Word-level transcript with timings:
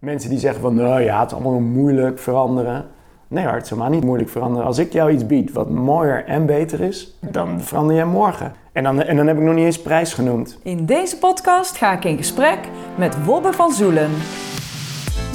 Mensen 0.00 0.30
die 0.30 0.38
zeggen 0.38 0.60
van, 0.60 0.74
nou 0.74 1.00
ja, 1.00 1.20
het 1.20 1.30
is 1.30 1.36
allemaal 1.36 1.60
moeilijk 1.60 2.18
veranderen. 2.18 2.86
Nee 3.28 3.44
hoor, 3.44 3.54
het 3.54 3.64
is 3.64 3.72
niet 3.88 4.04
moeilijk 4.04 4.30
veranderen. 4.30 4.66
Als 4.66 4.78
ik 4.78 4.92
jou 4.92 5.10
iets 5.10 5.26
bied 5.26 5.52
wat 5.52 5.70
mooier 5.70 6.24
en 6.24 6.46
beter 6.46 6.80
is, 6.80 7.18
dan 7.30 7.60
verander 7.60 7.96
jij 7.96 8.04
morgen. 8.04 8.52
En 8.72 8.82
dan, 8.82 9.02
en 9.02 9.16
dan 9.16 9.26
heb 9.26 9.36
ik 9.36 9.42
nog 9.42 9.54
niet 9.54 9.64
eens 9.64 9.82
prijs 9.82 10.14
genoemd. 10.14 10.58
In 10.62 10.86
deze 10.86 11.18
podcast 11.18 11.76
ga 11.76 11.92
ik 11.92 12.04
in 12.04 12.16
gesprek 12.16 12.58
met 12.96 13.24
Wobbe 13.24 13.52
van 13.52 13.72
Zoelen. 13.72 14.10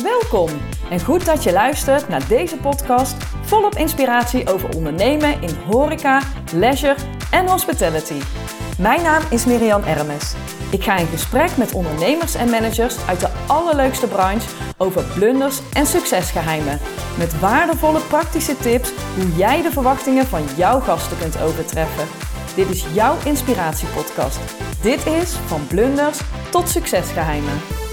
Welkom 0.04 0.50
en 0.90 1.00
goed 1.00 1.26
dat 1.26 1.44
je 1.44 1.52
luistert 1.52 2.08
naar 2.08 2.28
deze 2.28 2.58
podcast 2.58 3.24
volop 3.42 3.76
inspiratie 3.76 4.54
over 4.54 4.76
ondernemen 4.76 5.42
in 5.42 5.56
horeca, 5.72 6.22
leisure 6.54 6.96
en 7.32 7.48
hospitality. 7.48 8.22
Mijn 8.80 9.02
naam 9.02 9.22
is 9.30 9.46
Miriam 9.46 9.84
Ermes. 9.84 10.36
Ik 10.76 10.84
ga 10.84 10.98
in 10.98 11.08
gesprek 11.08 11.58
met 11.58 11.74
ondernemers 11.74 12.36
en 12.36 12.50
managers 12.50 12.96
uit 13.08 13.20
de 13.20 13.30
allerleukste 13.48 14.08
branche 14.08 14.50
over 14.78 15.04
blunders 15.04 15.60
en 15.74 15.86
succesgeheimen. 15.86 16.80
Met 17.18 17.40
waardevolle 17.40 18.00
praktische 18.00 18.58
tips 18.58 18.92
hoe 19.16 19.36
jij 19.36 19.62
de 19.62 19.72
verwachtingen 19.72 20.26
van 20.26 20.44
jouw 20.58 20.80
gasten 20.80 21.18
kunt 21.18 21.42
overtreffen. 21.42 22.08
Dit 22.56 22.70
is 22.70 22.86
jouw 22.94 23.16
inspiratiepodcast. 23.26 24.40
Dit 24.82 25.06
is 25.06 25.32
van 25.32 25.68
blunders 25.68 26.20
tot 26.50 26.70
succesgeheimen. 26.70 27.85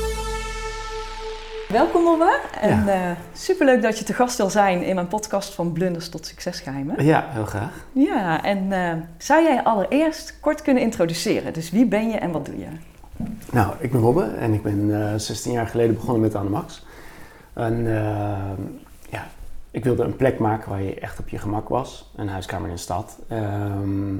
Welkom 1.72 2.04
Robbe 2.04 2.40
en 2.60 2.84
Ja. 2.84 3.10
eh, 3.10 3.16
superleuk 3.32 3.82
dat 3.82 3.98
je 3.98 4.04
te 4.04 4.12
gast 4.12 4.36
wil 4.36 4.50
zijn 4.50 4.82
in 4.82 4.94
mijn 4.94 5.08
podcast 5.08 5.54
van 5.54 5.72
blunders 5.72 6.08
tot 6.08 6.26
succesgeheimen. 6.26 7.04
Ja, 7.04 7.24
heel 7.28 7.44
graag. 7.44 7.86
Ja, 7.92 8.44
en 8.44 8.72
eh, 8.72 8.92
zou 9.16 9.42
jij 9.42 9.62
allereerst 9.62 10.40
kort 10.40 10.62
kunnen 10.62 10.82
introduceren? 10.82 11.52
Dus 11.52 11.70
wie 11.70 11.86
ben 11.86 12.10
je 12.10 12.16
en 12.18 12.30
wat 12.30 12.46
doe 12.46 12.58
je? 12.58 12.66
Nou, 13.52 13.72
ik 13.78 13.90
ben 13.92 14.00
Robbe 14.00 14.24
en 14.24 14.52
ik 14.52 14.62
ben 14.62 15.10
eh 15.12 15.18
16 15.18 15.52
jaar 15.52 15.66
geleden 15.66 15.94
begonnen 15.94 16.20
met 16.20 16.34
Anemax. 16.34 16.86
En 17.52 17.84
ja, 19.10 19.26
ik 19.70 19.84
wilde 19.84 20.02
een 20.02 20.16
plek 20.16 20.38
maken 20.38 20.70
waar 20.70 20.82
je 20.82 20.94
echt 21.00 21.18
op 21.18 21.28
je 21.28 21.38
gemak 21.38 21.68
was. 21.68 22.12
Een 22.16 22.28
huiskamer 22.28 22.68
in 22.68 22.74
de 22.74 22.80
stad. 22.80 23.18
Ehm, 23.28 24.16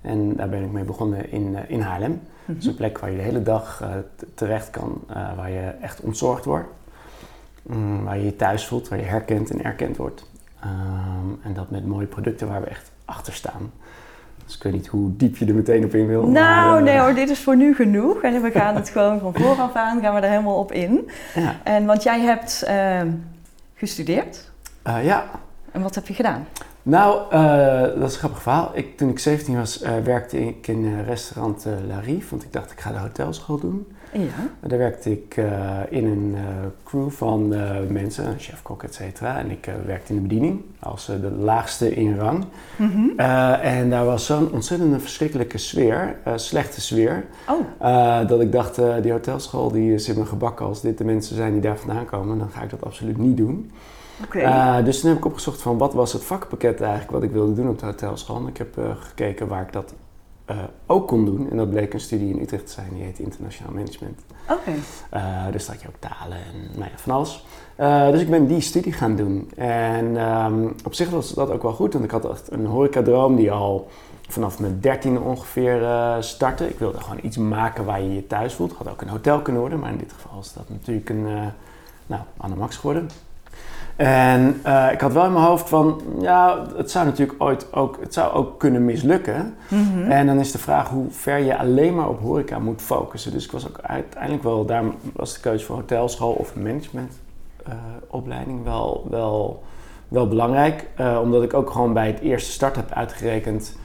en 0.00 0.36
daar 0.36 0.48
ben 0.48 0.62
ik 0.64 0.72
mee 0.72 0.84
begonnen 0.84 1.30
in, 1.32 1.56
in 1.68 1.80
Haarlem. 1.80 2.20
Dus 2.44 2.66
een 2.66 2.74
plek 2.76 2.98
waar 2.98 3.10
je 3.10 3.16
de 3.16 3.22
hele 3.22 3.42
dag 3.42 3.82
terecht 4.34 4.70
kan, 4.70 5.04
waar 5.36 5.50
je 5.50 5.60
echt 5.80 6.00
ontzorgd 6.00 6.44
wordt. 6.44 6.68
Mm, 7.66 8.04
waar 8.04 8.18
je 8.18 8.24
je 8.24 8.36
thuis 8.36 8.66
voelt, 8.66 8.88
waar 8.88 8.98
je 8.98 9.04
herkend 9.04 9.50
en 9.50 9.64
erkend 9.64 9.96
wordt. 9.96 10.26
Ehm, 10.60 11.30
en 11.42 11.54
dat 11.54 11.70
met 11.70 11.86
mooie 11.86 12.06
producten 12.06 12.48
waar 12.48 12.60
we 12.60 12.66
echt 12.66 12.90
achter 13.04 13.32
staan. 13.32 13.72
Dus 14.44 14.56
ik 14.56 14.62
weet 14.62 14.72
niet 14.72 14.86
hoe 14.86 15.16
diep 15.16 15.36
je 15.36 15.46
er 15.46 15.54
meteen 15.54 15.84
op 15.84 15.94
in 15.94 16.06
wil. 16.06 16.22
maar, 16.22 16.30
Nou, 16.30 16.78
eh, 16.78 16.84
nee 16.84 16.98
hoor, 16.98 17.14
dit 17.14 17.30
is 17.30 17.40
voor 17.40 17.56
nu 17.56 17.74
genoeg. 17.74 18.22
En 18.22 18.42
we 18.42 18.50
gaan 18.50 18.74
het 18.74 18.88
gewoon 18.88 19.20
van 19.20 19.34
vooraf 19.34 19.74
aan, 19.74 20.00
gaan 20.00 20.14
we 20.14 20.20
er 20.20 20.30
helemaal 20.30 20.58
op 20.58 20.72
in. 20.72 21.10
Ja, 21.34 21.54
En 21.64 21.86
want 21.86 22.02
jij 22.02 22.20
hebt 22.20 22.62
ehm, 22.62 23.10
gestudeerd. 23.74 24.50
Eh, 24.82 25.04
ja. 25.04 25.24
En 25.72 25.82
wat 25.82 25.94
heb 25.94 26.06
je 26.06 26.14
gedaan? 26.14 26.46
Nou, 26.86 27.20
eh, 27.30 27.80
dat 28.00 28.08
is 28.08 28.12
een 28.12 28.18
grappig 28.18 28.42
verhaal. 28.42 28.70
Ik, 28.74 28.96
toen 28.96 29.08
ik 29.08 29.18
17 29.18 29.56
was, 29.56 29.82
eh, 29.82 29.92
werkte 30.04 30.46
ik 30.46 30.66
in 30.66 30.84
eh, 30.84 31.06
restaurant 31.06 31.66
eh 31.66 31.72
La 31.88 31.98
Rive, 31.98 32.30
want 32.30 32.42
ik 32.42 32.52
dacht 32.52 32.72
ik 32.72 32.80
ga 32.80 32.92
de 32.92 32.98
hotelschool 32.98 33.58
doen. 33.58 33.86
Ja. 34.12 34.68
Daar 34.68 34.78
werkte 34.78 35.10
ik 35.10 35.36
in 35.88 36.04
een 36.04 36.36
crew 36.84 37.10
van 37.10 37.48
mensen, 37.88 38.34
chef-kok, 38.38 38.82
et 38.82 38.94
cetera. 38.94 39.38
En 39.38 39.50
ik 39.50 39.70
werkte 39.86 40.12
in 40.12 40.22
de 40.22 40.28
bediening 40.28 40.60
als 40.78 41.06
de 41.06 41.30
laagste 41.30 41.94
in 41.94 42.16
rang. 42.16 42.44
Mhm. 42.76 43.18
En 43.60 43.90
daar 43.90 44.04
was 44.04 44.26
zo'n 44.26 44.52
ontzettende 44.52 45.00
verschrikkelijke 45.00 45.58
sfeer, 45.58 46.16
slechte 46.36 46.80
sfeer, 46.80 47.24
Oh, 47.48 48.28
dat 48.28 48.40
ik 48.40 48.52
dacht, 48.52 48.80
die 49.02 49.12
hotelschool 49.12 49.70
die 49.72 49.94
is 49.94 50.08
in 50.08 50.14
mijn 50.14 50.26
gebakken. 50.26 50.66
Als 50.66 50.80
dit 50.80 50.98
de 50.98 51.04
mensen 51.04 51.36
zijn 51.36 51.52
die 51.52 51.60
daar 51.60 51.78
vandaan 51.78 52.04
komen, 52.04 52.38
dan 52.38 52.50
ga 52.50 52.62
ik 52.62 52.70
dat 52.70 52.84
absoluut 52.84 53.18
niet 53.18 53.36
doen. 53.36 53.70
Eh, 54.30 54.84
dus 54.84 55.00
toen 55.00 55.08
heb 55.08 55.18
ik 55.18 55.24
opgezocht 55.24 55.62
van 55.62 55.78
wat 55.78 55.94
was 55.94 56.12
het 56.12 56.24
vakpakket 56.24 56.80
eigenlijk 56.80 57.10
wat 57.10 57.22
ik 57.22 57.30
wilde 57.30 57.54
doen 57.54 57.68
op 57.68 57.78
de 57.78 57.86
hotelschool. 57.86 58.36
En 58.36 58.46
ik 58.46 58.56
heb 58.56 58.78
eh, 58.78 58.84
gekeken 58.98 59.48
waar 59.48 59.62
ik 59.62 59.72
dat 59.72 59.94
eh, 60.44 60.56
ook 60.86 61.08
kon 61.08 61.24
doen. 61.24 61.50
En 61.50 61.56
dat 61.56 61.70
bleek 61.70 61.92
een 61.94 62.00
studie 62.00 62.34
in 62.34 62.40
Utrecht 62.40 62.66
te 62.66 62.72
zijn, 62.72 62.88
die 62.92 63.02
heet 63.02 63.18
Internationaal 63.18 63.72
Management. 63.72 64.20
Oké. 64.50 64.70
Eh, 65.10 65.46
dus 65.52 65.66
dat 65.66 65.82
je 65.82 65.88
ook 65.88 65.98
talen 65.98 66.36
en 66.36 66.78
nou 66.78 66.90
ja, 66.90 66.96
van 66.96 67.14
alles. 67.14 67.44
Dus 68.12 68.20
ik 68.20 68.30
ben 68.30 68.46
die 68.46 68.60
studie 68.60 68.92
gaan 68.92 69.16
doen. 69.16 69.50
En 69.56 70.16
ehm, 70.16 70.68
op 70.84 70.94
zich 70.94 71.10
was 71.10 71.34
dat 71.34 71.50
ook 71.50 71.62
wel 71.62 71.72
goed, 71.72 71.92
want 71.92 72.04
ik 72.04 72.10
had 72.10 72.30
echt 72.30 72.52
een 72.52 72.66
horecadroom 72.66 73.36
die 73.36 73.52
al 73.52 73.88
vanaf 74.28 74.58
mijn 74.58 74.80
dertiende 74.80 75.20
ongeveer 75.20 75.86
startte. 76.20 76.68
Ik 76.68 76.78
wilde 76.78 77.00
gewoon 77.00 77.18
iets 77.22 77.36
maken 77.36 77.84
waar 77.84 78.02
je 78.02 78.14
je 78.14 78.26
thuis 78.26 78.54
voelt. 78.54 78.70
Het 78.70 78.78
had 78.78 78.88
ook 78.88 79.02
een 79.02 79.08
hotel 79.08 79.42
kunnen 79.42 79.60
worden, 79.60 79.80
maar 79.80 79.90
in 79.90 79.98
dit 79.98 80.12
geval 80.12 80.40
is 80.40 80.52
dat 80.52 80.68
natuurlijk 80.68 81.08
een, 81.08 81.26
eh 81.26 81.46
nou, 82.06 82.22
Anamax 82.36 82.76
geworden. 82.76 83.08
En 83.96 84.60
eh, 84.62 84.88
ik 84.92 85.00
had 85.00 85.12
wel 85.12 85.24
in 85.24 85.32
mijn 85.32 85.44
hoofd 85.44 85.68
van, 85.68 86.00
ja, 86.20 86.66
het 86.76 86.90
zou 86.90 87.04
natuurlijk 87.04 87.42
ooit 87.42 87.72
ook, 87.72 87.98
het 88.00 88.14
zou 88.14 88.32
ook 88.32 88.58
kunnen 88.58 88.84
mislukken. 88.84 89.54
Mhm. 89.68 90.10
En 90.10 90.26
dan 90.26 90.38
is 90.38 90.52
de 90.52 90.58
vraag 90.58 90.88
hoe 90.88 91.10
ver 91.10 91.38
je 91.38 91.58
alleen 91.58 91.94
maar 91.94 92.08
op 92.08 92.20
horeca 92.20 92.58
moet 92.58 92.82
focussen. 92.82 93.32
Dus 93.32 93.44
ik 93.44 93.52
was 93.52 93.68
ook 93.68 93.78
uiteindelijk 93.82 94.42
wel, 94.42 94.64
daar 94.64 94.84
was 95.12 95.34
de 95.34 95.40
keuze 95.40 95.64
voor 95.64 95.76
hotelschool 95.76 96.32
of 96.32 96.56
managementopleiding 96.56 98.64
wel, 98.64 99.06
wel, 99.10 99.62
wel 100.08 100.28
belangrijk. 100.28 100.86
Eh, 100.94 101.18
omdat 101.22 101.42
ik 101.42 101.54
ook 101.54 101.70
gewoon 101.70 101.92
bij 101.92 102.06
het 102.06 102.20
eerste 102.20 102.50
start 102.50 102.76
heb 102.76 102.92
uitgerekend, 102.92 103.76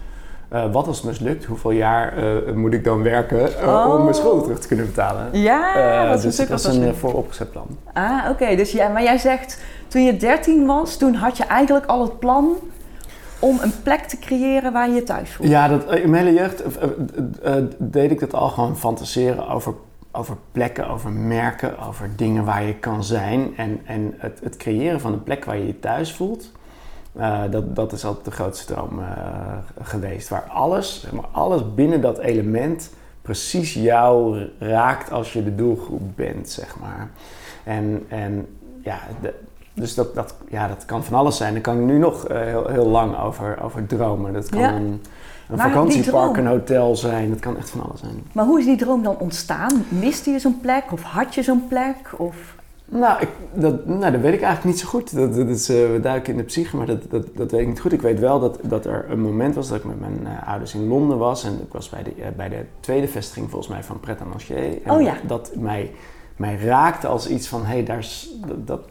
eh, 0.51 0.72
wat 0.72 0.88
als 0.88 0.97
het 0.97 1.06
mislukt, 1.06 1.45
hoeveel 1.45 1.72
jaar 1.72 2.17
eh, 2.17 2.53
moet 2.53 2.73
ik 2.73 2.84
dan 2.84 3.03
werken 3.03 3.59
eh, 3.59 3.67
om 3.67 3.91
Oh. 3.91 4.03
mijn 4.03 4.16
schulden 4.16 4.44
terug 4.44 4.59
te 4.59 4.67
kunnen 4.67 4.85
betalen. 4.85 5.28
Ja, 5.31 6.06
dat 6.09 6.17
is 6.17 6.35
dus 6.35 6.47
dat 6.47 6.63
wat 6.63 6.73
een 6.73 6.95
vooropgezet 6.95 7.51
plan. 7.51 7.67
Ah, 7.94 8.29
oké. 8.29 8.56
Dus 8.56 8.72
ja, 8.72 8.88
maar 8.88 9.03
jij 9.03 9.17
zegt, 9.17 9.61
toen 9.88 10.03
je 10.03 10.17
13 10.17 10.66
was, 10.66 10.97
toen 10.97 11.13
had 11.13 11.38
je 11.38 11.44
eigenlijk 11.44 11.85
al 11.85 12.01
het 12.01 12.19
plan 12.19 12.56
om 13.40 13.59
een 13.61 13.73
plek 13.84 14.01
te 14.01 14.19
creëren 14.19 14.73
waar 14.73 14.90
je 14.90 14.95
je 14.95 15.03
thuis 15.03 15.31
voelt. 15.34 15.50
Ja, 15.50 15.67
dat, 15.67 15.95
in 15.95 16.09
mijn 16.09 16.25
hele 16.25 16.38
jeugd 16.40 16.63
deed 17.78 18.11
ik 18.11 18.19
dat 18.19 18.34
al 18.34 18.50
gewoon 18.50 18.78
fantaseren 18.78 19.47
over, 19.47 19.73
over 20.11 20.35
plekken, 20.51 20.88
over 20.88 21.11
merken, 21.11 21.79
over 21.88 22.09
dingen 22.16 22.45
waar 22.45 22.63
je 22.63 22.75
kan 22.75 23.03
zijn. 23.03 23.53
En, 23.57 23.81
en 23.85 24.13
het, 24.17 24.40
het 24.44 24.57
creëren 24.57 25.00
van 25.00 25.13
een 25.13 25.23
plek 25.23 25.45
waar 25.45 25.57
je 25.57 25.66
je 25.67 25.79
thuis 25.79 26.13
voelt, 26.13 26.51
eh, 27.17 27.41
dat, 27.49 27.75
dat 27.75 27.91
is 27.91 28.05
altijd 28.05 28.25
de 28.25 28.31
grootste 28.31 28.73
droom 28.73 28.99
eh, 28.99 29.05
geweest. 29.81 30.29
Waar 30.29 30.44
alles, 30.49 31.01
zeg 31.01 31.11
maar, 31.11 31.25
alles 31.31 31.73
binnen 31.75 32.01
dat 32.01 32.17
element 32.17 32.89
precies 33.22 33.73
jou 33.73 34.47
raakt 34.59 35.11
als 35.11 35.33
je 35.33 35.44
de 35.44 35.55
doelgroep 35.55 36.01
bent, 36.16 36.49
zeg 36.49 36.79
maar. 36.79 37.09
En, 37.63 38.05
en 38.09 38.47
ja, 38.83 38.99
de- 39.22 39.33
dus 39.73 39.95
dat, 39.95 40.16
dat, 40.16 40.35
ja, 40.49 40.67
dat 40.67 40.85
kan 40.85 41.03
van 41.03 41.17
alles 41.17 41.38
zijn. 41.38 41.53
Daar 41.53 41.61
kan 41.61 41.77
ik 41.79 41.83
nu 41.85 41.97
nog 41.97 42.27
eh, 42.27 42.39
heel, 42.41 42.67
heel 42.67 42.88
lang 42.88 43.19
over, 43.19 43.61
over 43.63 43.85
dromen. 43.85 44.33
Dat 44.33 44.49
kan 44.49 44.59
Ja. 44.59 44.72
een, 44.75 45.01
een 45.49 45.57
vakantiepark, 45.57 46.38
een 46.38 46.47
hotel 46.47 46.95
zijn. 46.95 47.29
Dat 47.29 47.39
kan 47.39 47.57
echt 47.57 47.69
van 47.69 47.81
alles 47.83 47.99
zijn. 47.99 48.23
Maar 48.33 48.45
hoe 48.45 48.59
is 48.59 48.66
die 48.66 48.75
droom 48.78 49.03
dan 49.03 49.17
ontstaan? 49.17 49.85
Miste 49.89 50.29
je 50.31 50.39
zo'n 50.39 50.59
plek 50.61 50.91
of 50.91 51.01
had 51.01 51.35
je 51.35 51.43
zo'n 51.43 51.67
plek? 51.67 51.95
Of... 52.17 52.35
Nou, 52.94 53.22
ik, 53.22 53.29
dat, 53.53 53.85
nou, 53.85 54.12
dat 54.12 54.22
weet 54.22 54.34
ik 54.34 54.41
eigenlijk 54.41 54.63
niet 54.63 54.79
zo 54.79 54.88
goed. 54.88 55.16
Dat, 55.16 55.35
dat 55.35 55.47
is, 55.47 55.69
eh, 55.69 55.75
we 55.91 56.00
duiken 56.02 56.31
in 56.31 56.38
de 56.38 56.44
psyche, 56.44 56.78
maar 56.78 56.85
dat, 56.85 57.02
dat, 57.09 57.25
dat 57.35 57.52
weet 57.52 57.62
ik 57.62 57.68
niet 57.68 57.79
goed. 57.79 57.94
Ik 57.94 58.02
weet 58.02 58.19
wel 58.19 58.40
dat, 58.40 58.59
dat 58.63 58.85
er 58.85 59.06
een 59.09 59.22
moment 59.22 59.56
was 59.56 59.68
dat 59.68 59.78
ik 59.78 59.84
met 59.84 60.00
mijn 60.00 60.28
eh, 60.28 60.47
ouders 60.47 60.74
in 60.74 60.88
Londen 60.88 61.18
was. 61.18 61.44
En 61.44 61.53
ik 61.62 61.72
was 61.74 61.90
bij 61.90 62.03
de, 62.03 62.13
eh, 62.22 62.28
bij 62.35 62.50
de 62.50 62.66
tweede 62.79 63.07
vestiging 63.07 63.50
volgens 63.50 63.72
mij 63.72 63.84
van 63.84 64.00
Pret 64.00 64.22
à 64.22 64.25
Manger. 64.25 64.84
En 64.84 64.91
Oh 64.91 65.02
ja. 65.02 65.13
dat 65.28 65.52
mij, 65.56 65.91
mij 66.35 66.56
raakte 66.56 67.07
als 67.07 67.28
iets 67.28 67.47
van, 67.47 67.62
hé, 67.66 67.74
hey, 67.74 67.84
daar 67.84 67.97
is... 67.97 68.35
Dat, 68.47 68.68
dat, 68.68 68.81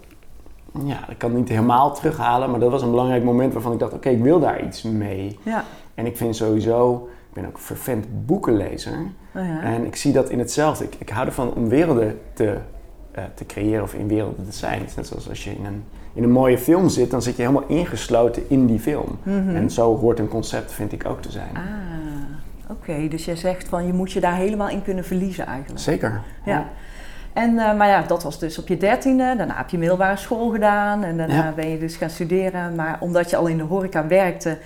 ja, 0.85 1.09
ik 1.09 1.19
kan 1.19 1.31
het 1.31 1.39
niet 1.39 1.49
helemaal 1.49 1.95
terughalen, 1.95 2.51
maar 2.51 2.61
dat 2.61 2.71
was 2.71 2.83
een 2.83 2.91
belangrijk 2.91 3.25
moment 3.25 3.53
waarvan 3.53 3.73
ik 3.73 3.79
dacht, 3.79 3.93
oké, 3.93 4.09
ik 4.09 4.23
wil 4.23 4.41
daar 4.41 4.65
iets 4.65 4.83
mee. 4.83 5.39
Ja. 5.43 5.65
En 5.95 6.07
ik 6.07 6.17
vind 6.17 6.37
sowieso, 6.37 7.09
ik 7.29 7.35
ben 7.35 7.47
ook 7.47 7.55
een 7.55 7.63
vervent 7.63 8.27
boekenlezer. 8.27 8.99
Oh 9.35 9.47
ja. 9.47 9.63
En 9.63 9.85
ik 9.87 9.97
zie 9.97 10.13
dat 10.13 10.31
in 10.31 10.39
hetzelfde. 10.39 10.85
Ik, 10.85 10.95
ik 10.99 11.09
hou 11.09 11.27
ervan 11.27 11.55
om 11.55 11.69
werelden 11.69 12.21
te, 12.33 12.59
te 13.35 13.47
creëren 13.47 13.83
of 13.83 13.95
in 13.95 14.09
werelden 14.09 14.45
te 14.51 14.57
zijn. 14.57 14.79
Het 14.81 14.89
is 14.89 14.95
net 14.95 15.07
zoals 15.07 15.29
als 15.29 15.45
je 15.45 15.51
in 15.51 15.65
een, 15.65 15.85
in 16.13 16.23
een 16.23 16.31
mooie 16.31 16.59
film 16.59 16.89
zit, 16.89 17.11
dan 17.11 17.23
zit 17.23 17.37
je 17.37 17.43
helemaal 17.43 17.69
ingesloten 17.69 18.43
in 18.49 18.67
die 18.67 18.79
film. 18.81 19.19
Mhm. 19.23 19.57
En 19.57 19.71
zo 19.71 19.97
hoort 19.97 20.19
een 20.19 20.29
concept, 20.29 20.73
vind 20.73 20.93
ik, 20.93 21.07
ook 21.07 21.23
te 21.23 21.31
zijn. 21.31 21.51
Ah, 21.55 22.71
oké. 22.71 23.09
Dus 23.09 23.25
jij 23.25 23.37
zegt 23.37 23.69
van 23.69 23.87
je 23.87 23.93
moet 23.93 24.13
je 24.13 24.21
daar 24.21 24.37
helemaal 24.37 24.69
in 24.69 24.83
kunnen 24.83 25.05
verliezen 25.05 25.47
eigenlijk. 25.47 25.81
Zeker. 25.81 26.21
Ja. 26.45 26.69
En, 27.33 27.59
eh, 27.59 27.77
maar 27.77 27.89
ja, 27.89 28.03
dat 28.03 28.23
was 28.23 28.39
dus 28.39 28.59
op 28.59 28.69
je 28.69 28.77
dertiende. 28.77 29.35
Daarna 29.37 29.57
heb 29.57 29.69
je 29.69 29.79
middelbare 29.79 30.17
school 30.17 30.51
gedaan. 30.51 31.03
En 31.05 31.17
daarna 31.17 31.35
Ja. 31.35 31.53
ben 31.57 31.69
je 31.69 31.79
dus 31.79 31.97
gaan 31.97 32.11
studeren. 32.11 32.75
Maar 32.75 32.97
omdat 33.01 33.31
je 33.31 33.37
al 33.37 33.47
in 33.47 33.57
de 33.57 33.63
horeca 33.63 34.07
werkte, 34.07 34.59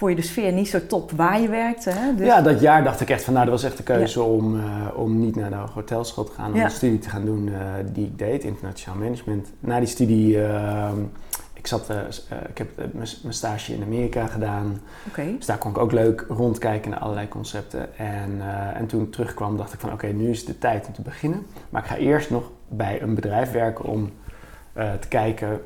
vond 0.00 0.12
je 0.12 0.20
de 0.20 0.26
sfeer 0.26 0.52
niet 0.52 0.68
zo 0.68 0.86
top 0.86 1.10
waar 1.10 1.40
je 1.40 1.48
werkte. 1.48 1.90
Hè? 1.90 2.14
Dus, 2.14 2.26
Ja, 2.26 2.42
dat 2.42 2.60
jaar 2.60 2.84
dacht 2.84 3.00
ik 3.00 3.10
echt 3.10 3.24
van, 3.24 3.32
nou, 3.32 3.44
dat 3.46 3.54
was 3.54 3.64
echt 3.64 3.76
de 3.76 3.82
keuze 3.82 4.22
om, 4.22 4.60
eh, 4.60 4.64
om 4.94 5.20
niet 5.20 5.36
naar 5.36 5.50
de 5.50 5.56
hotelschool 5.56 6.24
te 6.24 6.32
gaan, 6.32 6.50
om 6.50 6.56
Ja. 6.56 6.64
een 6.64 6.70
studie 6.70 6.98
te 6.98 7.08
gaan 7.08 7.24
doen 7.24 7.48
eh, 7.48 7.60
die 7.92 8.06
ik 8.06 8.18
deed, 8.18 8.44
internationaal 8.44 8.98
management. 8.98 9.48
Na 9.60 9.78
die 9.78 9.88
studie, 9.88 10.42
eh, 10.44 10.90
ik, 11.52 11.66
zat, 11.66 11.90
ik 12.48 12.58
heb 12.58 12.68
mijn 12.92 13.08
stage 13.28 13.74
in 13.74 13.82
Amerika 13.82 14.26
gedaan. 14.26 14.80
Dus 15.36 15.46
daar 15.46 15.58
kon 15.58 15.70
ik 15.70 15.78
ook 15.78 15.92
leuk 15.92 16.24
rondkijken 16.28 16.90
naar 16.90 17.00
allerlei 17.00 17.28
concepten. 17.28 17.98
En, 17.98 18.40
en 18.74 18.86
toen 18.86 19.02
ik 19.02 19.12
terugkwam 19.12 19.56
dacht 19.56 19.72
ik 19.72 19.80
van 19.80 19.92
oké, 19.92 20.06
nu 20.06 20.30
is 20.30 20.44
de 20.44 20.58
tijd 20.58 20.86
om 20.86 20.92
te 20.92 21.02
beginnen. 21.02 21.46
Maar 21.70 21.82
ik 21.82 21.88
ga 21.88 21.96
eerst 21.96 22.30
nog 22.30 22.50
bij 22.68 23.02
een 23.02 23.14
bedrijf 23.14 23.52
werken 23.52 23.84
om 23.84 24.10
te 24.74 25.08
kijken 25.08 25.60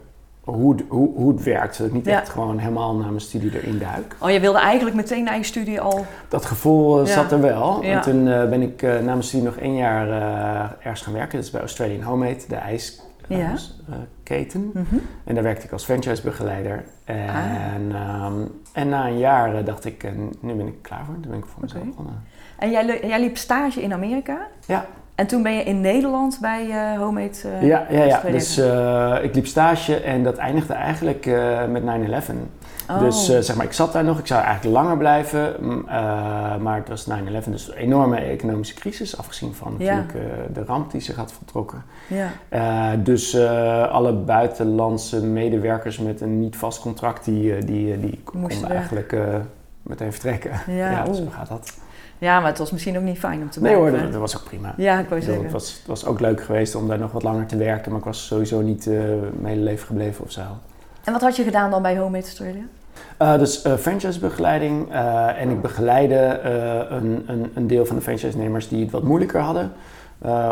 hoe, 0.44 0.74
het- 0.76 0.84
hoe, 0.88 1.14
hoe 1.16 1.32
het 1.32 1.42
werkt. 1.42 1.74
Zodat 1.74 1.90
ik 1.90 1.96
niet 1.96 2.06
Ja. 2.06 2.20
echt 2.20 2.28
gewoon 2.28 2.58
helemaal 2.58 2.94
naar 2.94 3.08
mijn 3.08 3.20
studie 3.20 3.58
erin 3.62 3.78
duik. 3.78 4.16
Oh, 4.20 4.30
je 4.30 4.40
wilde 4.40 4.58
eigenlijk 4.58 4.96
meteen 4.96 5.24
na 5.24 5.32
je 5.32 5.42
studie 5.42 5.80
al... 5.80 6.06
Dat 6.28 6.44
gevoel 6.44 7.00
eh, 7.00 7.06
Ja. 7.06 7.12
zat 7.12 7.32
er 7.32 7.40
wel. 7.40 7.82
Ja. 7.82 7.90
En 7.96 8.00
toen 8.00 8.28
eh, 8.28 8.48
ben 8.48 8.62
ik 8.62 8.82
eh, 8.82 8.90
na 8.92 9.00
mijn 9.04 9.22
studie 9.22 9.46
nog 9.46 9.56
één 9.56 9.74
jaar 9.76 10.08
ergens 10.80 11.02
gaan 11.02 11.12
werken. 11.12 11.36
Dat 11.36 11.44
is 11.44 11.50
bij 11.50 11.60
Australian 11.60 12.02
Homemade, 12.02 12.38
de 12.48 12.54
ijsketen. 12.56 14.70
Mhm. 14.74 14.94
En 15.24 15.34
daar 15.34 15.42
werkte 15.44 15.66
ik 15.66 15.72
als 15.72 15.84
franchisebegeleider. 15.84 16.84
En, 17.04 17.92
Ah. 17.92 18.24
ehm, 18.24 18.32
en 18.72 18.88
na 18.88 19.06
een 19.06 19.18
jaar 19.18 19.64
dacht 19.64 19.84
ik, 19.84 20.06
nu 20.40 20.54
ben 20.54 20.66
ik 20.66 20.82
klaar 20.82 21.02
voor. 21.06 21.14
Toen 21.20 21.30
ben 21.30 21.38
ik 21.38 21.46
voor 21.46 21.62
mezelf 21.62 21.84
begonnen. 21.84 22.22
En 22.58 22.70
jij, 22.70 23.00
jij 23.06 23.20
liep 23.20 23.36
stage 23.36 23.82
in 23.82 23.92
Amerika? 23.92 24.38
Ja. 24.66 24.86
En 25.14 25.26
toen 25.26 25.42
ben 25.42 25.52
je 25.52 25.62
in 25.62 25.80
Nederland 25.80 26.38
bij 26.40 26.70
eh 26.70 26.98
Homemade 26.98 27.30
eh, 27.44 27.66
ja, 27.66 27.86
ja, 27.90 28.02
ja. 28.04 28.20
Dus 28.20 28.56
eh, 28.58 29.16
ik 29.22 29.34
liep 29.34 29.46
stage 29.46 29.96
en 29.96 30.22
dat 30.22 30.36
eindigde 30.36 30.72
eigenlijk 30.72 31.26
met 31.68 31.82
9-11. 31.82 31.86
Oh. 32.90 32.98
Dus 32.98 33.24
zeg 33.24 33.56
maar, 33.56 33.64
ik 33.64 33.72
zat 33.72 33.92
daar 33.92 34.04
nog. 34.04 34.18
Ik 34.18 34.26
zou 34.26 34.42
eigenlijk 34.42 34.76
langer 34.76 34.96
blijven. 34.96 35.54
maar 36.62 36.76
het 36.76 36.88
was 36.88 37.06
9-11, 37.10 37.50
dus 37.50 37.68
een 37.68 37.74
enorme 37.74 38.16
economische 38.16 38.74
crisis. 38.74 39.18
Afgezien 39.18 39.54
van 39.54 39.74
Ja. 39.78 39.94
natuurlijk 39.94 40.54
de 40.54 40.64
ramp 40.64 40.90
die 40.90 41.00
zich 41.00 41.16
had 41.16 41.32
voltrokken. 41.32 41.82
ja. 42.06 42.96
Dus 42.96 43.36
alle 43.90 44.12
buitenlandse 44.12 45.24
medewerkers 45.26 45.98
met 45.98 46.20
een 46.20 46.40
niet 46.40 46.56
vast 46.56 46.80
contract, 46.80 47.24
die, 47.24 47.64
die, 47.64 48.00
die 48.00 48.20
konden 48.24 48.70
eigenlijk 48.70 49.16
meteen 49.82 50.12
vertrekken. 50.12 50.50
Ja, 50.66 50.90
Ja, 50.90 51.04
dus 51.04 51.16
zo 51.16 51.24
gaat 51.30 51.48
dat. 51.48 51.72
Ja, 52.24 52.40
maar 52.40 52.48
het 52.48 52.58
was 52.58 52.70
misschien 52.70 52.96
ook 52.96 53.02
niet 53.02 53.18
fijn 53.18 53.42
om 53.42 53.50
te 53.50 53.60
Nee 53.60 53.74
hoor, 53.74 53.82
blijven. 53.82 54.02
dat, 54.02 54.12
dat 54.12 54.20
was 54.20 54.36
ook 54.36 54.44
prima. 54.44 54.74
Ja, 54.76 54.98
ik 54.98 55.08
wou 55.08 55.22
zeggen. 55.22 55.42
het, 55.42 55.52
was, 55.52 55.72
het 55.72 55.86
was 55.86 56.06
ook 56.06 56.20
leuk 56.20 56.42
geweest 56.42 56.74
om 56.74 56.88
daar 56.88 56.98
nog 56.98 57.12
wat 57.12 57.22
langer 57.22 57.46
te 57.46 57.56
werken, 57.56 57.90
maar 57.90 58.00
ik 58.00 58.06
was 58.06 58.26
sowieso 58.26 58.60
niet 58.60 58.86
eh, 58.86 58.94
mijn 59.40 59.54
hele 59.54 59.62
leven 59.62 59.86
gebleven 59.86 60.24
of 60.24 60.30
zo. 60.30 60.40
En 61.04 61.12
wat 61.12 61.20
had 61.20 61.36
je 61.36 61.42
gedaan 61.42 61.70
dan 61.70 61.82
bij 61.82 61.98
Homemade 61.98 62.24
Australia? 62.24 62.62
Eh, 63.16 63.38
dus 63.38 63.62
eh 63.62 63.74
franchisebegeleiding 63.74 64.92
en 65.36 65.50
ik 65.50 65.60
begeleide 65.60 66.40
een, 66.90 67.24
een, 67.26 67.50
een 67.54 67.66
deel 67.66 67.86
van 67.86 67.96
de 67.96 68.02
franchise-nemers 68.02 68.68
die 68.68 68.82
het 68.82 68.90
wat 68.90 69.02
moeilijker 69.02 69.40
hadden. 69.40 69.72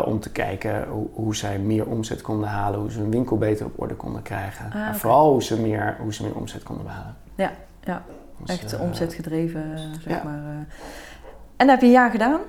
om 0.05 0.19
te 0.19 0.31
kijken 0.31 0.87
hoe, 0.89 1.07
hoe 1.13 1.35
zij 1.35 1.59
meer 1.59 1.85
omzet 1.85 2.21
konden 2.21 2.49
halen, 2.49 2.79
hoe 2.79 2.91
ze 2.91 2.99
hun 2.99 3.11
winkel 3.11 3.37
beter 3.37 3.65
op 3.65 3.73
orde 3.75 3.95
konden 3.95 4.21
krijgen. 4.21 4.65
Ah, 4.73 4.93
vooral 4.93 5.31
hoe 5.31 5.43
ze, 5.43 5.61
meer, 5.61 5.95
hoe 5.99 6.13
ze 6.13 6.23
meer 6.23 6.35
omzet 6.35 6.63
konden 6.63 6.85
behalen. 6.85 7.15
Ja, 7.35 7.51
ja. 7.83 8.01
Dus, 8.45 8.61
Echt 8.61 8.79
omzetgedreven, 8.79 9.63
zeg 10.01 10.13
ja. 10.13 10.21
maar. 10.23 10.65
En 11.57 11.67
dat 11.67 11.69
heb 11.69 11.79
je 11.79 11.85
een 11.85 11.91
jaar 11.91 12.11
gedaan. 12.11 12.39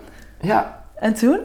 Ja, 0.41 0.83
En 0.95 1.15
toen? 1.15 1.41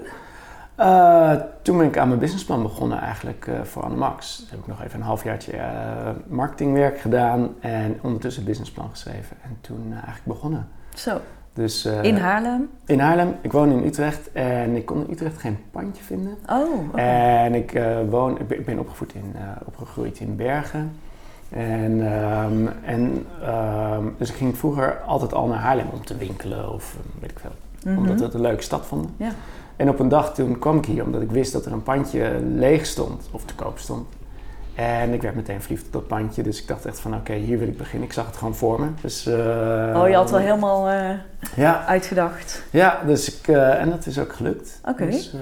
Eh, 0.76 1.34
toen 1.62 1.78
ben 1.78 1.88
ik 1.88 1.98
aan 1.98 2.08
mijn 2.08 2.20
businessplan 2.20 2.62
begonnen 2.62 3.00
eigenlijk 3.00 3.48
eh, 3.48 3.62
voor 3.64 3.84
Annemax. 3.84 4.36
Toen 4.38 4.48
heb 4.50 4.60
ik 4.60 4.68
nog 4.68 4.84
even 4.84 5.00
een 5.00 5.06
halfjaartje 5.06 5.52
eh 5.52 6.10
marketingwerk 6.28 7.00
gedaan 7.00 7.56
en 7.60 8.00
ondertussen 8.02 8.44
businessplan 8.44 8.90
geschreven. 8.90 9.38
En 9.44 9.58
toen 9.62 9.92
eigenlijk 9.94 10.26
begonnen. 10.26 10.68
Zo, 10.94 11.18
Dus, 11.54 11.86
in 11.86 12.18
Haarlem. 12.18 12.70
in 12.86 13.00
Haarlem. 13.00 13.36
Ik 13.42 13.52
woon 13.52 13.72
in 13.72 13.86
Utrecht 13.86 14.32
en 14.32 14.76
ik 14.76 14.86
kon 14.86 15.06
in 15.06 15.12
Utrecht 15.14 15.38
geen 15.38 15.58
pandje 15.72 16.04
vinden. 16.04 16.38
Oh. 16.50 17.00
En 17.00 17.56
ik, 17.56 17.82
woon, 18.10 18.40
ik, 18.50 18.66
ben, 18.66 18.80
opgevoed 18.80 19.14
in, 19.14 19.36
opgegroeid 19.66 20.20
in 20.20 20.36
Bergen. 20.36 20.92
En, 21.50 22.14
ehm, 22.14 22.68
en, 22.86 23.26
ehm, 23.42 24.04
dus 24.18 24.30
ik 24.30 24.36
ging 24.36 24.58
vroeger 24.58 24.98
altijd 25.06 25.34
al 25.34 25.48
naar 25.48 25.60
Haarlem 25.60 25.90
om 25.94 26.06
te 26.06 26.18
winkelen 26.18 26.74
of 26.74 26.96
eh, 26.96 27.22
weet 27.22 27.32
ik 27.32 27.40
veel. 27.40 27.52
Mhm. 27.84 27.98
Omdat 27.98 28.20
we 28.20 28.26
het 28.26 28.34
een 28.34 28.42
leuke 28.42 28.64
stad 28.64 28.86
vonden. 28.86 29.12
Ja. 29.18 29.32
En 29.76 29.90
op 29.90 30.00
een 30.00 30.10
dag 30.10 30.34
toen 30.34 30.60
kwam 30.60 30.78
ik 30.78 30.86
hier 30.86 31.04
omdat 31.04 31.22
ik 31.22 31.32
wist 31.32 31.54
dat 31.54 31.66
er 31.66 31.72
een 31.72 31.84
pandje 31.84 32.40
leeg 32.56 32.86
stond 32.86 33.30
of 33.32 33.46
te 33.46 33.56
koop 33.56 33.78
stond. 33.78 34.08
En 34.76 35.14
ik 35.14 35.22
werd 35.22 35.36
meteen 35.36 35.62
verliefd 35.62 35.86
op 35.86 35.92
dat 35.92 36.08
pandje, 36.08 36.44
dus 36.44 36.62
ik 36.62 36.68
dacht 36.68 36.86
echt 36.86 37.00
van 37.00 37.16
oké, 37.16 37.34
hier 37.34 37.60
wil 37.60 37.68
ik 37.68 37.78
beginnen. 37.78 38.08
Ik 38.08 38.14
zag 38.14 38.26
het 38.26 38.38
gewoon 38.38 38.56
voor 38.56 38.82
me. 38.82 38.88
Dus, 39.02 39.26
eh, 39.26 40.02
Oh, 40.02 40.08
je 40.08 40.16
had 40.16 40.32
wel 40.32 40.40
helemaal 40.40 40.90
eh, 40.90 41.10
Ja, 41.56 41.86
uitgedacht. 41.86 42.64
ja 42.72 43.00
dus 43.06 43.38
ik, 43.40 43.48
eh, 43.48 43.82
en 43.82 43.90
dat 43.90 44.06
is 44.06 44.20
ook 44.20 44.34
gelukt. 44.34 44.80
Oké. 44.86 45.06
Dus, 45.06 45.34
eh, 45.34 45.40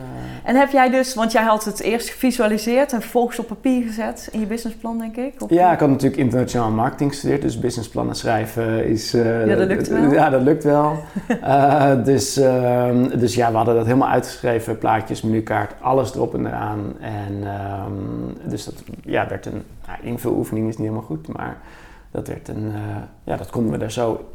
En 0.50 0.56
heb 0.56 0.72
jij 0.72 0.90
dus, 0.90 1.14
want 1.14 1.32
jij 1.32 1.44
had 1.44 1.66
het 1.66 1.80
eerst 1.80 2.10
gevisualiseerd 2.10 2.94
en 2.94 3.02
vervolgens 3.02 3.40
op 3.40 3.48
papier 3.48 3.84
gezet 3.88 4.30
in 4.32 4.40
je 4.40 4.46
businessplan, 4.46 4.98
denk 4.98 5.16
ik? 5.16 5.34
Of- 5.42 5.50
Ja, 5.50 5.72
ik 5.74 5.80
had 5.80 5.90
natuurlijk 5.90 6.22
internationaal 6.22 6.70
marketing 6.72 7.10
gestudeerd, 7.10 7.42
dus 7.42 7.60
businessplannen 7.60 8.16
schrijven 8.16 8.86
is... 8.86 9.14
eh, 9.14 9.48
Ja, 9.48 9.56
dat 9.56 9.68
lukt 9.68 9.88
wel. 9.88 10.12
Ja, 10.12 10.30
dat 10.30 10.42
lukt 10.42 10.64
wel. 10.64 10.98
Dus, 12.04 12.38
ehm, 12.38 13.20
dus 13.20 13.36
ja, 13.36 13.50
we 13.52 13.56
hadden 13.58 13.76
dat 13.76 13.86
helemaal 13.86 14.10
uitgeschreven, 14.10 14.78
plaatjes, 14.78 15.22
menukaart, 15.22 15.74
alles 15.82 16.16
erop 16.16 16.34
en 16.34 16.46
eraan. 16.46 16.94
En 17.00 17.38
ehm, 17.44 18.50
dus 18.50 18.66
dat 18.66 18.74
ja, 19.04 19.28
werd 19.28 19.46
een 19.46 19.64
nou, 19.88 20.00
invuloefening 20.02 20.68
is 20.68 20.78
niet 20.78 20.88
helemaal 20.88 21.08
goed, 21.08 21.28
maar 21.38 21.58
dat 22.12 22.28
werd 22.28 22.48
een... 22.48 22.72
ja, 23.24 23.36
dat 23.38 23.50
konden 23.50 23.72
we 23.72 23.78
daar 23.78 23.92
zo, 23.92 24.26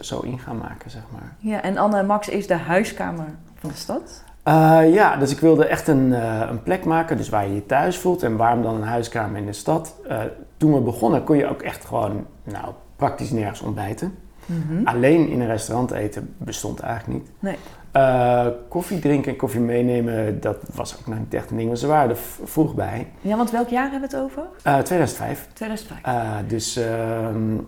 zo 0.00 0.20
in 0.20 0.38
gaan 0.38 0.58
maken, 0.58 0.90
zeg 0.90 1.02
maar. 1.12 1.36
Ja, 1.38 1.62
en 1.62 1.76
Anne 1.76 2.02
Max 2.02 2.28
is 2.28 2.46
de 2.46 2.56
huiskamer 2.56 3.26
van 3.54 3.70
de 3.70 3.76
stad. 3.76 4.24
Eh, 4.42 4.94
ja, 4.94 5.16
dus 5.16 5.30
ik 5.30 5.38
wilde 5.38 5.64
echt 5.64 5.88
een, 5.88 6.14
eh, 6.14 6.46
een 6.50 6.62
plek 6.62 6.84
maken, 6.84 7.16
dus 7.16 7.28
waar 7.28 7.46
je 7.46 7.54
je 7.54 7.66
thuis 7.66 7.98
voelt. 7.98 8.22
En 8.22 8.36
waarom 8.36 8.62
dan 8.62 8.74
een 8.74 8.82
huiskamer 8.82 9.38
in 9.40 9.46
de 9.46 9.52
stad? 9.52 9.94
Eh, 10.08 10.20
toen 10.56 10.74
we 10.74 10.80
begonnen 10.80 11.24
kon 11.24 11.36
je 11.36 11.46
ook 11.48 11.62
echt 11.62 11.84
gewoon, 11.84 12.26
nou, 12.44 12.66
praktisch 12.96 13.30
nergens 13.30 13.60
ontbijten. 13.60 14.14
Mhm. 14.46 14.86
Alleen 14.86 15.28
in 15.28 15.40
een 15.40 15.46
restaurant 15.46 15.90
eten 15.90 16.34
bestond 16.38 16.80
eigenlijk 16.80 17.20
niet. 17.20 17.30
Nee. 17.38 17.56
Eh, 17.92 18.46
koffie 18.68 18.98
drinken 18.98 19.30
en 19.32 19.36
koffie 19.36 19.60
meenemen, 19.60 20.40
dat 20.40 20.56
was 20.74 20.96
ook 20.98 21.06
nog 21.06 21.18
niet 21.18 21.34
echt 21.34 21.50
een 21.50 21.56
ding. 21.56 21.68
Maar 21.68 21.76
ze 21.76 21.86
waren 21.86 22.10
er 22.10 22.16
vroeg 22.44 22.74
bij. 22.74 23.08
Ja, 23.20 23.36
want 23.36 23.50
welk 23.50 23.68
jaar 23.68 23.90
hebben 23.90 24.10
we 24.10 24.16
het 24.16 24.24
over? 24.24 24.42
Eh, 24.62 24.78
2005. 24.78 25.48
2005. 25.52 26.02
Eh, 26.02 26.30
dus, 26.46 26.76
ehm, 26.76 27.58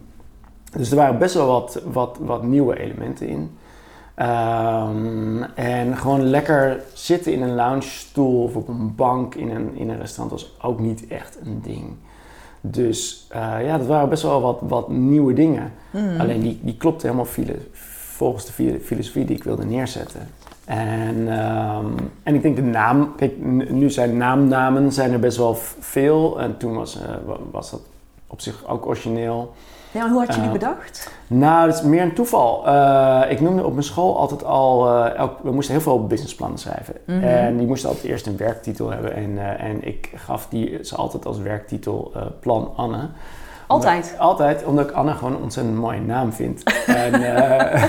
dus 0.76 0.91
er 0.91 0.97
waren 0.97 1.19
best 1.19 1.35
wel 1.35 1.47
wat, 1.47 1.81
wat, 1.93 2.19
wat 2.21 2.43
nieuwe 2.43 2.79
elementen 2.81 3.29
in. 3.29 3.50
Ehm, 4.15 5.43
en 5.55 5.97
gewoon 5.97 6.23
lekker 6.23 6.81
zitten 6.93 7.32
in 7.32 7.43
een 7.43 7.55
lounge 7.55 7.82
stoel 7.82 8.43
of 8.43 8.56
op 8.56 8.69
een 8.69 8.94
bank 8.94 9.35
in 9.35 9.50
een, 9.50 9.76
in 9.76 9.88
een 9.91 9.99
restaurant 10.00 10.31
was 10.41 10.56
ook 10.62 10.79
niet 10.81 11.06
echt 11.06 11.38
een 11.44 11.61
ding. 11.62 11.85
Dus 12.61 13.26
eh, 13.31 13.65
ja, 13.65 13.79
dat 13.79 13.87
waren 13.87 14.09
best 14.09 14.23
wel 14.23 14.41
wat, 14.41 14.59
wat 14.62 14.88
nieuwe 14.88 15.32
dingen. 15.32 15.73
Mhm. 15.91 16.21
Alleen 16.21 16.41
die, 16.41 16.59
die 16.62 16.77
klopte 16.77 17.06
helemaal 17.06 17.29
volgens 17.93 18.44
de 18.47 18.81
filosofie 18.85 19.25
die 19.25 19.37
ik 19.37 19.44
wilde 19.44 19.65
neerzetten. 19.65 20.29
En, 20.65 21.38
ehm, 21.38 21.87
en 22.23 22.35
ik 22.35 22.43
denk 22.43 22.56
de 22.56 22.62
naam, 22.62 23.15
kijk, 23.17 23.32
nu 23.70 23.91
zijn 23.91 24.17
naamnamen 24.17 24.93
zijn 24.93 25.12
er 25.12 25.19
best 25.20 25.37
wel 25.37 25.55
veel. 25.81 26.41
En 26.41 26.56
toen 26.56 26.75
was, 26.75 27.00
eh, 27.00 27.09
wa- 27.27 27.37
was 27.50 27.70
dat 27.70 27.81
op 28.27 28.41
zich 28.41 28.67
ook 28.69 28.87
origineel. 28.87 29.53
Ja, 29.94 30.01
maar 30.01 30.10
hoe 30.10 30.19
had 30.19 30.34
je 30.34 30.41
die 30.41 30.46
Eh, 30.51 30.53
bedacht? 30.53 31.10
Nou, 31.27 31.67
dat 31.67 31.74
is 31.74 31.82
meer 31.82 32.03
een 32.03 32.15
toeval. 32.15 32.67
Eh, 32.67 33.20
ik 33.29 33.41
noemde 33.41 33.65
op 33.65 33.72
mijn 33.72 33.84
school 33.84 34.19
altijd 34.19 34.44
al, 34.44 34.89
eh, 35.05 35.17
elk, 35.19 35.39
we 35.43 35.51
moesten 35.53 35.74
heel 35.74 35.82
veel 35.82 36.06
businessplannen 36.06 36.58
schrijven. 36.58 36.94
Mhm. 37.06 37.22
En 37.22 37.56
die 37.56 37.67
moesten 37.67 37.89
altijd 37.89 38.06
eerst 38.06 38.27
een 38.27 38.36
werktitel 38.36 38.91
hebben. 38.91 39.15
En, 39.15 39.58
en 39.58 39.86
ik 39.86 40.10
gaf 40.15 40.46
die 40.48 40.79
ze 40.82 40.96
altijd 40.96 41.27
als 41.27 41.39
werktitel 41.39 42.13
Plan 42.41 42.72
Anne. 42.77 43.08
Altijd. 43.67 44.05
Omdat- 44.05 44.19
altijd, 44.19 44.65
omdat 44.65 44.89
ik 44.89 44.94
Anne 44.94 45.13
gewoon 45.13 45.34
een 45.34 45.43
ontzettend 45.43 45.77
mooie 45.77 46.01
naam 46.01 46.32
vind. 46.32 46.63
en 46.86 47.13
eh, 47.15 47.84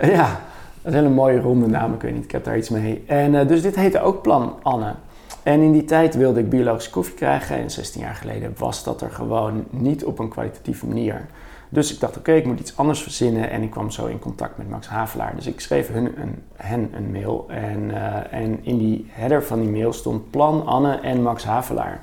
ja, 0.16 0.40
een 0.82 0.92
hele 0.92 1.08
mooie 1.08 1.40
ronde 1.40 1.66
naam, 1.66 1.94
ik 1.94 2.00
weet 2.02 2.14
niet, 2.14 2.24
ik 2.24 2.32
heb 2.32 2.44
daar 2.44 2.56
iets 2.56 2.68
mee. 2.68 3.04
En 3.06 3.46
dus 3.46 3.62
dit 3.62 3.76
heette 3.76 4.00
ook 4.00 4.22
Plan 4.22 4.54
Anne. 4.62 4.94
En 5.42 5.60
in 5.60 5.72
die 5.72 5.84
tijd 5.84 6.14
wilde 6.14 6.40
ik 6.40 6.48
biologische 6.50 6.90
koffie 6.90 7.14
krijgen 7.14 7.56
en 7.56 7.70
16 7.70 8.00
jaar 8.00 8.14
geleden 8.14 8.54
was 8.58 8.84
dat 8.84 9.00
er 9.00 9.10
gewoon 9.10 9.64
niet 9.70 10.04
op 10.04 10.18
een 10.18 10.28
kwalitatieve 10.28 10.86
manier. 10.86 11.26
Dus 11.72 11.92
ik 11.92 12.00
dacht, 12.00 12.16
oké, 12.16 12.32
ik 12.32 12.46
moet 12.46 12.60
iets 12.60 12.76
anders 12.76 13.02
verzinnen 13.02 13.50
en 13.50 13.62
ik 13.62 13.70
kwam 13.70 13.90
zo 13.90 14.06
in 14.06 14.18
contact 14.18 14.56
met 14.56 14.68
Max 14.68 14.88
Havelaar. 14.88 15.34
Dus 15.34 15.46
ik 15.46 15.60
schreef 15.60 15.92
hun 15.92 16.20
een, 16.20 16.42
hen 16.56 16.90
een 16.94 17.12
mail 17.12 17.46
en, 17.48 17.90
eh, 17.90 18.40
en 18.40 18.64
in 18.64 18.78
die 18.78 19.06
header 19.08 19.44
van 19.44 19.60
die 19.60 19.68
mail 19.68 19.92
stond 19.92 20.30
Plan 20.30 20.66
Anne 20.66 20.94
en 20.94 21.22
Max 21.22 21.44
Havelaar. 21.44 22.02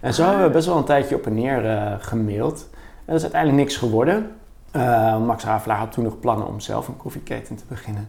En 0.00 0.14
zo 0.14 0.24
hebben 0.24 0.46
we 0.46 0.50
best 0.50 0.66
wel 0.66 0.76
een 0.76 0.84
tijdje 0.84 1.14
op 1.14 1.26
en 1.26 1.34
neer 1.34 1.66
eh, 1.66 1.92
gemaild. 1.98 2.68
En 2.72 3.04
dat 3.04 3.16
is 3.16 3.22
uiteindelijk 3.22 3.62
niks 3.62 3.76
geworden. 3.76 4.30
Eh, 4.70 5.18
Max 5.24 5.44
Havelaar 5.44 5.78
had 5.78 5.92
toen 5.92 6.04
nog 6.04 6.20
plannen 6.20 6.46
om 6.46 6.60
zelf 6.60 6.88
een 6.88 6.96
koffieketen 6.96 7.56
te 7.56 7.64
beginnen. 7.68 8.08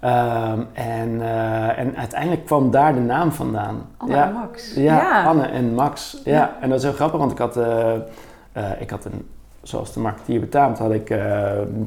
Ehm, 0.00 0.60
en, 0.72 1.20
eh, 1.20 1.78
en 1.78 1.96
uiteindelijk 1.96 2.44
kwam 2.44 2.70
daar 2.70 2.94
de 2.94 3.00
naam 3.00 3.32
vandaan. 3.32 3.86
Anne 3.96 4.14
ja, 4.14 4.26
en 4.26 4.32
Max. 4.32 4.74
ja, 4.74 5.24
Anne 5.24 5.42
en 5.46 5.74
Max. 5.74 6.20
Ja. 6.24 6.32
Ja. 6.32 6.56
en 6.60 6.68
dat 6.68 6.78
is 6.78 6.84
heel 6.84 6.92
grappig, 6.92 7.18
want 7.18 7.32
ik 7.32 7.38
had, 7.38 7.56
eh, 7.56 7.94
eh, 8.52 8.80
ik 8.80 8.90
had 8.90 9.04
een, 9.04 9.28
zoals 9.62 9.92
de 9.92 10.00
marketeer 10.00 10.40
betaamt, 10.40 10.78
had 10.78 10.92
ik 10.92 11.14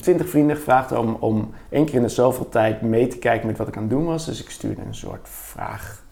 twintig 0.01 0.29
vrienden 0.29 0.55
gevraagd 0.55 0.91
om, 0.91 1.17
om 1.19 1.53
één 1.69 1.85
keer 1.85 1.95
in 1.95 2.01
de 2.01 2.07
zoveel 2.07 2.49
tijd 2.49 2.81
mee 2.81 3.07
te 3.07 3.17
kijken 3.17 3.47
met 3.47 3.57
wat 3.57 3.67
ik 3.67 3.75
aan 3.75 3.81
het 3.81 3.91
doen 3.91 4.05
was. 4.05 4.25
Dus 4.25 4.43
ik 4.43 4.49
stuurde 4.49 4.81
een 4.81 4.95
soort 4.95 5.27
vraag, 5.29 6.03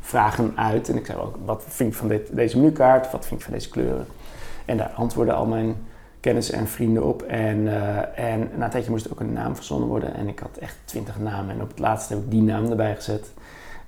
vragen 0.00 0.52
uit. 0.56 0.88
En 0.88 0.96
ik 0.96 1.06
zei 1.06 1.18
ook, 1.18 1.36
wat 1.44 1.64
vind 1.68 1.92
je 1.92 1.98
van 1.98 2.08
dit, 2.08 2.36
deze 2.36 2.58
menukaart? 2.58 3.10
Wat 3.10 3.26
vind 3.26 3.40
je 3.40 3.46
van 3.46 3.54
deze 3.54 3.70
kleuren? 3.70 4.06
En 4.64 4.76
daar 4.76 4.90
antwoordden 4.94 5.36
al 5.36 5.46
mijn 5.46 5.76
kennissen 6.20 6.54
en 6.54 6.68
vrienden 6.68 7.04
op. 7.04 7.22
En, 7.22 7.68
eh, 7.68 8.32
en 8.32 8.50
na 8.56 8.64
een 8.64 8.70
tijdje 8.70 8.90
moest 8.90 9.12
ook 9.12 9.20
een 9.20 9.32
naam 9.32 9.56
verzonnen 9.56 9.88
worden. 9.88 10.14
En 10.14 10.28
ik 10.28 10.38
had 10.38 10.56
echt 10.60 10.76
twintig 10.84 11.18
namen. 11.18 11.54
En 11.54 11.62
op 11.62 11.68
het 11.68 11.78
laatst 11.78 12.08
heb 12.08 12.18
ik 12.18 12.30
die 12.30 12.42
naam 12.42 12.70
erbij 12.70 12.94
gezet. 12.94 13.32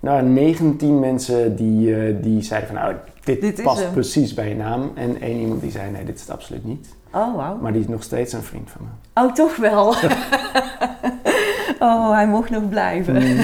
Nou, 0.00 0.22
19 0.22 1.00
mensen 1.00 1.56
die, 1.56 1.96
eh, 1.96 2.14
die 2.22 2.42
zeiden 2.42 2.68
van 2.68 2.78
nou, 2.78 2.94
dit, 3.24 3.62
past 3.62 3.92
precies 3.92 4.34
bij 4.34 4.48
je 4.48 4.54
naam. 4.54 4.90
En 4.94 5.20
één 5.20 5.40
iemand 5.40 5.60
die 5.60 5.70
zei 5.70 5.90
nee, 5.90 6.04
dit 6.04 6.14
is 6.14 6.20
het 6.20 6.30
absoluut 6.30 6.64
niet. 6.64 6.96
Oh, 7.12 7.36
wauw. 7.36 7.56
Maar 7.56 7.72
die 7.72 7.80
is 7.80 7.88
nog 7.88 8.02
steeds 8.02 8.32
een 8.32 8.42
vriend 8.42 8.70
van 8.70 8.80
me. 8.82 9.22
Oh, 9.22 9.32
toch 9.32 9.56
wel. 9.56 9.86
oh, 11.88 12.12
hij 12.12 12.26
mocht 12.26 12.50
nog 12.50 12.68
blijven. 12.68 13.14
Mm. 13.14 13.36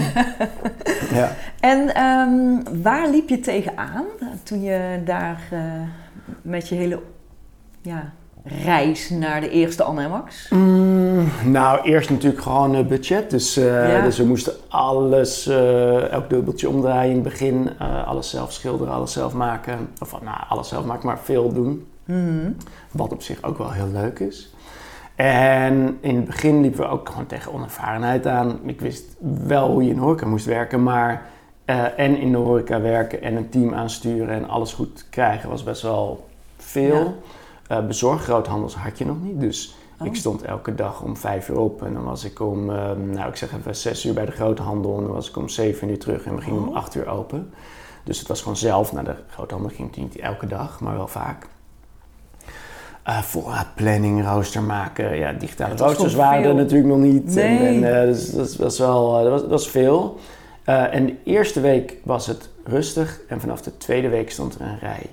ja. 1.18 1.30
En 1.60 1.94
ehm, 1.94 2.82
waar 2.82 3.08
liep 3.08 3.28
je 3.28 3.40
tegenaan 3.40 4.04
toen 4.42 4.62
je 4.62 5.00
daar 5.04 5.42
eh, 5.50 5.60
met 6.42 6.68
je 6.68 6.74
hele 6.74 7.02
ja, 7.82 8.12
reis 8.44 9.10
naar 9.10 9.40
de 9.40 9.50
eerste 9.50 9.84
Anemax? 9.84 10.48
Mm, 10.50 11.28
nou, 11.44 11.80
eerst 11.82 12.10
natuurlijk 12.10 12.42
gewoon 12.42 12.74
eh, 12.74 12.84
budget. 12.84 13.30
Dus, 13.30 13.56
eh, 13.56 13.92
Ja. 13.92 14.00
dus 14.02 14.18
we 14.18 14.24
moesten 14.24 14.52
alles, 14.68 15.46
eh, 15.46 16.10
elk 16.10 16.30
dubbeltje 16.30 16.68
omdraaien 16.68 17.10
in 17.10 17.14
het 17.14 17.24
begin. 17.24 17.70
alles 18.06 18.30
zelf 18.30 18.52
schilderen, 18.52 18.92
alles 18.92 19.12
zelf 19.12 19.32
maken. 19.32 19.88
Of 20.00 20.22
nou, 20.22 20.36
alles 20.48 20.68
zelf 20.68 20.84
maken, 20.84 21.06
maar 21.06 21.18
veel 21.18 21.52
doen. 21.52 21.86
Mhm. 22.04 22.50
Wat 22.90 23.12
op 23.12 23.22
zich 23.22 23.42
ook 23.42 23.58
wel 23.58 23.72
heel 23.72 23.88
leuk 23.92 24.18
is. 24.18 24.54
En 25.14 25.98
in 26.00 26.16
het 26.16 26.24
begin 26.24 26.60
liepen 26.60 26.80
we 26.80 26.86
ook 26.86 27.08
gewoon 27.08 27.26
tegen 27.26 27.52
onervarenheid 27.52 28.26
aan. 28.26 28.58
Ik 28.64 28.80
wist 28.80 29.04
wel 29.46 29.70
hoe 29.70 29.82
je 29.82 29.88
in 29.90 29.94
de 29.94 30.00
horeca 30.00 30.26
moest 30.26 30.46
werken, 30.46 30.82
maar 30.82 31.26
en 31.96 32.16
in 32.18 32.32
de 32.32 32.38
horeca 32.38 32.80
werken 32.80 33.22
en 33.22 33.36
een 33.36 33.48
team 33.48 33.74
aansturen 33.74 34.34
en 34.34 34.48
alles 34.48 34.72
goed 34.72 35.06
krijgen 35.10 35.48
was 35.48 35.62
best 35.62 35.82
wel 35.82 36.26
veel. 36.56 37.22
Eh 37.66 37.86
bezorggroothandels 37.86 38.74
had 38.74 38.98
je 38.98 39.06
nog 39.06 39.22
niet, 39.22 39.40
dus 39.40 39.76
Oh. 40.00 40.06
ik 40.06 40.16
stond 40.16 40.42
elke 40.42 40.74
dag 40.74 41.02
om 41.02 41.16
vijf 41.16 41.48
uur 41.48 41.58
op 41.58 41.82
en 41.82 41.94
dan 41.94 42.04
was 42.04 42.24
ik 42.24 42.40
om, 42.40 42.70
eh, 42.70 42.90
nou 42.92 43.28
ik 43.28 43.36
zeg 43.36 43.54
even 43.56 43.76
zes 43.76 44.04
uur 44.04 44.14
bij 44.14 44.24
de 44.26 44.32
groothandel 44.32 44.96
en 44.96 45.02
dan 45.02 45.12
was 45.12 45.28
ik 45.28 45.36
om 45.36 45.48
zeven 45.48 45.88
uur 45.88 45.98
terug 45.98 46.24
en 46.24 46.34
we 46.36 46.42
gingen 46.42 46.62
om 46.62 46.68
Oh. 46.68 46.76
acht 46.76 46.94
uur 46.94 47.06
open. 47.08 47.50
Dus 48.04 48.18
het 48.18 48.28
was 48.28 48.40
gewoon 48.40 48.56
zelf 48.56 48.92
naar 48.92 49.04
de 49.04 49.14
groothandel, 49.28 49.68
ging 49.68 49.88
natuurlijk 49.88 50.14
niet 50.14 50.24
elke 50.24 50.46
dag, 50.46 50.80
maar 50.80 50.96
wel 50.96 51.08
vaak. 51.08 51.46
Eh 53.02 53.18
voorraadplanning, 53.18 54.24
rooster 54.24 54.62
maken. 54.62 55.16
Ja, 55.16 55.32
digitale 55.32 55.70
Het 55.70 55.78
was 55.80 55.88
roosters 55.90 56.14
waren 56.14 56.44
er 56.44 56.54
natuurlijk 56.54 56.88
nog 56.88 56.98
niet. 56.98 57.34
Nee. 57.34 57.58
En, 57.58 57.84
en, 57.84 58.00
eh, 58.00 58.06
dus 58.06 58.30
dat, 58.56 58.72
is 58.72 58.78
wel, 58.78 59.12
dat, 59.22 59.30
was, 59.30 59.40
dat 59.40 59.50
was 59.50 59.68
veel. 59.68 60.18
En 60.64 61.06
de 61.06 61.16
eerste 61.24 61.60
week 61.60 61.96
was 62.04 62.26
het 62.26 62.48
rustig. 62.64 63.20
En 63.28 63.40
vanaf 63.40 63.62
de 63.62 63.76
tweede 63.76 64.08
week 64.08 64.30
stond 64.30 64.54
er 64.54 64.60
een 64.60 64.78
rij. 64.78 65.10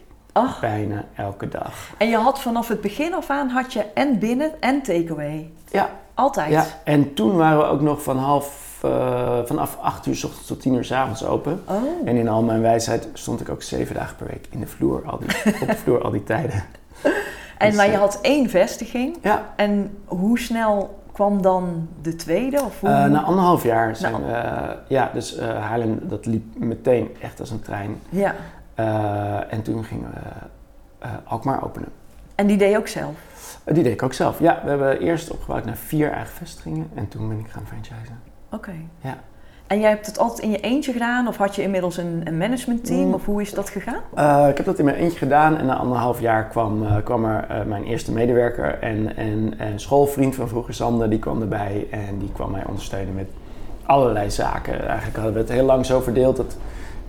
Bijna 0.61 1.03
elke 1.15 1.47
dag. 1.47 1.73
en 1.97 2.09
je 2.09 2.17
had 2.17 2.41
vanaf 2.41 2.67
het 2.67 2.81
begin 2.81 3.13
af 3.13 3.29
aan 3.29 3.49
had 3.49 3.73
je 3.73 3.85
en 3.93 4.19
binnen 4.19 4.51
en 4.61 4.81
takeaway. 4.81 5.51
Ja, 5.71 5.89
Altijd. 6.13 6.51
ja. 6.51 6.65
En 6.83 7.13
toen 7.13 7.35
waren 7.35 7.57
we 7.57 7.63
ook 7.63 7.81
nog 7.81 8.03
van 8.03 8.17
half, 8.17 8.79
eh, 8.83 9.39
vanaf 9.45 9.77
8 9.81 10.05
uur 10.05 10.15
s 10.15 10.23
ochtends 10.23 10.47
tot 10.47 10.61
10 10.61 10.73
uur 10.73 10.85
s 10.85 10.91
avonds 10.91 11.25
open. 11.25 11.63
Oh. 11.65 11.75
En 12.05 12.15
in 12.15 12.27
al 12.29 12.41
mijn 12.41 12.61
wijsheid 12.61 13.07
stond 13.13 13.41
ik 13.41 13.49
ook 13.49 13.63
zeven 13.63 13.95
dagen 13.95 14.15
per 14.15 14.27
week 14.27 14.47
in 14.49 14.59
de 14.59 14.67
vloer. 14.67 15.01
Al 15.05 15.19
die, 15.19 15.27
op 15.61 15.67
de 15.67 15.75
vloer 15.75 16.01
al 16.03 16.11
die 16.11 16.23
tijden. 16.23 16.63
En 17.57 17.67
Dus, 17.67 17.75
maar 17.75 17.85
je 17.85 17.91
eh, 17.93 17.99
had 17.99 18.19
één 18.21 18.49
vestiging. 18.49 19.17
Ja, 19.21 19.53
En 19.55 19.97
hoe 20.05 20.39
snel 20.39 20.99
kwam 21.11 21.41
dan 21.41 21.87
de 22.01 22.15
tweede? 22.15 22.61
Of 22.61 22.79
hoe? 22.79 22.89
Eh, 22.89 23.05
na 23.05 23.21
anderhalf 23.21 23.63
jaar 23.63 23.95
zijn 23.95 24.11
Nou. 24.11 24.23
ja, 24.87 25.09
dus 25.13 25.39
Haarlem, 25.39 25.99
dat 26.03 26.25
liep 26.25 26.43
meteen 26.57 27.15
echt 27.21 27.39
als 27.39 27.49
een 27.51 27.61
trein. 27.61 27.99
Ja. 28.09 28.35
Eh, 28.81 29.53
en 29.53 29.61
toen 29.61 29.83
gingen 29.83 30.09
we 30.09 30.19
eh 30.99 31.11
Alkmaar 31.23 31.63
openen. 31.63 31.89
En 32.35 32.47
die 32.47 32.57
deed 32.57 32.71
je 32.71 32.77
ook 32.77 32.87
zelf? 32.87 33.15
Eh, 33.63 33.73
die 33.73 33.83
deed 33.83 33.93
ik 33.93 34.03
ook 34.03 34.13
zelf. 34.13 34.39
Ja, 34.39 34.59
we 34.63 34.69
hebben 34.69 34.99
eerst 34.99 35.31
opgebouwd 35.31 35.65
naar 35.65 35.77
vier 35.77 36.11
eigen 36.11 36.33
vestigingen 36.33 36.89
en 36.93 37.07
toen 37.07 37.27
ben 37.27 37.39
ik 37.39 37.47
gaan 37.47 37.63
franchisen. 37.67 38.19
Oké. 38.51 38.73
Ja. 39.01 39.17
En 39.67 39.79
jij 39.79 39.89
hebt 39.89 40.05
het 40.05 40.19
altijd 40.19 40.39
in 40.39 40.51
je 40.51 40.59
eentje 40.59 40.91
gedaan? 40.91 41.27
Of 41.27 41.37
had 41.37 41.55
je 41.55 41.61
inmiddels 41.61 41.97
een, 41.97 42.21
een 42.23 42.37
managementteam? 42.37 43.07
Mm. 43.07 43.13
Of 43.13 43.25
hoe 43.25 43.41
is 43.41 43.53
dat 43.53 43.69
gegaan? 43.69 44.01
Ik 44.49 44.57
heb 44.57 44.65
dat 44.65 44.79
in 44.79 44.85
mijn 44.85 44.97
eentje 44.97 45.17
gedaan 45.17 45.57
en 45.57 45.65
na 45.65 45.75
anderhalf 45.75 46.19
jaar 46.19 46.47
kwam, 46.47 47.03
kwam 47.03 47.25
er 47.25 47.67
mijn 47.67 47.83
eerste 47.83 48.11
medewerker 48.11 48.79
en, 48.79 49.15
en 49.15 49.53
een 49.57 49.79
schoolvriend 49.79 50.35
van 50.35 50.47
vroeger, 50.47 50.73
Sander, 50.73 51.09
die 51.09 51.19
kwam 51.19 51.41
erbij 51.41 51.87
en 51.91 52.19
die 52.19 52.31
kwam 52.31 52.51
mij 52.51 52.65
ondersteunen 52.65 53.15
met 53.15 53.27
allerlei 53.85 54.31
zaken. 54.31 54.87
Eigenlijk 54.87 55.15
hadden 55.15 55.33
we 55.33 55.39
het 55.39 55.49
heel 55.49 55.65
lang 55.65 55.85
zo 55.85 55.99
verdeeld 55.99 56.37
dat 56.37 56.57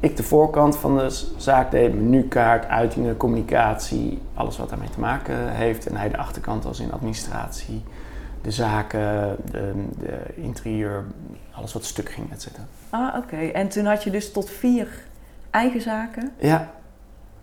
ik 0.02 0.16
de 0.16 0.22
voorkant 0.22 0.76
van 0.76 0.96
de 0.96 1.30
zaak 1.36 1.70
deed, 1.70 1.94
menukaart, 1.94 2.66
uitingen, 2.66 3.16
communicatie, 3.16 4.22
alles 4.34 4.58
wat 4.58 4.68
daarmee 4.68 4.90
te 4.90 5.00
maken 5.00 5.54
heeft. 5.54 5.86
En 5.86 5.96
hij 5.96 6.08
de 6.08 6.16
achterkant 6.16 6.64
als 6.64 6.80
in 6.80 6.92
administratie, 6.92 7.82
de 8.42 8.50
zaken, 8.50 9.36
de, 9.50 9.72
de 9.98 10.18
interieur, 10.34 11.04
alles 11.50 11.72
wat 11.72 11.84
stuk 11.84 12.10
ging, 12.10 12.32
et 12.32 12.42
cetera. 12.42 12.64
Ah, 12.90 13.16
oké. 13.16 13.36
En 13.36 13.68
toen 13.68 13.84
had 13.84 14.04
je 14.04 14.10
dus 14.10 14.32
tot 14.32 14.50
vier 14.50 14.88
eigen 15.50 15.80
zaken. 15.80 16.32
Ja, 16.38 16.70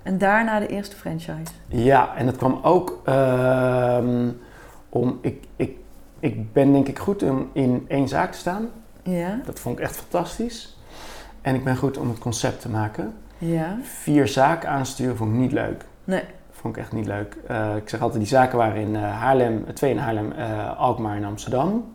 En 0.04 0.18
daarna 0.18 0.60
de 0.60 0.68
eerste 0.68 0.96
franchise. 0.96 1.52
Ja, 1.68 2.16
en 2.16 2.26
dat 2.26 2.36
kwam 2.36 2.60
ook 2.64 3.02
ehm, 3.06 4.30
om. 4.90 5.18
Ik, 5.22 5.44
ik, 5.56 5.78
ik 6.20 6.54
ben 6.54 6.72
denk 6.72 6.88
ik 6.88 7.00
goed 7.00 7.24
om 7.24 7.50
in 7.54 7.86
één 7.88 8.08
zaak 8.08 8.32
te 8.32 8.38
staan. 8.38 8.70
Ja. 9.04 9.40
Dat 9.46 9.60
vond 9.60 9.78
ik 9.78 9.84
echt 9.84 9.96
fantastisch. 9.96 10.78
En 11.42 11.56
ik 11.56 11.64
ben 11.64 11.78
goed 11.78 11.98
om 11.98 12.10
het 12.10 12.20
concept 12.20 12.62
te 12.62 12.70
maken. 12.70 13.14
Ja. 13.38 13.78
Vier 13.84 14.28
zaken 14.28 14.70
aansturen 14.70 15.18
vond 15.18 15.34
ik 15.34 15.40
niet 15.40 15.52
leuk. 15.52 15.86
Nee. 16.04 16.24
Vond 16.52 16.76
ik 16.76 16.82
echt 16.82 16.92
niet 16.92 17.06
leuk. 17.06 17.38
Eh, 17.48 17.76
ik 17.76 17.90
zeg 17.90 18.02
altijd, 18.02 18.20
die 18.20 18.30
zaken 18.30 18.58
waren 18.58 18.82
in 18.82 18.96
eh, 18.96 19.02
Haarlem, 19.02 19.64
eh, 19.68 19.74
twee 19.74 19.92
in 19.92 19.98
Haarlem, 19.98 20.34
Alkmaar 20.78 21.16
en 21.16 21.24
Amsterdam. 21.24 21.94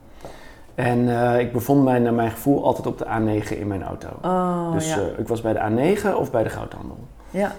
En 0.74 1.08
ik 1.38 1.52
bevond 1.52 1.84
mij 1.84 1.98
naar 1.98 2.14
mijn 2.14 2.30
gevoel 2.30 2.64
altijd 2.64 2.86
op 2.86 2.98
de 2.98 3.04
A9 3.04 3.58
in 3.58 3.66
mijn 3.66 3.82
auto. 3.82 4.08
Oh, 4.22 4.72
dus 4.72 4.94
ja. 4.94 5.00
ik 5.18 5.28
was 5.28 5.40
bij 5.40 5.52
de 5.52 5.58
A9 5.58 6.16
of 6.16 6.30
bij 6.30 6.42
de 6.42 6.48
groothandel. 6.48 6.98
ja. 7.30 7.52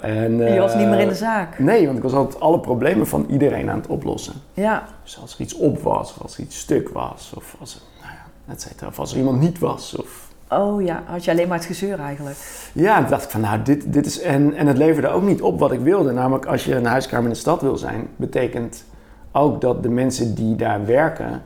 En, 0.00 0.36
je 0.36 0.60
was 0.60 0.74
niet 0.74 0.88
meer 0.88 1.00
in 1.00 1.08
de 1.08 1.14
zaak. 1.14 1.58
Nee, 1.58 1.86
want 1.86 1.96
ik 1.96 2.02
was 2.02 2.12
altijd 2.12 2.40
alle 2.40 2.60
problemen 2.60 3.06
van 3.06 3.26
iedereen 3.28 3.70
aan 3.70 3.78
het 3.78 3.86
oplossen. 3.86 4.34
Ja. 4.52 4.82
Dus 5.02 5.20
als 5.20 5.34
er 5.34 5.40
iets 5.40 5.54
op 5.54 5.78
was, 5.78 6.14
of 6.14 6.22
als 6.22 6.36
er 6.36 6.42
iets 6.42 6.58
stuk 6.58 6.88
was, 6.88 7.32
of 7.36 7.56
als 7.60 7.74
er, 7.74 7.80
nou 8.00 8.12
ja, 8.14 8.52
et 8.52 8.60
cetera. 8.62 8.86
Of 8.88 8.98
als 8.98 9.12
er 9.12 9.18
iemand 9.18 9.40
niet 9.40 9.58
was. 9.58 9.96
Of... 9.96 10.25
Oh 10.48 10.82
ja, 10.82 11.02
had 11.06 11.24
je 11.24 11.30
alleen 11.30 11.48
maar 11.48 11.56
het 11.56 11.66
gezeur 11.66 12.00
eigenlijk. 12.00 12.36
Ja, 12.72 13.00
dacht 13.00 13.24
ik 13.24 13.30
van, 13.30 13.40
nou, 13.40 13.62
dit, 13.62 13.92
dit 13.92 14.06
is... 14.06 14.20
En, 14.20 14.54
en 14.54 14.66
het 14.66 14.76
leverde 14.76 15.08
ook 15.08 15.22
niet 15.22 15.42
op 15.42 15.58
wat 15.58 15.72
ik 15.72 15.80
wilde. 15.80 16.12
Namelijk, 16.12 16.46
als 16.46 16.64
je 16.64 16.74
een 16.74 16.86
huiskamer 16.86 17.24
in 17.24 17.32
de 17.32 17.38
stad 17.38 17.62
wil 17.62 17.76
zijn, 17.76 18.08
betekent 18.16 18.84
ook 19.32 19.60
dat 19.60 19.82
de 19.82 19.88
mensen 19.88 20.34
die 20.34 20.56
daar 20.56 20.86
werken... 20.86 21.42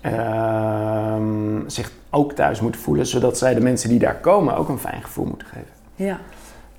ehm, 0.00 1.68
zich 1.68 1.92
ook 2.10 2.32
thuis 2.32 2.60
moeten 2.60 2.80
voelen, 2.80 3.06
zodat 3.06 3.38
zij 3.38 3.54
de 3.54 3.60
mensen 3.60 3.88
die 3.88 3.98
daar 3.98 4.16
komen 4.16 4.56
ook 4.56 4.68
een 4.68 4.78
fijn 4.78 5.02
gevoel 5.02 5.24
moeten 5.24 5.48
geven. 5.48 5.72
Ja. 5.94 6.18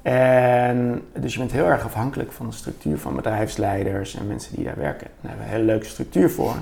En 0.01 1.01
dus 1.19 1.33
je 1.33 1.39
bent 1.39 1.51
heel 1.51 1.65
erg 1.65 1.83
afhankelijk 1.83 2.31
van 2.31 2.47
de 2.47 2.55
structuur 2.55 2.97
van 2.97 3.15
bedrijfsleiders 3.15 4.15
en 4.15 4.27
mensen 4.27 4.55
die 4.55 4.65
daar 4.65 4.77
werken. 4.77 5.07
Daar 5.21 5.29
hebben 5.31 5.45
we 5.47 5.51
een 5.51 5.57
hele 5.57 5.71
leuke 5.71 5.85
structuur 5.85 6.31
voor. 6.31 6.55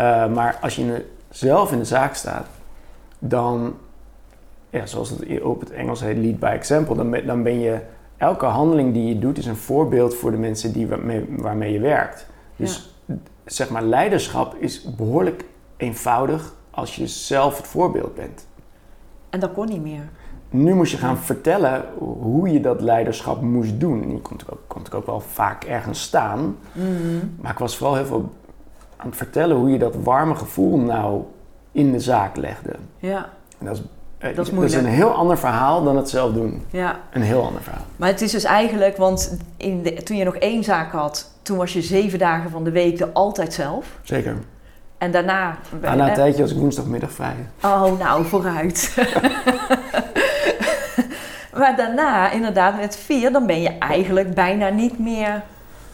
Uh, 0.00 0.26
maar 0.32 0.58
als 0.60 0.76
je 0.76 1.04
zelf 1.30 1.72
in 1.72 1.78
de 1.78 1.84
zaak 1.84 2.14
staat, 2.14 2.46
dan, 3.18 3.74
ja, 4.70 4.86
zoals 4.86 5.10
het 5.10 5.42
op 5.42 5.60
het 5.60 5.70
Engels 5.70 6.00
heet, 6.00 6.16
lead 6.16 6.38
by 6.38 6.46
example, 6.46 6.96
dan 6.96 7.10
ben, 7.10 7.26
dan 7.26 7.42
ben 7.42 7.60
je, 7.60 7.80
elke 8.16 8.46
handeling 8.46 8.92
die 8.92 9.08
je 9.08 9.18
doet 9.18 9.38
is 9.38 9.46
een 9.46 9.56
voorbeeld 9.56 10.14
voor 10.14 10.30
de 10.30 10.36
mensen 10.36 10.72
die 10.72 10.86
waarmee, 10.86 11.24
waarmee 11.28 11.72
je 11.72 11.80
werkt. 11.80 12.26
Dus 12.56 12.94
zeg 13.44 13.70
maar, 13.70 13.82
leiderschap 13.82 14.54
is 14.54 14.94
behoorlijk 14.96 15.44
eenvoudig 15.76 16.54
als 16.70 16.96
je 16.96 17.06
zelf 17.06 17.56
het 17.56 17.66
voorbeeld 17.66 18.14
bent. 18.14 18.46
En 19.30 19.40
dat 19.40 19.52
kon 19.52 19.66
niet 19.66 19.82
meer. 19.82 20.08
Nu 20.50 20.74
moest 20.74 20.92
je 20.92 20.98
gaan 20.98 21.18
vertellen 21.18 21.84
hoe 21.98 22.48
je 22.52 22.60
dat 22.60 22.80
leiderschap 22.80 23.40
moest 23.40 23.80
doen. 23.80 24.02
En 24.02 24.10
je 24.10 24.20
kon 24.20 24.36
ook, 24.50 24.60
kon 24.66 24.82
ook 24.94 25.06
wel 25.06 25.20
vaak 25.20 25.64
ergens 25.64 26.02
staan. 26.02 26.56
Mm. 26.72 27.36
Maar 27.40 27.52
ik 27.52 27.58
was 27.58 27.76
vooral 27.76 27.96
heel 27.96 28.04
veel 28.04 28.32
aan 28.96 29.06
het 29.06 29.16
vertellen 29.16 29.56
hoe 29.56 29.70
je 29.70 29.78
dat 29.78 29.94
warme 30.02 30.34
gevoel 30.34 30.78
nou 30.78 31.22
in 31.72 31.92
de 31.92 32.00
zaak 32.00 32.36
legde. 32.36 32.74
Ja, 32.98 33.28
En 33.58 33.66
dat 33.66 33.76
is, 33.76 33.82
Dat 34.18 34.30
is 34.30 34.36
dat 34.36 34.44
is 34.46 34.52
een 34.52 34.58
moeilijk. 34.58 34.86
heel 34.88 35.12
ander 35.14 35.38
verhaal 35.38 35.84
dan 35.84 35.96
het 35.96 36.08
zelf 36.10 36.32
doen. 36.32 36.64
ja. 36.70 37.00
Een 37.12 37.22
heel 37.22 37.44
ander 37.44 37.62
verhaal. 37.62 37.82
Maar 37.96 38.08
het 38.08 38.20
is 38.20 38.30
dus 38.30 38.44
eigenlijk, 38.44 38.96
want 38.96 39.38
in 39.56 39.82
de, 39.82 40.02
toen 40.02 40.16
je 40.16 40.24
nog 40.24 40.36
één 40.36 40.64
zaak 40.64 40.92
had, 40.92 41.30
toen 41.42 41.56
was 41.56 41.72
je 41.72 41.82
zeven 41.82 42.18
dagen 42.18 42.50
van 42.50 42.64
de 42.64 42.70
week 42.70 43.00
er 43.00 43.08
altijd 43.12 43.54
zelf. 43.54 43.86
Zeker. 44.02 44.36
En 44.98 45.10
daarna... 45.10 45.56
Maar 45.80 45.96
na 45.96 46.02
een 46.04 46.08
eh, 46.08 46.14
tijdje 46.14 46.42
was 46.42 46.50
ik 46.52 46.58
woensdagmiddag 46.58 47.12
vrij. 47.12 47.34
Oh, 47.62 47.98
nou, 47.98 48.24
vooruit. 48.24 48.94
maar 51.58 51.76
daarna, 51.76 52.30
inderdaad, 52.30 52.76
met 52.76 52.96
vier, 52.96 53.32
dan 53.32 53.46
ben 53.46 53.62
je 53.62 53.78
eigenlijk 53.78 54.34
bijna 54.34 54.68
niet 54.68 54.98
meer... 54.98 55.42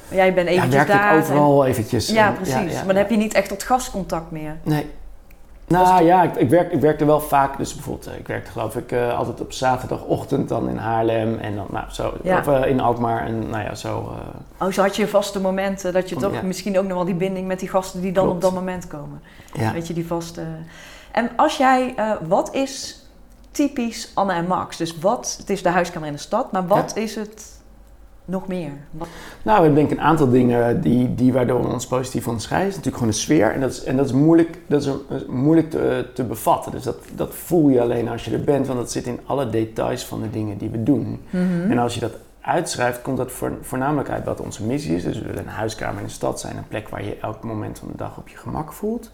Jij 0.08 0.34
bent 0.34 0.48
Ja, 0.48 0.54
eventjes 0.54 0.74
werkte 0.84 0.96
daar. 0.96 1.14
ik 1.16 1.22
overal 1.22 1.66
eventjes. 1.66 2.08
en- 2.08 2.14
ja, 2.14 2.30
precies. 2.30 2.54
ja, 2.72 2.76
maar 2.76 2.86
dan 2.86 2.96
heb 2.96 3.10
je 3.10 3.16
niet 3.16 3.34
echt 3.34 3.48
dat 3.48 3.62
gastcontact 3.62 4.30
meer. 4.30 4.56
Nee. 4.62 4.90
Nou 5.66 6.04
ja, 6.04 6.22
ik, 6.22 6.36
ik, 6.36 6.48
werk, 6.50 6.72
ik 6.72 6.80
werkte 6.80 7.04
wel 7.04 7.20
vaak. 7.20 7.56
Dus 7.58 7.74
bijvoorbeeld, 7.74 8.06
eh, 8.06 8.18
ik 8.18 8.26
werkte 8.26 8.50
geloof 8.50 8.76
ik 8.76 8.92
eh, 8.92 9.18
altijd 9.18 9.40
op 9.40 9.52
zaterdagochtend 9.52 10.48
dan 10.48 10.68
in 10.68 10.76
Haarlem. 10.76 11.38
En 11.38 11.54
dan 11.56 11.66
nou, 11.70 11.84
zo, 11.90 12.12
Ja. 12.22 12.38
of 12.38 12.46
eh, 12.48 12.70
in 12.70 12.80
Alkmaar. 12.80 13.26
En 13.26 13.50
nou 13.50 13.62
ja, 13.64 13.74
zo. 13.74 14.12
eh, 14.58 14.66
Oh, 14.66 14.72
zo 14.72 14.82
had 14.82 14.96
je 14.96 15.08
vaste 15.08 15.40
momenten 15.40 15.92
dat 15.92 16.08
je 16.08 16.16
toch 16.16 16.32
Ja. 16.32 16.42
misschien 16.42 16.78
ook 16.78 16.84
nog 16.84 16.94
wel 16.96 17.04
die 17.04 17.14
binding 17.14 17.46
met 17.46 17.58
die 17.60 17.68
gasten 17.68 18.00
die 18.00 18.12
dan 18.12 18.24
Klopt. 18.24 18.44
op 18.44 18.50
dat 18.50 18.60
moment 18.60 18.86
komen. 18.86 19.22
ja. 19.52 19.72
Weet 19.72 19.86
je, 19.86 19.94
die 19.94 20.06
vaste... 20.06 20.42
En 21.12 21.30
als 21.36 21.56
jij... 21.56 21.94
wat 22.28 22.54
is 22.54 23.02
typisch 23.50 24.10
Anne 24.14 24.32
en 24.32 24.46
Max? 24.46 24.76
Dus 24.76 24.98
wat, 24.98 25.34
het 25.38 25.50
is 25.50 25.62
de 25.62 25.68
huiskamer 25.68 26.08
in 26.08 26.14
de 26.14 26.20
stad, 26.20 26.52
maar 26.52 26.66
wat 26.66 26.96
is 26.96 27.14
het 27.14 27.62
nog 28.24 28.46
meer? 28.46 28.70
Wat... 28.90 29.08
Nou, 29.42 29.58
we 29.58 29.64
hebben 29.64 29.74
denk 29.74 29.90
ik 29.90 29.98
een 29.98 30.04
aantal 30.04 30.30
dingen 30.30 30.80
die, 30.80 31.14
die 31.14 31.32
waardoor 31.32 31.62
we 31.62 31.68
ons 31.68 31.86
positief 31.86 32.26
onderscheiden. 32.26 32.70
Het 32.70 32.78
is 32.78 32.84
natuurlijk 32.84 33.02
gewoon 33.02 33.12
de 33.12 33.34
sfeer 33.34 33.54
en 33.54 33.60
dat 33.60 33.70
is, 33.70 33.84
en 33.84 33.96
dat 33.96 34.06
is 34.06 34.12
moeilijk, 34.12 34.58
dat 34.66 34.80
is, 34.80 34.86
dat 34.86 35.20
is 35.20 35.26
moeilijk 35.26 35.70
te, 35.70 36.06
te 36.14 36.24
bevatten. 36.24 36.72
Dus 36.72 36.82
dat, 36.82 36.96
dat 37.14 37.34
voel 37.34 37.68
je 37.68 37.80
alleen 37.80 38.08
als 38.08 38.24
je 38.24 38.32
er 38.32 38.44
bent, 38.44 38.66
want 38.66 38.78
dat 38.78 38.92
zit 38.92 39.06
in 39.06 39.20
alle 39.26 39.50
details 39.50 40.04
van 40.04 40.22
de 40.22 40.30
dingen 40.30 40.58
die 40.58 40.70
we 40.70 40.82
doen. 40.82 41.20
Mhm. 41.30 41.70
En 41.70 41.78
als 41.78 41.94
je 41.94 42.00
dat 42.00 42.16
uitschrijft, 42.40 43.02
komt 43.02 43.16
dat 43.16 43.32
voor, 43.32 43.52
voornamelijk 43.60 44.08
uit 44.08 44.24
wat 44.24 44.40
onze 44.40 44.64
missie 44.64 44.96
is. 44.96 45.02
Dus 45.02 45.18
we 45.18 45.26
willen 45.26 45.42
een 45.42 45.48
huiskamer 45.48 46.00
in 46.00 46.06
de 46.06 46.12
stad 46.12 46.40
zijn, 46.40 46.56
een 46.56 46.68
plek 46.68 46.88
waar 46.88 47.04
je 47.04 47.18
elk 47.20 47.42
moment 47.42 47.78
van 47.78 47.88
de 47.88 47.96
dag 47.96 48.18
op 48.18 48.28
je 48.28 48.36
gemak 48.36 48.72
voelt. 48.72 49.10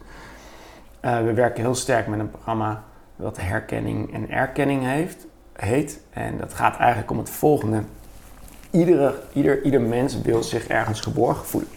Uh, 1.05 1.23
we 1.23 1.33
werken 1.33 1.63
heel 1.63 1.75
sterk 1.75 2.07
met 2.07 2.19
een 2.19 2.29
programma 2.29 2.83
wat 3.15 3.37
herkenning 3.41 4.13
en 4.13 4.29
erkenning 4.29 4.83
heeft, 4.83 5.27
heet. 5.53 5.99
En 6.09 6.37
dat 6.37 6.53
gaat 6.53 6.77
eigenlijk 6.77 7.11
om 7.11 7.17
het 7.17 7.29
volgende. 7.29 7.83
Iedere, 8.71 9.13
ieder, 9.33 9.63
ieder 9.63 9.81
mens 9.81 10.21
wil 10.21 10.43
zich 10.43 10.67
ergens 10.67 10.99
geborgen 10.99 11.45
voelen. 11.45 11.69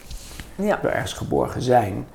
Ja. 0.56 0.78
Wil 0.82 0.90
ergens 0.90 1.12
geborgen 1.12 1.62
zijn. 1.62 2.06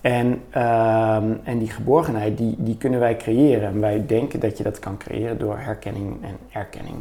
En, 0.00 0.42
ehm, 0.50 1.32
en 1.42 1.58
die 1.58 1.70
geborgenheid, 1.70 2.38
die, 2.38 2.54
die 2.58 2.76
kunnen 2.76 3.00
wij 3.00 3.16
creëren. 3.16 3.68
En 3.68 3.80
wij 3.80 4.06
denken 4.06 4.40
dat 4.40 4.58
je 4.58 4.64
dat 4.64 4.78
kan 4.78 4.96
creëren 4.96 5.38
door 5.38 5.58
herkenning 5.58 6.24
en 6.24 6.36
erkenning. 6.52 6.96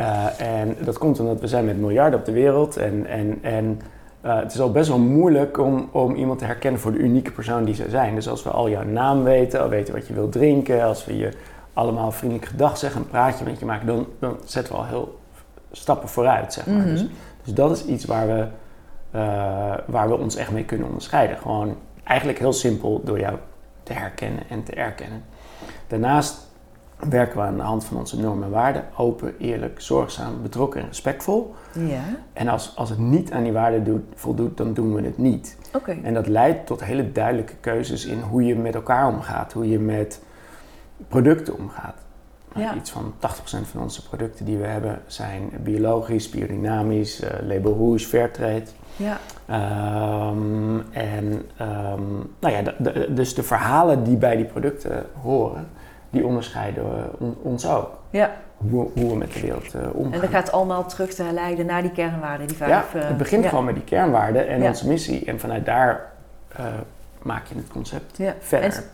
Uh, 0.00 0.40
en 0.40 0.76
dat 0.84 0.98
komt 0.98 1.20
omdat 1.20 1.40
we 1.40 1.46
zijn 1.46 1.64
met 1.64 1.80
miljarden 1.80 2.18
op 2.18 2.24
de 2.24 2.32
wereld. 2.32 2.76
En, 2.76 3.06
en, 3.06 3.38
en 3.42 3.80
uh, 4.24 4.38
het 4.38 4.52
is 4.52 4.60
al 4.60 4.70
best 4.70 4.88
wel 4.88 4.98
moeilijk 4.98 5.58
om, 5.58 5.88
om 5.92 6.14
iemand 6.14 6.38
te 6.38 6.44
herkennen 6.44 6.80
voor 6.80 6.92
de 6.92 6.98
unieke 6.98 7.32
persoon 7.32 7.64
die 7.64 7.74
ze 7.74 7.84
zijn. 7.88 8.14
Dus 8.14 8.28
als 8.28 8.42
we 8.42 8.50
al 8.50 8.70
jouw 8.70 8.84
naam 8.84 9.22
weten, 9.22 9.60
al 9.60 9.68
weten 9.68 9.94
wat 9.94 10.06
je 10.06 10.14
wilt 10.14 10.32
drinken, 10.32 10.84
als 10.84 11.04
we 11.04 11.16
je 11.16 11.28
allemaal 11.72 12.12
vriendelijk 12.12 12.48
gedag 12.48 12.78
zeggen, 12.78 13.00
een 13.00 13.08
praatje 13.08 13.44
met 13.44 13.58
je 13.58 13.64
maken, 13.64 13.86
dan, 13.86 14.06
dan 14.18 14.36
zetten 14.44 14.72
we 14.72 14.78
al 14.78 14.86
heel 14.86 15.18
stappen 15.72 16.08
vooruit, 16.08 16.52
zeg 16.52 16.66
maar. 16.66 16.76
Mhm. 16.76 16.88
dus, 16.88 17.06
dus 17.44 17.54
dat 17.54 17.70
is 17.70 17.84
iets 17.84 18.04
waar 18.04 18.26
we, 18.26 18.46
uh, 19.14 19.74
waar 19.86 20.08
we 20.08 20.16
ons 20.18 20.36
echt 20.36 20.50
mee 20.50 20.64
kunnen 20.64 20.86
onderscheiden. 20.86 21.38
Gewoon 21.38 21.76
eigenlijk 22.04 22.38
heel 22.38 22.52
simpel 22.52 23.00
door 23.04 23.20
jou 23.20 23.36
te 23.82 23.92
herkennen 23.92 24.42
en 24.48 24.62
te 24.62 24.72
erkennen. 24.72 25.24
Daarnaast 25.86 26.50
werken 27.08 27.36
we 27.36 27.42
aan 27.42 27.56
de 27.56 27.62
hand 27.62 27.84
van 27.84 27.96
onze 27.96 28.20
normen 28.20 28.44
en 28.44 28.50
waarden. 28.50 28.84
Open, 28.96 29.34
eerlijk, 29.38 29.80
zorgzaam, 29.80 30.42
betrokken 30.42 30.80
en 30.80 30.86
respectvol. 30.86 31.54
Ja, 31.72 32.02
En 32.32 32.48
als, 32.48 32.72
als 32.76 32.90
het 32.90 32.98
niet 32.98 33.32
aan 33.32 33.42
die 33.42 33.52
waarden 33.52 33.84
doet, 33.84 34.02
voldoet, 34.14 34.56
dan 34.56 34.74
doen 34.74 34.94
we 34.94 35.02
het 35.02 35.18
niet. 35.18 35.58
oké. 35.74 35.96
En 36.02 36.14
dat 36.14 36.26
leidt 36.26 36.66
tot 36.66 36.84
hele 36.84 37.12
duidelijke 37.12 37.54
keuzes 37.60 38.04
in 38.06 38.20
hoe 38.20 38.44
je 38.44 38.56
met 38.56 38.74
elkaar 38.74 39.08
omgaat, 39.08 39.52
hoe 39.52 39.68
je 39.68 39.78
met 39.78 40.22
producten 41.08 41.58
omgaat. 41.58 41.94
Ja. 42.56 42.74
Iets 42.74 42.90
van 42.90 43.14
80% 43.18 43.20
van 43.70 43.82
onze 43.82 44.08
producten 44.08 44.44
die 44.44 44.56
we 44.58 44.66
hebben 44.66 45.00
zijn 45.06 45.50
biologisch, 45.62 46.28
biodynamisch, 46.28 47.20
eh, 47.20 47.30
label 47.46 47.76
rouge, 47.78 48.06
fairtrade. 48.06 48.62
Ja, 48.96 49.18
Ehm, 49.46 50.78
en 50.90 51.48
ehm, 51.56 52.02
nou 52.40 52.54
ja, 52.54 52.62
de- 52.62 52.74
de- 52.78 53.14
dus 53.14 53.34
de 53.34 53.42
verhalen 53.42 54.04
die 54.04 54.16
bij 54.16 54.36
die 54.36 54.44
producten 54.44 55.06
horen, 55.22 55.68
die 56.10 56.26
onderscheiden 56.26 56.84
on- 57.18 57.36
ons 57.42 57.68
ook. 57.68 57.90
ja. 58.10 58.30
Hoe, 58.70 58.88
hoe 58.94 59.08
we 59.10 59.16
met 59.16 59.32
de 59.32 59.40
wereld 59.40 59.74
eh, 59.74 59.80
omgaan. 59.94 60.12
En 60.12 60.20
dat 60.20 60.30
gaat 60.30 60.52
allemaal 60.52 60.86
terug 60.86 61.14
te 61.14 61.24
leiden 61.32 61.66
naar 61.66 61.82
die 61.82 61.90
kernwaarden, 61.90 62.46
die 62.46 62.56
ja, 62.58 62.66
vijf... 62.66 62.94
eh, 63.02 63.08
het 63.08 63.16
begint 63.16 63.42
ja. 63.42 63.48
gewoon 63.48 63.64
met 63.64 63.74
die 63.74 63.84
kernwaarden 63.84 64.48
en 64.48 64.62
Ja. 64.62 64.68
onze 64.68 64.88
missie. 64.88 65.24
En 65.24 65.40
vanuit 65.40 65.64
daar 65.64 66.12
maak 67.22 67.46
je 67.46 67.54
het 67.54 67.68
concept 67.68 68.16
Ja. 68.16 68.34
verder. 68.38 68.70
En, 68.76 68.84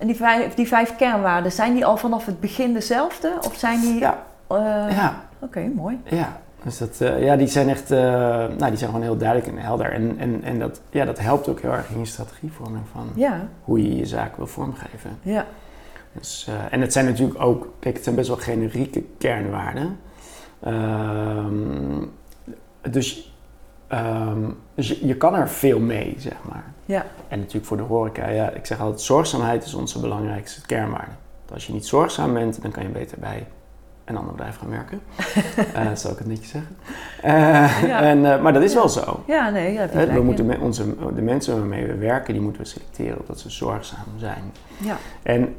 en 0.00 0.06
die, 0.06 0.16
vijf, 0.16 0.54
die 0.54 0.68
vijf 0.68 0.96
kernwaarden, 0.96 1.52
zijn 1.52 1.74
die 1.74 1.84
al 1.84 1.96
vanaf 1.96 2.26
het 2.26 2.40
begin 2.40 2.72
dezelfde? 2.74 3.32
Of 3.46 3.54
zijn 3.56 3.80
die... 3.80 3.98
Ja, 3.98 4.22
eh, 4.46 4.56
ja, 4.96 5.14
Oké, 5.38 5.70
mooi. 5.74 6.00
ja. 6.04 6.38
Dus 6.62 6.78
dat, 6.78 7.00
eh, 7.00 7.24
ja, 7.24 7.36
die 7.36 7.46
zijn 7.46 7.68
echt, 7.68 7.90
eh, 7.90 7.98
nou, 7.98 8.68
die 8.68 8.76
zijn 8.76 8.90
gewoon 8.90 9.02
heel 9.02 9.16
duidelijk 9.16 9.48
en 9.48 9.58
helder. 9.58 9.92
En, 9.92 10.18
en, 10.18 10.42
en 10.42 10.58
dat, 10.58 10.80
ja, 10.90 11.04
dat 11.04 11.18
helpt 11.18 11.48
ook 11.48 11.60
heel 11.60 11.72
erg 11.72 11.90
in 11.90 11.98
je 11.98 12.04
strategievorming 12.04 12.84
van 12.92 13.08
Ja, 13.14 13.48
hoe 13.64 13.82
je 13.82 13.96
je 13.96 14.06
zaak 14.06 14.36
wil 14.36 14.46
vormgeven. 14.46 15.18
ja. 15.22 15.46
Dus, 16.12 16.48
en 16.70 16.80
het 16.80 16.92
zijn 16.92 17.04
natuurlijk 17.04 17.42
ook, 17.42 17.72
kijk, 17.78 17.94
het 17.94 18.04
zijn 18.04 18.16
best 18.16 18.28
wel 18.28 18.36
generieke 18.36 19.04
kernwaarden. 19.18 19.98
Ehm, 20.60 22.04
dus 22.90 23.29
ehm, 23.90 24.38
dus 24.74 24.88
je, 24.88 25.06
je 25.06 25.16
kan 25.16 25.34
er 25.34 25.48
veel 25.48 25.78
mee, 25.80 26.14
zeg 26.18 26.36
maar. 26.48 26.64
Ja. 26.84 27.04
En 27.28 27.38
natuurlijk 27.38 27.66
voor 27.66 27.76
de 27.76 27.82
horeca, 27.82 28.28
ja, 28.28 28.50
ik 28.50 28.66
zeg 28.66 28.80
altijd, 28.80 29.00
zorgzaamheid 29.00 29.64
is 29.64 29.74
onze 29.74 30.00
belangrijkste 30.00 30.66
kernwaarde. 30.66 31.10
Want 31.38 31.52
als 31.52 31.66
je 31.66 31.72
niet 31.72 31.86
zorgzaam 31.86 32.32
bent, 32.32 32.62
dan 32.62 32.70
kan 32.70 32.82
je 32.82 32.88
beter 32.88 33.18
bij 33.20 33.46
een 34.04 34.16
ander 34.16 34.32
bedrijf 34.32 34.56
gaan 34.56 34.70
werken. 34.70 35.00
Eh 35.74 35.84
dat 35.88 36.00
zou 36.00 36.12
ik 36.12 36.18
het 36.18 36.28
netjes 36.28 36.48
zeggen. 36.50 36.76
Eh, 37.22 37.82
Ja. 37.88 38.00
en, 38.00 38.32
eh, 38.32 38.42
maar 38.42 38.52
dat 38.52 38.62
is 38.62 38.72
Ja. 38.72 38.78
wel 38.78 38.88
zo. 38.88 39.22
Ja, 39.26 39.50
nee, 39.50 39.76
gelijk 39.88 40.10
we 40.12 40.18
in. 40.18 40.24
moeten 40.24 40.46
met 40.46 40.58
onze, 40.58 40.84
de 41.14 41.22
mensen 41.22 41.58
waarmee 41.58 41.86
we 41.86 41.94
werken, 41.94 42.32
die 42.32 42.42
moeten 42.42 42.62
we 42.62 42.68
selecteren 42.68 43.20
omdat 43.20 43.40
ze 43.40 43.50
zorgzaam 43.50 44.04
zijn. 44.18 44.42
Ja, 44.78 44.96
En 45.22 45.54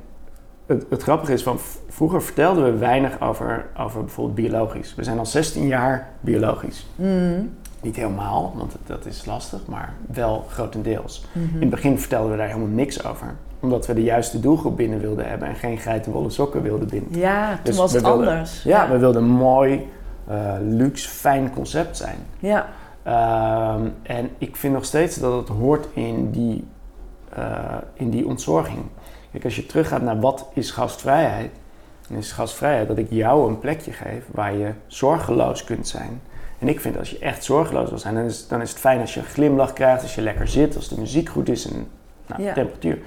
het, 0.65 0.85
het 0.89 1.03
grappige 1.03 1.33
is, 1.33 1.43
van 1.43 1.59
vroeger 1.89 2.21
vertelden 2.21 2.63
we 2.63 2.77
weinig 2.77 3.21
over, 3.21 3.65
over 3.77 3.99
bijvoorbeeld 3.99 4.35
biologisch. 4.35 4.95
We 4.95 5.03
zijn 5.03 5.17
al 5.19 5.25
16 5.25 5.67
jaar 5.67 6.09
biologisch. 6.19 6.87
Mm. 6.95 7.53
Niet 7.81 7.95
helemaal, 7.95 8.53
want 8.57 8.75
dat 8.85 9.05
is 9.05 9.25
lastig, 9.25 9.59
maar 9.65 9.93
wel 10.11 10.45
grotendeels. 10.49 11.25
Mhm. 11.31 11.55
In 11.55 11.61
het 11.61 11.69
begin 11.69 11.99
vertelden 11.99 12.31
we 12.31 12.37
daar 12.37 12.47
helemaal 12.47 12.67
niks 12.67 13.05
over. 13.05 13.35
Omdat 13.59 13.87
we 13.87 13.93
de 13.93 14.03
juiste 14.03 14.39
doelgroep 14.39 14.77
binnen 14.77 14.99
wilden 14.99 15.29
hebben 15.29 15.47
en 15.47 15.55
geen 15.55 15.77
geitenwolle 15.77 16.29
sokken 16.29 16.61
wilden 16.61 16.87
binden. 16.87 17.19
Ja, 17.19 17.47
toen 17.53 17.59
Dus 17.63 17.77
was 17.77 17.93
het 17.93 18.01
wilden- 18.03 18.27
anders. 18.27 18.63
Ja, 18.63 18.89
we 18.89 18.97
wilden 18.97 19.23
een 19.23 19.29
mooi, 19.29 19.89
eh, 20.27 20.53
luxe, 20.61 21.09
fijn 21.09 21.53
concept 21.53 21.97
zijn. 21.97 22.17
ja. 22.39 22.67
Ehm, 23.03 23.87
en 24.03 24.29
ik 24.37 24.55
vind 24.55 24.73
nog 24.73 24.85
steeds 24.85 25.15
dat 25.17 25.33
het 25.33 25.57
hoort 25.57 25.87
in 25.93 26.31
die, 26.31 26.67
eh, 27.33 27.43
in 27.93 28.09
die 28.09 28.27
ontzorging. 28.27 28.79
Kijk, 29.31 29.43
als 29.43 29.55
je 29.55 29.65
teruggaat 29.65 30.01
naar 30.01 30.19
wat 30.19 30.45
is 30.53 30.71
gastvrijheid, 30.71 31.51
dan 32.07 32.17
is 32.17 32.31
gastvrijheid 32.31 32.87
dat 32.87 32.97
ik 32.97 33.07
jou 33.09 33.49
een 33.49 33.59
plekje 33.59 33.91
geef 33.91 34.25
waar 34.31 34.55
je 34.55 34.71
zorgeloos 34.87 35.63
kunt 35.63 35.87
zijn. 35.87 36.21
En 36.61 36.67
ik 36.67 36.79
vind 36.79 36.97
als 36.97 37.09
je 37.09 37.19
echt 37.19 37.43
zorgeloos 37.43 37.89
wil 37.89 37.97
zijn, 37.97 38.15
dan 38.15 38.23
is, 38.23 38.47
dan 38.47 38.61
is 38.61 38.69
het 38.69 38.79
fijn 38.79 38.99
als 39.01 39.13
je 39.13 39.19
een 39.19 39.25
glimlach 39.25 39.73
krijgt, 39.73 40.01
als 40.01 40.15
je 40.15 40.21
lekker 40.21 40.47
zit, 40.47 40.75
als 40.75 40.87
de 40.87 40.99
muziek 40.99 41.29
goed 41.29 41.49
is 41.49 41.71
en 41.71 41.87
nou, 42.27 42.41
Ja. 42.43 42.53
temperatuur. 42.53 42.99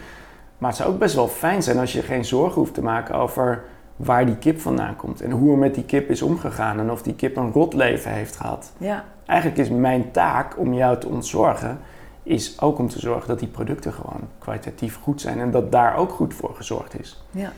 Maar 0.58 0.68
het 0.70 0.78
zou 0.78 0.92
ook 0.92 0.98
best 0.98 1.14
wel 1.14 1.28
fijn 1.28 1.62
zijn 1.62 1.78
als 1.78 1.92
je 1.92 2.02
geen 2.02 2.24
zorgen 2.24 2.54
hoeft 2.60 2.74
te 2.74 2.82
maken 2.82 3.14
over 3.14 3.62
waar 3.96 4.26
die 4.26 4.36
kip 4.36 4.60
vandaan 4.60 4.96
komt 4.96 5.20
en 5.20 5.30
hoe 5.30 5.52
er 5.52 5.58
met 5.58 5.74
die 5.74 5.84
kip 5.84 6.10
is 6.10 6.22
omgegaan 6.22 6.78
en 6.78 6.90
of 6.90 7.02
die 7.02 7.14
kip 7.14 7.36
een 7.36 7.52
rot 7.52 7.74
leven 7.74 8.10
heeft 8.10 8.36
gehad 8.36 8.72
Ja, 8.78 9.04
eigenlijk 9.26 9.58
is 9.60 9.68
mijn 9.68 10.10
taak 10.10 10.58
om 10.58 10.74
jou 10.74 10.98
te 11.00 11.08
ontzorgen, 11.08 11.78
is 12.22 12.60
ook 12.60 12.78
om 12.78 12.88
te 12.88 12.98
zorgen 13.00 13.28
dat 13.28 13.38
die 13.38 13.48
producten 13.48 13.92
gewoon 13.92 14.20
kwalitatief 14.38 14.98
goed 15.02 15.20
zijn 15.20 15.40
en 15.40 15.50
dat 15.50 15.72
daar 15.72 15.96
ook 15.96 16.10
goed 16.12 16.34
voor 16.34 16.54
gezorgd 16.54 17.00
is. 17.00 17.24
ja, 17.30 17.52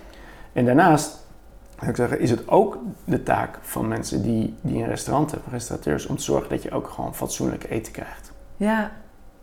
En 0.53 0.65
daarnaast, 0.65 1.26
zou 1.79 1.91
ik 1.91 1.97
zeggen, 1.97 2.21
is 2.21 2.31
het 2.31 2.49
ook 2.49 2.79
de 3.05 3.23
taak 3.23 3.59
van 3.61 3.89
mensen 3.89 4.23
die, 4.23 4.55
die 4.61 4.83
een 4.83 4.89
restaurant 4.89 5.31
hebben, 5.31 5.51
restaurateurs, 5.53 6.07
om 6.07 6.17
te 6.17 6.23
zorgen 6.23 6.49
dat 6.49 6.63
je 6.63 6.71
ook 6.71 6.89
gewoon 6.89 7.15
fatsoenlijk 7.15 7.67
eten 7.71 7.93
krijgt. 7.93 8.33
ja. 8.57 8.91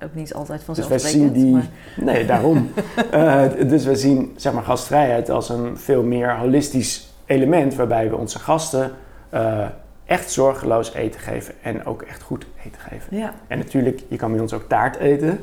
Ook 0.03 0.13
niet 0.15 0.33
altijd 0.33 0.65
Dus 0.65 0.77
wij 0.77 0.85
vanzelfsprekend. 0.85 1.35
zien 1.35 1.43
die. 1.43 1.51
maar- 1.53 1.67
Nee, 1.95 2.25
daarom. 2.25 2.71
Eh, 3.11 3.43
dus 3.67 3.85
we 3.85 3.95
zien 3.95 4.33
zeg 4.35 4.53
maar, 4.53 4.63
gastvrijheid 4.63 5.29
als 5.29 5.49
een 5.49 5.77
veel 5.77 6.03
meer 6.03 6.37
holistisch 6.37 7.13
element 7.25 7.75
waarbij 7.75 8.09
we 8.09 8.15
onze 8.15 8.39
gasten 8.39 8.91
eh, 9.29 9.65
echt 10.05 10.31
zorgeloos 10.31 10.93
eten 10.93 11.19
geven 11.19 11.53
en 11.61 11.85
ook 11.85 12.01
echt 12.01 12.21
goed 12.21 12.45
eten 12.65 12.79
geven. 12.81 13.17
Ja, 13.17 13.33
En 13.47 13.57
natuurlijk, 13.57 14.03
je 14.07 14.15
kan 14.15 14.31
bij 14.31 14.41
ons 14.41 14.53
ook 14.53 14.67
taart 14.67 14.95
eten. 14.95 15.39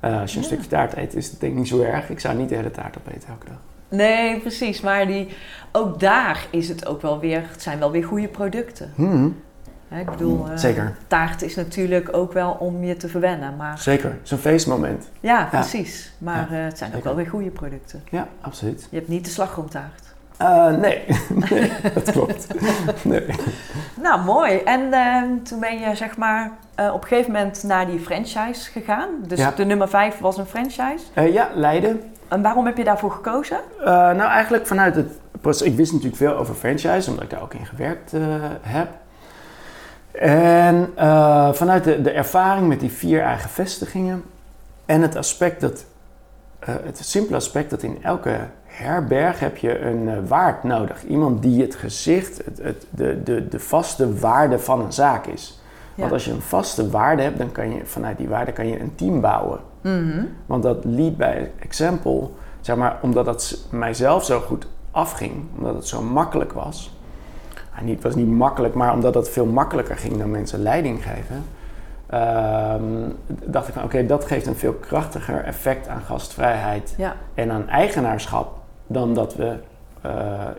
Eh, 0.00 0.20
als 0.20 0.30
je 0.30 0.36
een 0.36 0.42
Ja. 0.42 0.48
stukje 0.48 0.68
taart 0.68 0.96
eet, 0.96 1.14
is 1.14 1.30
het 1.30 1.40
denk 1.40 1.52
ik 1.52 1.58
niet 1.58 1.68
zo 1.68 1.80
erg. 1.82 2.10
Ik 2.10 2.20
zou 2.20 2.36
niet 2.36 2.48
de 2.48 2.54
hele 2.56 2.70
taart 2.70 2.96
opeten 2.98 3.28
elke 3.28 3.46
dag. 3.46 3.58
Nee, 3.88 4.40
precies. 4.40 4.80
Maar 4.80 5.06
die, 5.06 5.28
ook 5.72 6.00
daar 6.00 6.46
is 6.50 6.68
het 6.68 6.86
ook 6.86 7.02
wel 7.02 7.18
weer, 7.20 7.42
het 7.50 7.62
zijn 7.62 7.78
wel 7.78 7.90
weer 7.90 8.04
goede 8.04 8.28
producten. 8.28 8.92
Hmm, 8.94 9.42
Hè, 9.88 10.00
ik 10.00 10.10
bedoel, 10.10 10.46
eh, 10.50 10.56
Zeker, 10.56 10.96
taart 11.06 11.42
is 11.42 11.54
natuurlijk 11.54 12.16
ook 12.16 12.32
wel 12.32 12.56
om 12.58 12.84
je 12.84 12.96
te 12.96 13.08
verwennen. 13.08 13.56
Maar 13.56 13.78
zeker. 13.78 14.16
Een 14.30 14.38
feestmoment. 14.38 15.10
ja, 15.20 15.44
precies. 15.50 16.12
Maar 16.18 16.48
eh, 16.52 16.64
het 16.64 16.78
zijn 16.78 16.94
ook 16.96 17.04
wel 17.04 17.14
weer 17.14 17.26
goede 17.26 17.50
producten. 17.50 18.02
Ja, 18.10 18.28
absoluut. 18.40 18.86
Je 18.90 18.96
hebt 18.96 19.08
niet 19.08 19.24
de 19.24 19.30
slagroomtaart. 19.30 20.02
Eh, 20.36 20.66
nee. 20.76 21.04
nee, 21.50 21.72
dat 21.94 22.10
klopt. 22.10 22.46
Nee. 23.02 23.24
Nou, 24.02 24.24
mooi. 24.24 24.56
En 24.58 24.92
ehm, 24.92 25.42
toen 25.42 25.60
ben 25.60 25.78
je 25.78 25.94
zeg 25.94 26.16
maar 26.16 26.50
op 26.92 27.02
een 27.02 27.08
gegeven 27.08 27.32
moment 27.32 27.62
naar 27.62 27.86
die 27.86 27.98
franchise 28.00 28.70
gegaan. 28.70 29.08
Dus 29.26 29.38
Ja. 29.38 29.50
de 29.50 29.64
nummer 29.64 29.88
5 29.88 30.18
was 30.18 30.36
een 30.38 30.46
franchise. 30.46 31.04
Ja, 31.32 31.50
Leiden. 31.54 32.02
En 32.34 32.42
waarom 32.42 32.66
heb 32.66 32.76
je 32.76 32.84
daarvoor 32.84 33.10
gekozen? 33.10 33.58
Eh, 33.78 33.86
nou, 33.86 34.20
eigenlijk 34.20 34.66
vanuit 34.66 34.96
het 34.96 35.18
proces. 35.40 35.66
Ik 35.66 35.76
wist 35.76 35.92
natuurlijk 35.92 36.18
veel 36.18 36.36
over 36.36 36.54
franchise, 36.54 37.10
omdat 37.10 37.24
ik 37.24 37.30
daar 37.30 37.42
ook 37.42 37.54
in 37.54 37.66
gewerkt 37.66 38.12
eh, 38.12 38.20
heb. 38.60 38.88
En 40.12 40.90
eh, 40.94 41.52
vanuit 41.52 41.84
de, 41.84 42.02
de 42.02 42.10
ervaring 42.10 42.68
met 42.68 42.80
die 42.80 42.92
vier 42.92 43.20
eigen 43.20 43.50
vestigingen 43.50 44.22
en 44.86 45.02
het 45.02 45.16
aspect 45.16 45.60
dat, 45.60 45.84
het 46.64 46.98
simpele 46.98 47.36
aspect 47.36 47.70
dat 47.70 47.82
in 47.82 47.98
elke 48.02 48.36
herberg 48.64 49.40
heb 49.40 49.56
je 49.56 49.80
een 49.80 50.26
waard 50.28 50.62
nodig. 50.62 51.04
Iemand 51.04 51.42
die 51.42 51.62
het 51.62 51.74
gezicht, 51.74 52.44
het, 52.44 52.58
het, 52.62 52.86
de, 52.90 53.22
de, 53.22 53.48
de 53.48 53.60
vaste 53.60 54.18
waarde 54.18 54.58
van 54.58 54.80
een 54.80 54.92
zaak 54.92 55.26
is. 55.26 55.60
Want 55.94 56.12
als 56.12 56.24
je 56.24 56.30
een 56.30 56.40
vaste 56.40 56.90
waarde 56.90 57.22
hebt, 57.22 57.38
dan 57.38 57.52
kan 57.52 57.74
je 57.74 57.84
vanuit 57.84 58.18
die 58.18 58.28
waarde 58.28 58.52
kan 58.52 58.66
je 58.68 58.80
een 58.80 58.94
team 58.94 59.20
bouwen. 59.20 59.60
Mhm. 59.84 60.24
Want 60.46 60.62
dat 60.62 60.84
lead 60.84 61.16
by 61.16 61.46
example, 61.58 62.28
zeg 62.60 62.76
maar, 62.76 62.98
omdat 63.02 63.26
het 63.26 63.66
mijzelf 63.70 64.24
zo 64.24 64.40
goed 64.40 64.66
afging, 64.90 65.32
omdat 65.56 65.74
het 65.74 65.86
zo 65.86 66.02
makkelijk 66.02 66.52
was. 66.52 66.96
Nou, 67.74 67.84
niet, 67.86 67.94
het 67.94 68.04
was 68.04 68.14
niet 68.14 68.28
makkelijk, 68.30 68.74
maar 68.74 68.92
omdat 68.92 69.14
het 69.14 69.28
veel 69.28 69.46
makkelijker 69.46 69.96
ging 69.96 70.18
dan 70.18 70.30
mensen 70.30 70.62
leiding 70.62 71.02
geven. 71.02 71.44
ehm, 72.06 72.82
dacht 73.26 73.68
ik 73.68 73.74
van 73.74 73.82
oké, 73.82 74.06
dat 74.06 74.24
geeft 74.24 74.46
een 74.46 74.56
veel 74.56 74.72
krachtiger 74.72 75.44
effect 75.44 75.88
aan 75.88 76.00
gastvrijheid 76.00 76.94
Ja, 76.96 77.16
en 77.34 77.50
aan 77.50 77.68
eigenaarschap 77.68 78.58
dan 78.86 79.14
dat 79.14 79.34
we 79.34 79.56
eh, 80.00 80.10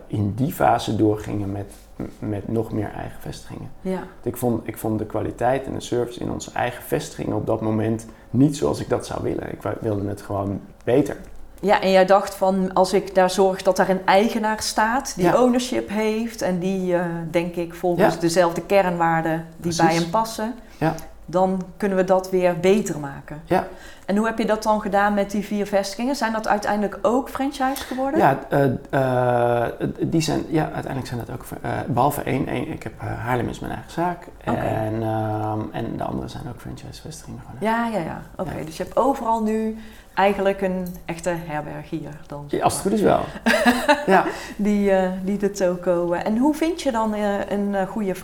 in 0.06 0.34
die 0.34 0.52
fase 0.52 0.96
doorgingen 0.96 1.52
met, 1.52 1.72
met 2.18 2.48
nog 2.48 2.72
meer 2.72 2.90
eigen 2.92 3.20
vestigingen. 3.20 3.70
ja, 3.80 4.02
Ik 4.22 4.36
vond, 4.36 4.68
ik 4.68 4.78
vond 4.78 4.98
de 4.98 5.06
kwaliteit 5.06 5.64
en 5.66 5.72
de 5.72 5.80
service 5.80 6.20
in 6.20 6.30
onze 6.30 6.50
eigen 6.52 6.82
vestigingen 6.82 7.36
op 7.36 7.46
dat 7.46 7.60
moment 7.60 8.06
niet 8.30 8.56
zoals 8.56 8.80
ik 8.80 8.88
dat 8.88 9.06
zou 9.06 9.22
willen. 9.22 9.52
Ik 9.52 9.58
wilde 9.80 10.08
het 10.08 10.22
gewoon 10.22 10.60
beter. 10.84 11.16
ja. 11.60 11.80
En 11.80 11.90
jij 11.90 12.06
dacht 12.06 12.34
van 12.34 12.72
als 12.72 12.92
ik 12.92 13.14
daar 13.14 13.30
zorg 13.30 13.62
dat 13.62 13.76
daar 13.76 13.88
een 13.88 14.06
eigenaar 14.06 14.62
staat 14.62 15.12
die 15.16 15.24
Ja. 15.24 15.42
ownership 15.42 15.88
heeft 15.88 16.42
en 16.42 16.58
die, 16.58 16.94
eh, 16.94 17.04
denk 17.30 17.54
ik, 17.54 17.74
volgens 17.74 18.14
Ja. 18.14 18.20
dezelfde 18.20 18.60
kernwaarden 18.62 19.46
die 19.56 19.76
bij 19.76 19.94
hem 19.94 20.10
passen, 20.10 20.54
Ja. 20.78 20.94
dan 21.26 21.62
kunnen 21.76 21.98
we 21.98 22.04
dat 22.04 22.30
weer 22.30 22.60
beter 22.60 22.98
maken. 23.00 23.42
Ja. 23.44 23.66
En 24.06 24.16
hoe 24.16 24.26
heb 24.26 24.38
je 24.38 24.46
dat 24.46 24.62
dan 24.62 24.80
gedaan 24.80 25.14
met 25.14 25.30
die 25.30 25.44
vier 25.44 25.66
vestigingen? 25.66 26.16
Zijn 26.16 26.32
dat 26.32 26.48
uiteindelijk 26.48 26.98
ook 27.02 27.28
franchise 27.30 27.84
geworden? 27.84 28.20
Ja, 28.20 28.38
eh, 28.48 28.64
eh, 29.64 29.72
die 30.00 30.20
zijn, 30.20 30.44
ja, 30.48 30.62
uiteindelijk 30.62 31.06
zijn 31.06 31.20
dat 31.26 31.30
ook, 31.30 31.44
eh, 31.62 31.70
behalve 31.86 32.22
één, 32.22 32.48
één, 32.48 32.68
ik 32.68 32.82
heb 32.82 32.92
Haarlem 33.00 33.48
is 33.48 33.58
mijn 33.58 33.72
eigen 33.72 33.90
zaak. 33.90 34.26
En, 34.44 35.02
ehm, 35.02 35.60
en 35.72 35.96
de 35.96 36.04
andere 36.04 36.28
zijn 36.28 36.48
ook 36.48 36.60
franchise-vestigingen 36.60 37.40
geworden. 37.40 37.68
Ja, 37.68 37.86
ja, 37.86 37.98
ja. 37.98 38.22
Oké, 38.36 38.58
Ja. 38.58 38.64
dus 38.64 38.76
je 38.76 38.82
hebt 38.82 38.96
overal 38.96 39.42
nu 39.42 39.76
eigenlijk 40.14 40.60
een 40.60 40.86
echte 41.04 41.34
herberg 41.46 41.90
hier 41.90 42.20
dan. 42.26 42.44
Ja, 42.48 42.62
Als 42.62 42.72
het 42.72 42.82
goed 42.82 42.92
is 42.92 43.00
wel. 43.00 43.20
ja. 44.14 44.24
Die, 44.56 44.92
die 45.24 45.38
de 45.38 45.50
toko. 45.50 46.12
En 46.12 46.38
hoe 46.38 46.54
vind 46.54 46.82
je 46.82 46.92
dan 46.92 47.14
een 47.48 47.86
goede 47.86 48.14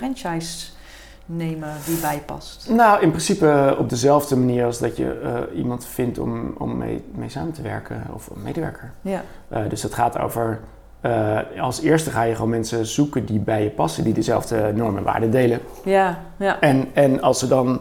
franchise-nemer 1.38 1.74
die 1.86 1.96
bijpast? 1.96 2.68
Nou, 2.70 3.02
in 3.02 3.10
principe 3.10 3.76
op 3.78 3.88
dezelfde 3.88 4.36
manier 4.36 4.64
als 4.64 4.78
dat 4.78 4.96
je 4.96 5.20
eh, 5.20 5.58
iemand 5.58 5.86
vindt 5.86 6.18
om, 6.18 6.54
om 6.58 6.76
mee, 6.76 7.04
mee 7.14 7.28
samen 7.28 7.52
te 7.52 7.62
werken 7.62 8.02
of 8.14 8.26
een 8.26 8.42
medewerker. 8.42 8.92
Ja, 9.00 9.22
Eh, 9.48 9.68
dus 9.68 9.82
het 9.82 9.94
gaat 9.94 10.18
over, 10.18 10.60
eh, 11.00 11.38
als 11.60 11.80
eerste 11.80 12.10
ga 12.10 12.22
je 12.22 12.34
gewoon 12.34 12.50
mensen 12.50 12.86
zoeken 12.86 13.26
die 13.26 13.38
bij 13.38 13.62
je 13.62 13.70
passen, 13.70 14.04
die 14.04 14.14
dezelfde 14.14 14.72
normen 14.74 14.98
en 14.98 15.04
waarden 15.04 15.30
delen. 15.30 15.60
ja, 15.84 16.18
ja. 16.36 16.60
En, 16.60 16.88
en 16.92 17.22
als 17.22 17.38
ze 17.38 17.48
dan, 17.48 17.80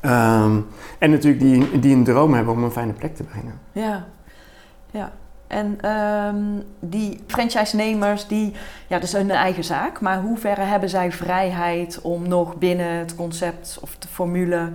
ehm, 0.00 0.58
en 0.98 1.10
natuurlijk 1.10 1.42
die, 1.42 1.80
die 1.80 1.94
een 1.94 2.04
droom 2.04 2.34
hebben 2.34 2.52
om 2.54 2.64
een 2.64 2.70
fijne 2.70 2.92
plek 2.92 3.16
te 3.16 3.22
brengen. 3.22 3.60
Ja, 3.72 4.04
ja. 4.90 5.12
En 5.54 5.78
ehm, 5.80 6.44
die 6.80 7.20
franchise-nemers, 7.26 8.26
die, 8.26 8.52
ja, 8.86 8.94
dat 8.98 9.02
is 9.02 9.12
hun 9.12 9.30
eigen 9.30 9.64
zaak, 9.64 10.00
maar 10.00 10.20
hoe 10.20 10.36
ver 10.36 10.66
hebben 10.68 10.88
zij 10.88 11.12
vrijheid 11.12 12.00
om 12.02 12.28
nog 12.28 12.56
binnen 12.56 12.90
het 12.90 13.14
concept 13.14 13.78
of 13.80 13.96
de 13.98 14.08
formule 14.08 14.68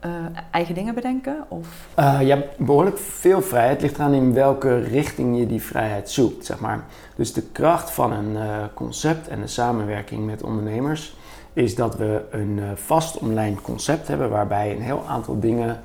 eh, 0.00 0.10
eigen 0.50 0.74
dingen 0.74 0.94
bedenken? 0.94 1.44
Of, 1.48 1.68
je 1.96 2.28
hebt 2.28 2.58
behoorlijk 2.58 2.98
veel 2.98 3.42
vrijheid. 3.42 3.82
Ligt 3.82 3.94
eraan 3.94 4.12
in 4.12 4.32
welke 4.32 4.78
richting 4.78 5.38
je 5.38 5.46
die 5.46 5.62
vrijheid 5.62 6.10
zoekt, 6.10 6.46
zeg 6.46 6.60
maar. 6.60 6.84
Dus 7.16 7.32
de 7.32 7.42
kracht 7.42 7.90
van 7.90 8.12
een 8.12 8.36
eh, 8.36 8.64
concept 8.74 9.28
en 9.28 9.40
de 9.40 9.46
samenwerking 9.46 10.26
met 10.26 10.42
ondernemers 10.42 11.16
is 11.52 11.74
dat 11.74 11.96
we 11.96 12.22
een 12.30 12.60
vast 12.74 13.18
omlijnd 13.18 13.60
concept 13.60 14.08
hebben 14.08 14.30
waarbij 14.30 14.72
een 14.72 14.82
heel 14.82 15.04
aantal 15.06 15.40
dingen 15.40 15.80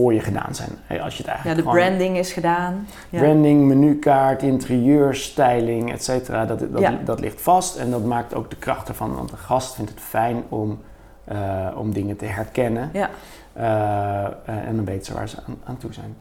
voor 0.00 0.14
je 0.14 0.20
gedaan 0.20 0.54
zijn. 0.54 0.70
Als 1.02 1.16
je 1.16 1.22
het 1.22 1.26
ja, 1.26 1.32
eigenlijk 1.32 1.56
de 1.56 1.70
gewoon- 1.70 1.86
branding 1.86 2.16
is 2.18 2.32
gedaan. 2.32 2.86
Ja. 3.08 3.20
Branding, 3.20 3.64
menukaart, 3.66 4.42
interieur, 4.42 5.14
styling, 5.14 5.92
et 5.92 6.04
cetera, 6.04 6.44
dat, 6.46 6.58
dat, 6.58 6.80
Ja. 6.80 6.98
dat 7.04 7.20
ligt 7.20 7.40
vast 7.40 7.76
en 7.76 7.90
dat 7.90 8.04
maakt 8.04 8.34
ook 8.34 8.50
de 8.50 8.56
kracht 8.56 8.88
ervan. 8.88 9.14
Want 9.14 9.30
de 9.30 9.36
gast 9.36 9.74
vindt 9.74 9.90
het 9.90 10.00
fijn 10.00 10.42
om, 10.48 10.78
eh, 11.24 11.66
om 11.76 11.92
dingen 11.92 12.16
te 12.16 12.24
herkennen 12.24 12.90
Ja. 12.92 13.10
eh, 13.52 14.24
eh, 14.24 14.30
en 14.44 14.76
dan 14.76 14.84
weten 14.84 15.04
ze 15.06 15.14
waar 15.14 15.28
ze 15.28 15.36
aan, 15.46 15.56
aan 15.64 15.76
toe 15.76 15.90
zijn. 15.92 16.16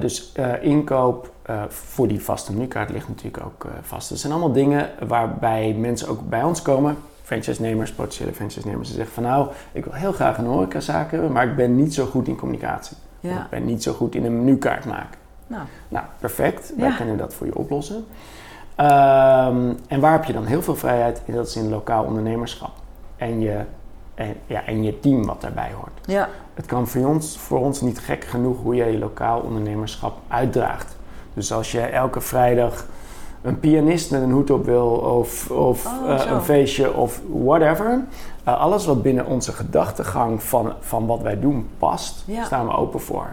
Dus 0.00 0.32
inkoop 0.60 1.32
voor 1.68 2.08
die 2.08 2.22
vaste 2.22 2.52
menukaart 2.52 2.90
ligt 2.90 3.08
natuurlijk 3.08 3.44
ook 3.44 3.66
vast. 3.82 4.08
Dat 4.08 4.18
zijn 4.18 4.32
allemaal 4.32 4.52
dingen 4.52 4.90
waarbij 5.06 5.72
mensen 5.78 6.08
ook 6.08 6.28
bij 6.28 6.42
ons 6.42 6.62
komen, 6.62 6.96
franchise-nemers, 7.28 7.92
potentiële 7.92 8.32
franchise-nemers, 8.32 8.88
die 8.88 8.96
zeggen 8.96 9.14
van 9.14 9.22
nou, 9.22 9.48
ik 9.72 9.84
wil 9.84 9.92
heel 9.94 10.12
graag 10.12 10.38
een 10.38 10.44
horecazaak 10.46 11.10
hebben, 11.10 11.32
maar 11.32 11.46
ik 11.48 11.56
ben 11.56 11.76
niet 11.76 11.94
zo 11.94 12.06
goed 12.06 12.28
in 12.28 12.36
communicatie. 12.36 12.96
Ja. 13.20 13.36
Ik 13.42 13.48
ben 13.50 13.64
niet 13.64 13.82
zo 13.82 13.92
goed 13.92 14.14
in 14.14 14.24
een 14.24 14.44
menukaart 14.44 14.84
maken. 14.84 15.18
Nou, 15.46 15.62
Nou, 15.88 16.04
perfect. 16.20 16.72
Wij 16.76 16.88
Ja. 16.88 16.96
kunnen 16.96 17.16
dat 17.16 17.34
voor 17.34 17.46
je 17.46 17.54
oplossen. 17.56 18.04
Ehm, 18.74 19.72
en 19.88 20.00
waar 20.00 20.12
heb 20.12 20.24
je 20.24 20.32
dan 20.32 20.44
heel 20.44 20.62
veel 20.62 20.76
vrijheid? 20.76 21.22
Dat 21.26 21.46
is 21.46 21.56
in 21.56 21.68
lokaal 21.68 22.04
ondernemerschap. 22.04 22.70
En 23.16 23.40
je, 23.40 23.60
en, 24.14 24.34
ja, 24.46 24.64
en 24.66 24.82
je 24.82 25.00
team 25.00 25.26
wat 25.26 25.40
daarbij 25.40 25.70
hoort. 25.76 26.06
ja, 26.06 26.28
Het 26.54 26.66
kan 26.66 26.88
voor 26.88 27.06
ons, 27.06 27.38
voor 27.38 27.58
ons 27.58 27.80
niet 27.80 27.98
gek 27.98 28.24
genoeg 28.24 28.62
hoe 28.62 28.74
jij 28.74 28.90
je 28.92 28.98
lokaal 28.98 29.40
ondernemerschap 29.40 30.18
uitdraagt. 30.28 30.96
Dus 31.34 31.52
als 31.52 31.72
je 31.72 31.80
elke 31.80 32.20
vrijdag 32.20 32.86
een 33.48 33.60
pianist 33.60 34.10
met 34.10 34.22
een 34.22 34.30
hoed 34.30 34.50
op 34.50 34.64
wil 34.64 34.86
of, 34.88 35.50
of 35.50 35.86
Oh, 35.86 36.10
eh, 36.14 36.30
een 36.30 36.42
feestje 36.42 36.94
of 36.94 37.20
whatever. 37.44 38.00
eh, 38.44 38.60
alles 38.60 38.86
wat 38.86 39.02
binnen 39.02 39.26
onze 39.26 39.52
gedachtegang 39.52 40.42
van, 40.42 40.72
van 40.80 41.06
wat 41.06 41.20
wij 41.22 41.40
doen 41.40 41.68
past, 41.78 42.22
Ja. 42.26 42.44
staan 42.44 42.66
we 42.66 42.72
open 42.76 43.00
voor. 43.00 43.26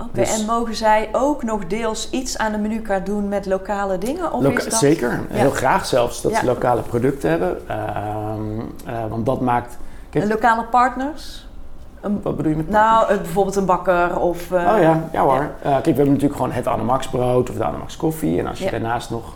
oké. 0.00 0.08
Dus- 0.12 0.40
En 0.40 0.46
mogen 0.46 0.74
zij 0.74 1.08
ook 1.12 1.42
nog 1.42 1.66
deels 1.66 2.10
iets 2.10 2.38
aan 2.38 2.52
de 2.52 2.58
menukaart 2.58 3.06
doen 3.06 3.28
met 3.28 3.46
lokale 3.46 3.98
dingen? 3.98 4.32
Of 4.32 4.42
Loka- 4.42 4.56
is 4.58 4.64
dat... 4.64 4.72
Zeker, 4.78 5.10
Ja. 5.30 5.36
heel 5.36 5.50
graag 5.50 5.86
zelfs 5.86 6.22
dat 6.22 6.32
Ja. 6.32 6.38
ze 6.38 6.44
lokale 6.46 6.82
producten 6.82 7.30
hebben. 7.30 7.68
Ehm, 7.68 8.60
eh, 8.86 8.94
want 9.08 9.26
dat 9.26 9.40
maakt. 9.40 9.76
Kijk, 10.10 10.24
En 10.24 10.30
lokale 10.30 10.64
partners? 10.64 11.45
Een, 12.00 12.20
wat 12.22 12.36
bedoel 12.36 12.50
je 12.50 12.56
met 12.56 12.68
nou, 12.70 13.10
eh, 13.10 13.16
bijvoorbeeld 13.16 13.56
een 13.56 13.64
bakker 13.64 14.18
of... 14.18 14.52
eh, 14.52 14.72
Oh 14.74 14.80
ja, 14.82 15.08
ja 15.12 15.22
hoor. 15.22 15.50
Eh, 15.62 15.70
kijk, 15.72 15.84
we 15.84 15.90
hebben 15.90 16.06
natuurlijk 16.06 16.34
gewoon 16.36 16.52
het 16.52 16.66
Anamax 16.66 17.08
brood 17.08 17.50
of 17.50 17.56
de 17.56 17.64
Anamax 17.64 17.96
koffie. 17.96 18.38
En 18.38 18.46
als 18.46 18.58
je 18.58 18.64
Ja. 18.64 18.70
daarnaast 18.70 19.10
nog 19.10 19.34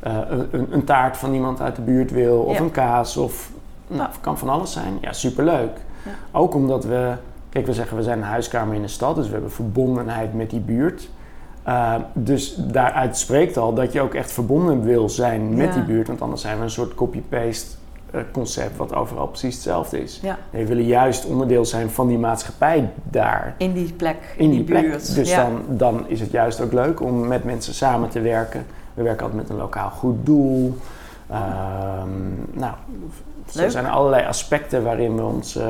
een, 0.00 0.66
een, 0.70 0.84
taart 0.84 1.16
van 1.16 1.32
iemand 1.34 1.60
uit 1.60 1.76
de 1.76 1.82
buurt 1.82 2.10
wil, 2.10 2.40
of 2.40 2.54
Ja. 2.56 2.60
een 2.62 2.70
kaas, 2.70 3.16
of 3.16 3.50
nou, 3.86 4.08
kan 4.20 4.38
van 4.38 4.48
alles 4.48 4.72
zijn. 4.72 4.98
Ja, 5.00 5.12
superleuk. 5.12 5.70
Ook 6.32 6.54
omdat 6.54 6.84
we, 6.84 7.12
kijk, 7.48 7.66
we 7.66 7.72
zeggen 7.72 7.96
we 7.96 8.02
zijn 8.02 8.18
een 8.18 8.24
huiskamer 8.24 8.74
in 8.74 8.82
de 8.82 8.88
stad, 8.88 9.14
dus 9.16 9.26
we 9.26 9.32
hebben 9.32 9.50
verbondenheid 9.52 10.34
met 10.34 10.50
die 10.50 10.60
buurt. 10.60 11.08
Dus 12.12 12.54
daaruit 12.58 13.16
spreekt 13.16 13.56
al 13.56 13.74
dat 13.74 13.92
je 13.92 14.00
ook 14.00 14.14
echt 14.14 14.32
verbonden 14.32 14.82
wil 14.82 15.08
zijn 15.08 15.54
met 15.54 15.66
Ja. 15.68 15.72
die 15.74 15.82
buurt, 15.82 16.06
want 16.06 16.22
anders 16.22 16.40
zijn 16.40 16.56
we 16.58 16.62
een 16.62 16.70
soort 16.70 16.94
copy-paste 16.94 17.76
concept 18.32 18.76
wat 18.76 18.94
overal 18.94 19.26
precies 19.26 19.54
hetzelfde 19.54 20.02
is. 20.02 20.18
Ja, 20.22 20.38
Nee, 20.50 20.62
we 20.62 20.68
willen 20.68 20.84
juist 20.86 21.24
onderdeel 21.24 21.64
zijn 21.64 21.90
van 21.90 22.08
die 22.08 22.18
maatschappij 22.18 22.90
daar 23.02 23.54
in 23.56 23.72
die 23.72 23.92
plek, 23.92 24.16
in 24.36 24.50
die, 24.50 24.62
plek. 24.64 24.82
buurt. 24.82 25.14
Dus 25.14 25.30
ja. 25.30 25.42
dan, 25.44 25.62
dan 25.68 26.08
is 26.08 26.20
het 26.20 26.30
juist 26.30 26.60
ook 26.60 26.72
leuk 26.72 27.00
om 27.00 27.26
met 27.28 27.44
mensen 27.44 27.74
samen 27.74 28.08
te 28.08 28.20
werken. 28.20 28.66
We 28.94 29.02
werken 29.02 29.22
altijd 29.22 29.40
met 29.42 29.50
een 29.50 29.56
lokaal 29.56 29.90
goed 29.90 30.26
doel. 30.26 30.76
Ehm, 31.30 32.08
nou, 32.52 32.74
zo 33.50 33.60
Leuk. 33.60 33.70
zijn 33.70 33.84
er 33.84 33.90
allerlei 33.90 34.26
aspecten 34.26 34.82
waarin, 34.84 35.16
we 35.16 35.22
ons, 35.22 35.56
eh, 35.56 35.64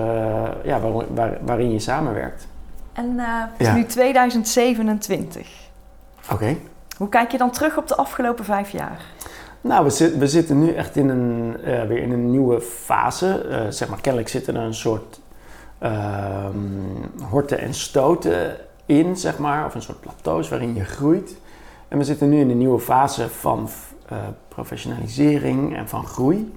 ja, 0.64 0.80
waar, 0.80 1.04
waar- 1.14 1.38
waarin 1.44 1.72
je 1.72 1.78
samenwerkt. 1.78 2.46
En 2.92 3.14
eh, 3.18 3.24
het 3.28 3.60
is 3.60 3.66
Ja. 3.66 3.74
nu 3.74 3.84
2027. 3.84 5.48
Oké. 6.32 6.56
Hoe 6.96 7.08
kijk 7.08 7.30
je 7.32 7.38
dan 7.38 7.50
terug 7.50 7.76
op 7.76 7.88
de 7.88 7.96
afgelopen 7.96 8.44
vijf 8.44 8.70
jaar? 8.70 9.00
Nou, 9.60 9.84
we, 9.84 9.90
zit- 9.90 10.16
we 10.16 10.26
zitten 10.28 10.58
nu 10.58 10.72
echt 10.72 10.96
in 10.96 11.08
een, 11.08 11.56
eh, 11.64 11.82
weer 11.82 12.02
in 12.02 12.12
een 12.12 12.30
nieuwe 12.30 12.60
fase. 12.60 13.40
Eh, 13.48 13.66
zeg 13.68 13.88
maar, 13.88 14.00
kennelijk 14.00 14.30
zitten 14.30 14.56
er 14.56 14.62
een 14.62 14.74
soort 14.74 15.20
ehm, 15.78 16.54
horten 17.30 17.58
en 17.58 17.74
stoten 17.74 18.56
in, 18.86 19.16
zeg 19.16 19.38
maar. 19.38 19.66
Of 19.66 19.74
een 19.74 19.82
soort 19.82 20.00
plateaus 20.00 20.48
waarin 20.48 20.74
je 20.74 20.84
groeit. 20.84 21.36
En 21.88 21.98
we 21.98 22.04
zitten 22.04 22.28
nu 22.28 22.40
in 22.40 22.50
een 22.50 22.58
nieuwe 22.58 22.78
fase 22.80 23.28
van 23.28 23.68
eh, 24.08 24.16
professionalisering 24.48 25.76
en 25.76 25.88
van 25.88 26.04
groei. 26.06 26.54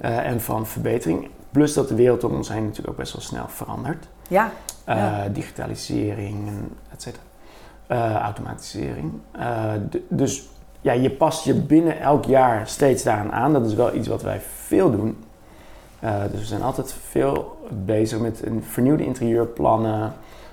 En 0.00 0.40
van 0.40 0.66
verbetering. 0.66 1.28
Plus 1.50 1.74
dat 1.74 1.88
de 1.88 1.94
wereld 1.94 2.24
om 2.24 2.34
ons 2.34 2.48
heen 2.48 2.62
natuurlijk 2.62 2.88
ook 2.88 2.96
best 2.96 3.12
wel 3.12 3.22
snel 3.22 3.48
verandert. 3.48 4.08
ja. 4.28 4.50
Ja. 4.86 5.28
Digitalisering, 5.28 6.48
en 6.48 6.68
et 6.92 7.02
cetera. 7.02 7.22
Automatisering. 8.22 9.12
Dus 10.08 10.48
ja, 10.86 10.92
je 10.92 11.10
past 11.10 11.44
je 11.44 11.54
binnen 11.54 12.00
elk 12.00 12.24
jaar 12.24 12.68
steeds 12.68 13.02
daaraan 13.02 13.32
aan. 13.32 13.52
Dat 13.52 13.66
is 13.66 13.74
wel 13.74 13.94
iets 13.94 14.08
wat 14.08 14.22
wij 14.22 14.40
veel 14.40 14.90
doen. 14.90 15.16
Eh, 16.00 16.20
dus 16.30 16.40
we 16.40 16.46
zijn 16.46 16.62
altijd 16.62 16.92
veel 17.08 17.56
bezig 17.84 18.18
met 18.20 18.46
een 18.46 18.62
vernieuwde 18.62 19.04
interieurplannen. 19.04 20.12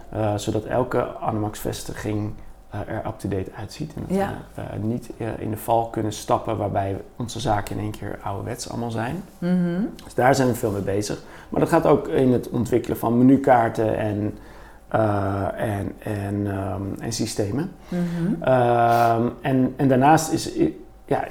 eh, 0.10 0.36
zodat 0.36 0.64
elke 0.66 1.18
Animax-vestiging 1.20 2.32
eh, 2.70 2.80
er 2.88 3.02
up-to-date 3.08 3.52
uitziet. 3.58 3.94
En 3.96 4.04
dat 4.08 4.18
Ja. 4.18 4.34
we 4.56 4.78
niet 4.88 5.10
in 5.38 5.50
de 5.50 5.58
val 5.58 5.88
kunnen 5.90 6.14
stappen 6.14 6.58
waarbij 6.58 7.02
onze 7.18 7.40
zaken 7.40 7.76
in 7.78 7.82
één 7.82 7.92
keer 7.92 8.20
ouderwets 8.24 8.70
allemaal 8.70 8.92
zijn. 8.92 9.24
Mhm. 9.38 9.82
Dus 10.04 10.14
daar 10.14 10.36
zijn 10.36 10.48
we 10.48 10.56
veel 10.56 10.72
mee 10.72 10.82
bezig. 10.82 11.22
Maar 11.50 11.60
dat 11.60 11.70
gaat 11.70 11.86
ook 11.86 12.08
in 12.08 12.32
het 12.34 12.50
ontwikkelen 12.50 12.98
van 12.98 13.18
menukaarten 13.18 13.98
en, 13.98 14.38
eh, 14.94 15.48
en, 15.58 15.92
en, 16.00 16.48
ehm, 16.48 16.82
en 17.00 17.12
systemen. 17.12 17.72
Mhm. 17.90 18.44
Ehm, 18.44 19.22
en, 19.42 19.74
en 19.76 19.88
daarnaast 19.88 20.32
is, 20.32 20.52
ja, 21.06 21.24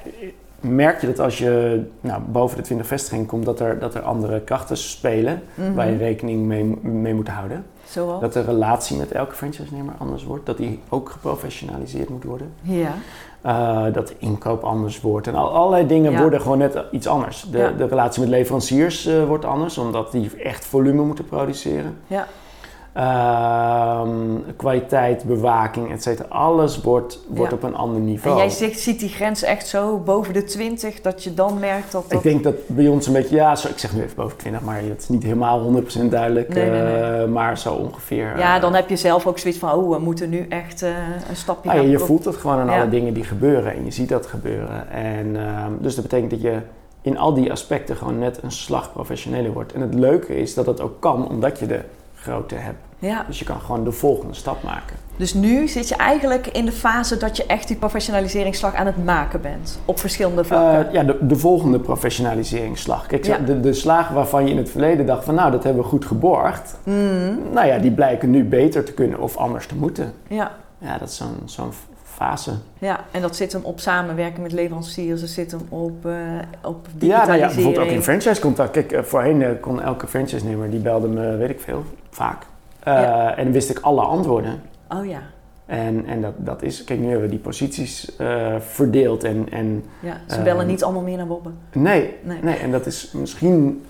merk 0.60 1.00
je 1.00 1.06
dat 1.06 1.18
als 1.18 1.38
je 1.38 1.82
nou, 2.00 2.22
boven 2.22 2.56
de 2.56 2.62
20 2.62 2.86
vestigingen 2.86 3.26
komt, 3.26 3.44
dat 3.44 3.60
er, 3.60 3.78
dat 3.78 3.94
er 3.94 4.00
andere 4.02 4.40
krachten 4.40 4.76
spelen 4.76 5.42
Mhm. 5.54 5.74
waar 5.74 5.90
je 5.90 5.96
rekening 5.96 6.46
mee, 6.46 6.64
mee 6.82 7.14
moet 7.14 7.28
houden. 7.28 7.64
Zoals? 7.84 8.20
Dat 8.20 8.32
de 8.32 8.40
relatie 8.42 8.96
met 8.96 9.12
elke 9.12 9.34
franchise-nemer 9.34 9.94
anders 9.98 10.24
wordt, 10.24 10.46
dat 10.46 10.56
die 10.56 10.80
ook 10.88 11.10
geprofessionaliseerd 11.10 12.08
moet 12.08 12.24
worden. 12.24 12.52
Ja. 12.62 12.92
Eh, 13.40 13.92
dat 13.92 14.08
de 14.08 14.14
inkoop 14.18 14.62
anders 14.62 15.00
wordt. 15.00 15.26
En 15.26 15.34
al, 15.34 15.50
allerlei 15.54 15.86
dingen 15.86 16.12
Ja. 16.12 16.20
worden 16.20 16.40
gewoon 16.40 16.58
net 16.58 16.78
iets 16.90 17.06
anders. 17.06 17.46
De, 17.50 17.58
Ja. 17.58 17.70
de 17.70 17.86
relatie 17.86 18.20
met 18.20 18.30
leveranciers 18.30 19.06
eh, 19.06 19.24
wordt 19.24 19.44
anders, 19.44 19.78
omdat 19.78 20.12
die 20.12 20.36
echt 20.36 20.64
volume 20.64 21.02
moeten 21.02 21.24
produceren. 21.24 21.96
Ja. 22.06 22.26
Ehm, 22.92 24.10
kwaliteit, 24.56 25.24
bewaking, 25.24 25.90
et 25.92 26.02
cetera. 26.02 26.28
Alles 26.28 26.80
wordt, 26.80 27.20
wordt 27.28 27.50
Ja. 27.50 27.56
op 27.56 27.62
een 27.62 27.74
ander 27.74 27.96
En 27.96 28.04
niveau. 28.04 28.36
jij 28.36 28.48
zegt, 28.48 28.80
ziet 28.80 29.00
die 29.00 29.08
grens 29.08 29.42
echt 29.42 29.66
zo 29.68 29.98
boven 29.98 30.32
de 30.34 30.44
20, 30.44 31.00
dat 31.00 31.24
je 31.24 31.34
dan 31.34 31.58
merkt 31.58 31.92
dat 31.92 32.04
dat... 32.08 32.12
Ik 32.12 32.22
denk 32.30 32.42
dat 32.44 32.54
bij 32.66 32.88
ons 32.88 33.06
een 33.06 33.12
beetje, 33.12 33.34
ja, 33.36 33.56
zo, 33.56 33.68
ik 33.68 33.78
zeg 33.78 33.94
nu 33.94 34.02
even 34.02 34.16
boven 34.16 34.36
20, 34.36 34.60
maar 34.62 34.76
het 34.82 35.00
is 35.02 35.08
niet 35.08 35.22
helemaal 35.22 35.60
100% 35.60 36.10
duidelijk. 36.10 36.48
Nee, 36.54 36.70
nee, 36.70 36.82
nee. 36.82 36.94
eh, 37.02 37.28
maar 37.28 37.58
zo 37.58 37.74
ongeveer. 37.74 38.38
Ja, 38.38 38.56
eh, 38.56 38.60
dan 38.62 38.74
heb 38.74 38.88
je 38.88 38.96
zelf 38.96 39.26
ook 39.26 39.38
zoiets 39.38 39.58
van, 39.60 39.72
oh, 39.72 39.90
we 39.90 39.98
moeten 39.98 40.28
nu 40.30 40.46
echt 40.48 40.82
eh, 40.82 40.88
een 41.28 41.36
stapje 41.36 41.70
Ah, 41.70 41.76
ja, 41.76 41.82
je 41.82 41.98
voelt 41.98 42.24
het 42.24 42.36
gewoon 42.36 42.58
aan 42.58 42.66
Ja. 42.66 42.80
alle 42.80 42.88
dingen 42.90 43.14
die 43.14 43.24
gebeuren 43.24 43.74
en 43.74 43.84
je 43.84 43.90
ziet 43.90 44.08
dat 44.08 44.26
gebeuren. 44.26 44.90
En, 44.90 45.36
ehm, 45.36 45.72
dus 45.80 45.94
dat 45.94 46.04
betekent 46.04 46.30
dat 46.30 46.40
je 46.40 46.58
in 47.02 47.18
al 47.18 47.34
die 47.34 47.50
aspecten 47.50 47.96
gewoon 47.96 48.18
net 48.18 48.38
een 48.42 48.52
slag 48.52 48.92
professioneler 48.92 49.52
wordt. 49.52 49.72
En 49.72 49.80
het 49.80 49.94
leuke 49.94 50.36
is 50.36 50.54
dat 50.54 50.64
dat 50.64 50.80
ook 50.80 51.00
kan 51.00 51.28
omdat 51.28 51.58
je 51.58 51.66
de 51.66 51.80
grootte 52.22 52.54
hebt. 52.54 52.78
Ja, 52.98 53.24
Dus 53.26 53.38
je 53.38 53.44
kan 53.44 53.60
gewoon 53.60 53.84
de 53.84 53.92
volgende 53.92 54.34
stap 54.34 54.62
maken. 54.62 54.96
dus 55.16 55.34
nu 55.34 55.68
zit 55.68 55.88
je 55.88 55.96
eigenlijk 55.96 56.46
in 56.46 56.64
de 56.64 56.72
fase 56.72 57.16
dat 57.16 57.36
je 57.36 57.46
echt 57.46 57.68
die 57.68 57.76
professionaliseringsslag 57.76 58.74
aan 58.74 58.86
het 58.86 59.04
maken 59.04 59.40
bent. 59.40 59.78
Op 59.84 59.98
verschillende 59.98 60.44
vlakken. 60.44 60.86
Eh, 60.88 60.92
ja, 60.92 61.02
de, 61.02 61.26
de 61.26 61.36
volgende 61.36 61.78
professionaliseringsslag. 61.80 63.06
Kijk, 63.06 63.26
Ja. 63.26 63.38
de, 63.38 63.60
de 63.60 63.72
slagen 63.72 64.14
waarvan 64.14 64.44
je 64.44 64.50
in 64.50 64.56
het 64.56 64.70
verleden 64.70 65.06
dacht 65.06 65.24
van 65.24 65.34
nou, 65.34 65.50
dat 65.50 65.64
hebben 65.64 65.82
we 65.82 65.88
goed 65.88 66.04
geborgd. 66.04 66.78
Mm, 66.84 67.38
Nou 67.52 67.66
ja, 67.66 67.78
die 67.78 67.90
blijken 67.90 68.30
nu 68.30 68.44
beter 68.44 68.84
te 68.84 68.92
kunnen 68.92 69.20
of 69.20 69.36
anders 69.36 69.66
te 69.66 69.74
moeten. 69.76 70.12
ja, 70.28 70.50
Ja, 70.78 70.98
dat 70.98 71.08
is 71.08 71.16
zo'n 71.16 71.36
zo'n 71.44 71.72
fase. 72.12 72.52
ja, 72.78 73.00
en 73.10 73.20
dat 73.22 73.36
zit 73.36 73.52
hem 73.52 73.62
op 73.64 73.80
samenwerken 73.80 74.42
met 74.42 74.52
leveranciers, 74.52 75.20
dat 75.20 75.28
zit 75.30 75.50
hem 75.50 75.60
op, 75.68 76.06
eh 76.06 76.12
op 76.62 76.86
Ja, 76.98 77.26
nou 77.26 77.38
ja, 77.38 77.46
bijvoorbeeld 77.46 77.84
ook 77.86 77.92
in 77.92 78.02
franchise 78.02 78.40
contact. 78.40 78.70
Kijk, 78.70 78.92
eh, 78.92 79.02
voorheen 79.02 79.42
eh, 79.42 79.50
kon 79.60 79.82
elke 79.82 80.06
franchise-nemer, 80.06 80.70
die 80.70 80.80
belde 80.80 81.08
me, 81.08 81.36
weet 81.36 81.50
ik 81.50 81.60
veel, 81.60 81.84
vaak. 82.10 82.46
Ja. 82.84 83.36
En 83.36 83.52
wist 83.52 83.70
ik 83.70 83.78
alle 83.78 84.00
antwoorden. 84.00 84.62
Oh 84.88 85.06
ja, 85.06 85.20
En, 85.66 86.06
en 86.06 86.20
dat, 86.20 86.32
dat 86.36 86.62
is, 86.62 86.84
kijk, 86.84 86.98
nu 87.00 87.04
hebben 87.06 87.24
we 87.24 87.30
die 87.30 87.38
posities 87.38 88.12
verdeeld. 88.58 89.24
En, 89.24 89.46
en 89.50 89.84
ja. 90.00 90.16
ze 90.28 90.34
Ehm, 90.34 90.44
bellen 90.44 90.66
niet 90.66 90.84
allemaal 90.84 91.02
meer 91.02 91.16
naar 91.16 91.26
Bobben. 91.26 91.58
nee, 91.72 92.14
Nee. 92.22 92.38
nee, 92.42 92.56
en 92.56 92.70
dat 92.70 92.86
is 92.86 93.12
misschien, 93.14 93.84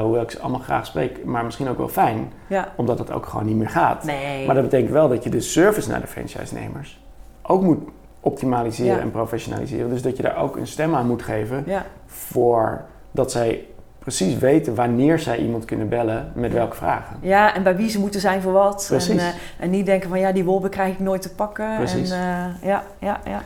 hoewel 0.00 0.22
ik 0.22 0.30
ze 0.30 0.40
allemaal 0.40 0.60
graag 0.60 0.86
spreek, 0.86 1.24
maar 1.24 1.44
misschien 1.44 1.68
ook 1.68 1.78
wel 1.78 1.88
fijn. 1.88 2.32
Ja, 2.46 2.68
Omdat 2.76 2.98
het 2.98 3.12
ook 3.12 3.26
gewoon 3.26 3.46
niet 3.46 3.56
meer 3.56 3.68
gaat. 3.68 4.04
nee. 4.04 4.46
Maar 4.46 4.54
dat 4.54 4.64
betekent 4.64 4.90
wel 4.90 5.08
dat 5.08 5.24
je 5.24 5.30
de 5.30 5.40
service 5.40 5.90
naar 5.90 6.00
de 6.00 6.06
franchise-nemers 6.06 7.02
ook 7.46 7.62
moet 7.62 7.78
optimaliseren 8.20 8.96
Ja. 8.96 9.00
en 9.02 9.10
professionaliseren. 9.10 9.88
Dus 9.88 10.02
dat 10.02 10.16
je 10.16 10.22
daar 10.22 10.36
ook 10.36 10.56
een 10.56 10.66
stem 10.66 10.94
aan 10.94 11.06
moet 11.06 11.22
geven 11.22 11.62
Ja, 11.66 11.86
voor 12.06 12.84
dat 13.10 13.32
zij 13.32 13.64
precies 13.98 14.38
weten 14.38 14.74
wanneer 14.74 15.18
zij 15.18 15.38
iemand 15.38 15.64
kunnen 15.64 15.88
bellen 15.88 16.32
met 16.34 16.52
welke 16.52 16.76
vragen. 16.76 17.16
ja, 17.20 17.54
en 17.54 17.62
bij 17.62 17.76
wie 17.76 17.88
ze 17.88 17.98
moeten 18.00 18.20
zijn 18.20 18.42
voor 18.42 18.52
wat. 18.52 18.84
Precies. 18.88 19.10
En, 19.10 19.18
eh, 19.18 19.34
en 19.58 19.70
niet 19.70 19.86
denken 19.86 20.08
van, 20.08 20.18
ja, 20.18 20.32
die 20.32 20.44
wolven 20.44 20.70
krijg 20.70 20.92
ik 20.92 21.00
nooit 21.00 21.22
te 21.22 21.34
pakken. 21.34 21.76
Precies. 21.76 22.10
En, 22.10 22.18
eh, 22.18 22.68
ja, 22.68 22.82
ja, 22.98 23.20
ja. 23.24 23.42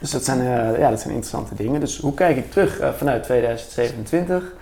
Dus 0.00 0.10
dat 0.10 0.24
zijn, 0.24 0.40
eh, 0.40 0.78
ja, 0.78 0.90
dat 0.90 1.00
zijn 1.00 1.14
interessante 1.14 1.54
dingen. 1.54 1.80
Dus 1.80 1.98
hoe 1.98 2.14
kijk 2.14 2.36
ik 2.36 2.50
terug 2.50 2.80
vanuit 2.96 3.22
2027? 3.22 4.52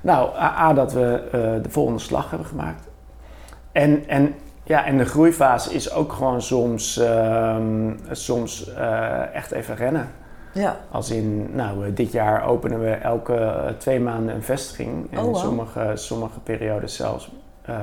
Nou, 0.00 0.36
A, 0.36 0.58
A, 0.58 0.72
dat 0.72 0.92
we 0.92 1.28
de 1.62 1.70
volgende 1.70 2.00
slag 2.00 2.30
hebben 2.30 2.48
gemaakt. 2.48 2.88
En, 3.72 4.08
en, 4.08 4.34
ja, 4.70 4.84
en 4.84 4.98
de 4.98 5.04
groeifase 5.04 5.72
is 5.74 5.92
ook 5.92 6.12
gewoon 6.12 6.42
soms, 6.42 6.96
ehm, 6.98 7.92
soms 8.10 8.74
eh, 8.74 9.34
echt 9.34 9.50
even 9.50 9.76
rennen. 9.76 10.08
Ja, 10.52 10.76
Als 10.90 11.10
in, 11.10 11.54
nou, 11.54 11.86
eh, 11.86 11.94
dit 11.94 12.12
jaar 12.12 12.44
openen 12.44 12.80
we 12.80 12.90
elke 12.90 13.34
eh, 13.34 13.68
twee 13.78 14.00
maanden 14.00 14.34
een 14.34 14.42
vestiging. 14.42 15.10
En 15.12 15.18
Oh, 15.18 15.24
in 15.24 15.30
wauw. 15.32 15.42
sommige, 15.44 15.92
sommige 15.94 16.40
periodes 16.40 16.96
zelfs 16.96 17.30
eh, 17.62 17.76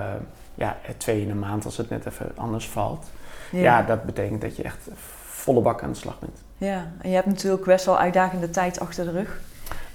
ja, 0.55 0.77
twee 0.97 1.21
in 1.21 1.29
een 1.29 1.39
maand 1.39 1.65
als 1.65 1.77
het 1.77 1.89
net 1.89 2.05
even 2.05 2.31
anders 2.35 2.69
valt. 2.69 3.05
ja. 3.51 3.61
Ja. 3.61 3.81
dat 3.81 4.03
betekent 4.03 4.41
dat 4.41 4.55
je 4.55 4.63
echt 4.63 4.87
volle 5.25 5.61
bak 5.61 5.83
aan 5.83 5.89
de 5.91 5.95
slag 5.97 6.19
bent. 6.19 6.43
ja. 6.57 6.91
En 7.01 7.09
je 7.09 7.15
hebt 7.15 7.27
natuurlijk 7.27 7.65
best 7.65 7.85
wel 7.85 7.97
uitdagende 7.99 8.49
tijd 8.49 8.79
achter 8.79 9.05
de 9.05 9.11
rug. 9.11 9.39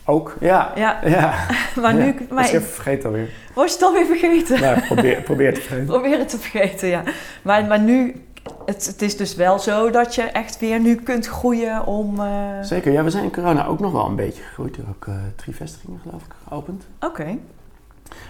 Ook, 0.04 0.36
ja. 0.40 0.72
Ja, 0.74 0.98
Ja, 1.04 1.34
maar 1.82 1.94
nu... 1.94 2.04
ja. 2.06 2.14
Maar, 2.30 2.44
even 2.44 2.62
vergeten 2.62 3.08
alweer. 3.08 3.28
was 3.54 3.66
je 3.66 3.72
het 3.72 3.82
alweer 3.82 4.06
vergeten? 4.06 4.60
Nou, 4.60 4.80
probeer, 4.80 5.22
probeer 5.22 5.54
te 5.54 5.60
vergeten. 5.66 5.86
Probeer 5.86 6.18
het 6.18 6.28
te 6.28 6.38
vergeten, 6.38 6.88
ja. 6.88 7.02
Maar, 7.42 7.64
maar 7.64 7.80
nu, 7.80 8.24
het, 8.66 8.86
het 8.86 9.02
is 9.02 9.16
dus 9.16 9.34
wel 9.34 9.58
zo 9.58 9.90
dat 9.90 10.14
je 10.14 10.22
echt 10.22 10.58
weer 10.58 10.80
nu 10.80 10.94
kunt 10.94 11.26
groeien 11.26 11.86
om... 11.86 12.20
eh, 12.20 12.28
Zeker, 12.62 12.92
ja, 12.92 13.04
we 13.04 13.10
zijn 13.10 13.24
in 13.24 13.32
corona 13.32 13.66
ook 13.66 13.80
nog 13.80 13.92
wel 13.92 14.06
een 14.06 14.16
beetje 14.16 14.42
gegroeid. 14.42 14.76
Er 14.76 14.84
ook 14.88 15.06
eh, 15.06 15.14
drie 15.36 15.54
vestigingen 15.56 16.00
geloof 16.02 16.22
ik 16.22 16.32
geopend. 16.48 16.84
Oké, 17.00 17.38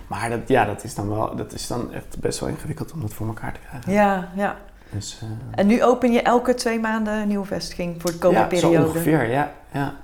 Maar 0.06 0.30
dat, 0.30 0.40
ja, 0.46 0.64
dat 0.64 0.84
is 0.84 0.94
dan 0.94 1.08
wel, 1.08 1.36
dat 1.36 1.52
is 1.52 1.66
dan 1.66 1.92
echt 1.92 2.16
best 2.20 2.40
wel 2.40 2.48
ingewikkeld 2.48 2.92
om 2.92 3.00
dat 3.00 3.12
voor 3.14 3.26
elkaar 3.26 3.52
te 3.52 3.60
krijgen. 3.68 3.92
ja, 3.92 4.28
ja. 4.34 4.56
Dus, 4.90 5.18
eh, 5.22 5.28
En 5.60 5.66
nu 5.66 5.82
open 5.84 6.12
je 6.12 6.22
elke 6.22 6.54
twee 6.54 6.80
maanden 6.80 7.14
een 7.14 7.28
nieuwe 7.28 7.46
vestiging 7.46 8.00
voor 8.00 8.10
de 8.10 8.18
komende 8.18 8.54
ja, 8.54 8.60
zo 8.60 8.68
periode. 8.68 8.88
ongeveer, 8.88 9.30
ja. 9.30 9.52
ja. 9.72 9.94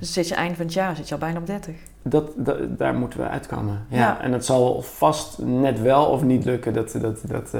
Dus 0.00 0.12
zit 0.12 0.28
je 0.28 0.34
eind 0.34 0.56
van 0.56 0.64
het 0.64 0.74
jaar, 0.74 0.96
zit 0.96 1.08
je 1.08 1.14
al 1.14 1.20
bijna 1.20 1.38
op 1.38 1.46
30. 1.46 1.74
Dat, 2.02 2.30
dat, 2.36 2.78
daar 2.78 2.94
moeten 2.94 3.20
we 3.20 3.28
uitkomen. 3.28 3.86
Ja. 3.88 3.98
Ja. 3.98 4.20
En 4.20 4.32
het 4.32 4.44
zal 4.44 4.82
vast 4.82 5.38
net 5.38 5.80
wel 5.80 6.04
of 6.04 6.22
niet 6.22 6.44
lukken. 6.44 6.72
Dat, 6.72 6.92
dat, 7.00 7.18
dat, 7.26 7.54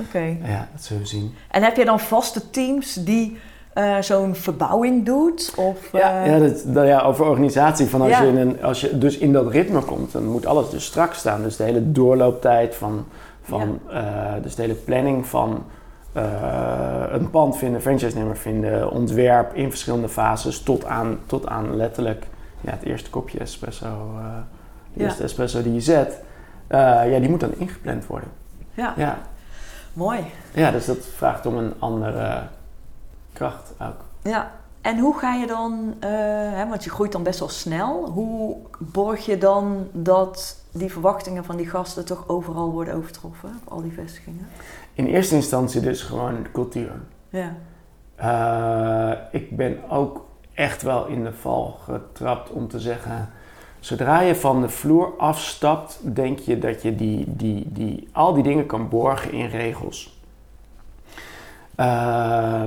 Oké. 0.00 0.36
ja, 0.44 0.68
dat 0.72 0.82
zullen 0.84 1.02
we 1.02 1.08
zien. 1.08 1.34
En 1.50 1.62
heb 1.62 1.76
je 1.76 1.84
dan 1.84 2.00
vaste 2.00 2.50
teams 2.50 2.94
die 2.94 3.38
eh, 3.72 3.96
zo'n 4.00 4.34
verbouwing 4.34 5.04
doet? 5.04 5.52
Of, 5.56 5.92
Ja, 5.92 6.22
eh, 6.24 6.30
ja, 6.30 6.38
dat, 6.38 6.62
dat- 6.66 6.86
ja, 6.86 7.00
over 7.02 7.24
organisatie. 7.26 7.86
Van 7.86 8.00
als, 8.00 8.10
Ja. 8.10 8.22
je 8.22 8.28
in 8.28 8.36
een, 8.36 8.62
als 8.62 8.80
je 8.80 8.98
dus 8.98 9.18
in 9.18 9.32
dat 9.32 9.50
ritme 9.50 9.80
komt, 9.80 10.12
dan 10.12 10.24
moet 10.26 10.46
alles 10.46 10.70
dus 10.70 10.84
strak 10.84 11.12
staan. 11.14 11.42
Dus 11.42 11.56
de 11.56 11.64
hele 11.64 11.92
doorlooptijd 11.92 12.74
van, 12.74 13.04
van 13.42 13.78
dus 14.42 14.54
de 14.54 14.62
hele 14.62 14.74
planning 14.74 15.26
van 15.26 15.64
een 17.12 17.30
pand 17.30 17.56
vinden, 17.56 17.80
franchise-nemer 17.82 18.36
vinden, 18.36 18.90
ontwerp 18.90 19.54
in 19.54 19.68
verschillende 19.70 20.08
fases 20.08 20.62
tot 20.62 20.84
aan, 20.84 21.18
tot 21.26 21.46
aan 21.46 21.76
letterlijk 21.76 22.26
ja, 22.60 22.70
het 22.70 22.82
eerste 22.82 23.10
kopje 23.10 23.38
espresso, 23.38 23.86
eh, 23.86 24.24
de 24.92 25.00
Ja. 25.00 25.04
eerste 25.04 25.22
espresso 25.22 25.62
die 25.62 25.74
je 25.74 25.80
zet. 25.80 26.20
eh, 26.66 26.78
ja, 27.12 27.18
die 27.18 27.28
moet 27.28 27.40
dan 27.40 27.54
ingepland 27.56 28.06
worden. 28.06 28.28
ja, 28.74 28.92
Ja. 28.96 29.18
mooi. 29.92 30.20
ja, 30.52 30.70
dus 30.70 30.86
dat 30.86 30.98
vraagt 31.16 31.46
om 31.46 31.56
een 31.56 31.72
andere 31.78 32.42
kracht 33.32 33.72
ook. 33.82 34.04
Ja. 34.22 34.50
En 34.80 34.98
hoe 34.98 35.18
ga 35.18 35.34
je 35.34 35.46
dan, 35.46 35.94
eh, 36.00 36.10
hè, 36.52 36.68
want 36.68 36.84
je 36.84 36.90
groeit 36.90 37.12
dan 37.12 37.22
best 37.22 37.38
wel 37.38 37.48
snel, 37.48 38.10
hoe 38.10 38.56
borg 38.78 39.26
je 39.26 39.38
dan 39.38 39.88
dat 39.92 40.56
die 40.72 40.92
verwachtingen 40.92 41.44
van 41.44 41.56
die 41.56 41.68
gasten 41.68 42.04
toch 42.04 42.28
overal 42.28 42.70
worden 42.70 42.94
overtroffen, 42.94 43.48
op 43.66 43.72
al 43.72 43.82
die 43.82 43.92
vestigingen? 43.92 44.46
In 44.96 45.06
eerste 45.06 45.34
instantie 45.34 45.80
dus 45.80 46.02
gewoon 46.02 46.42
de 46.42 46.50
cultuur. 46.52 46.90
Ja, 47.28 47.54
Eh, 48.16 49.12
ik 49.40 49.56
ben 49.56 49.78
ook 49.90 50.26
echt 50.54 50.82
wel 50.82 51.06
in 51.06 51.24
de 51.24 51.32
val 51.32 51.78
getrapt 51.84 52.50
om 52.50 52.68
te 52.68 52.80
zeggen. 52.80 53.28
Zodra 53.80 54.20
je 54.20 54.34
van 54.34 54.60
de 54.60 54.68
vloer 54.68 55.12
afstapt, 55.18 55.98
denk 56.02 56.38
je 56.38 56.58
dat 56.58 56.82
je 56.82 56.94
die, 56.94 57.24
die, 57.36 57.64
die, 57.72 58.08
al 58.12 58.34
die 58.34 58.42
dingen 58.42 58.66
kan 58.66 58.88
borgen 58.88 59.32
in 59.32 59.46
regels. 59.46 60.20
Eh, 61.74 61.86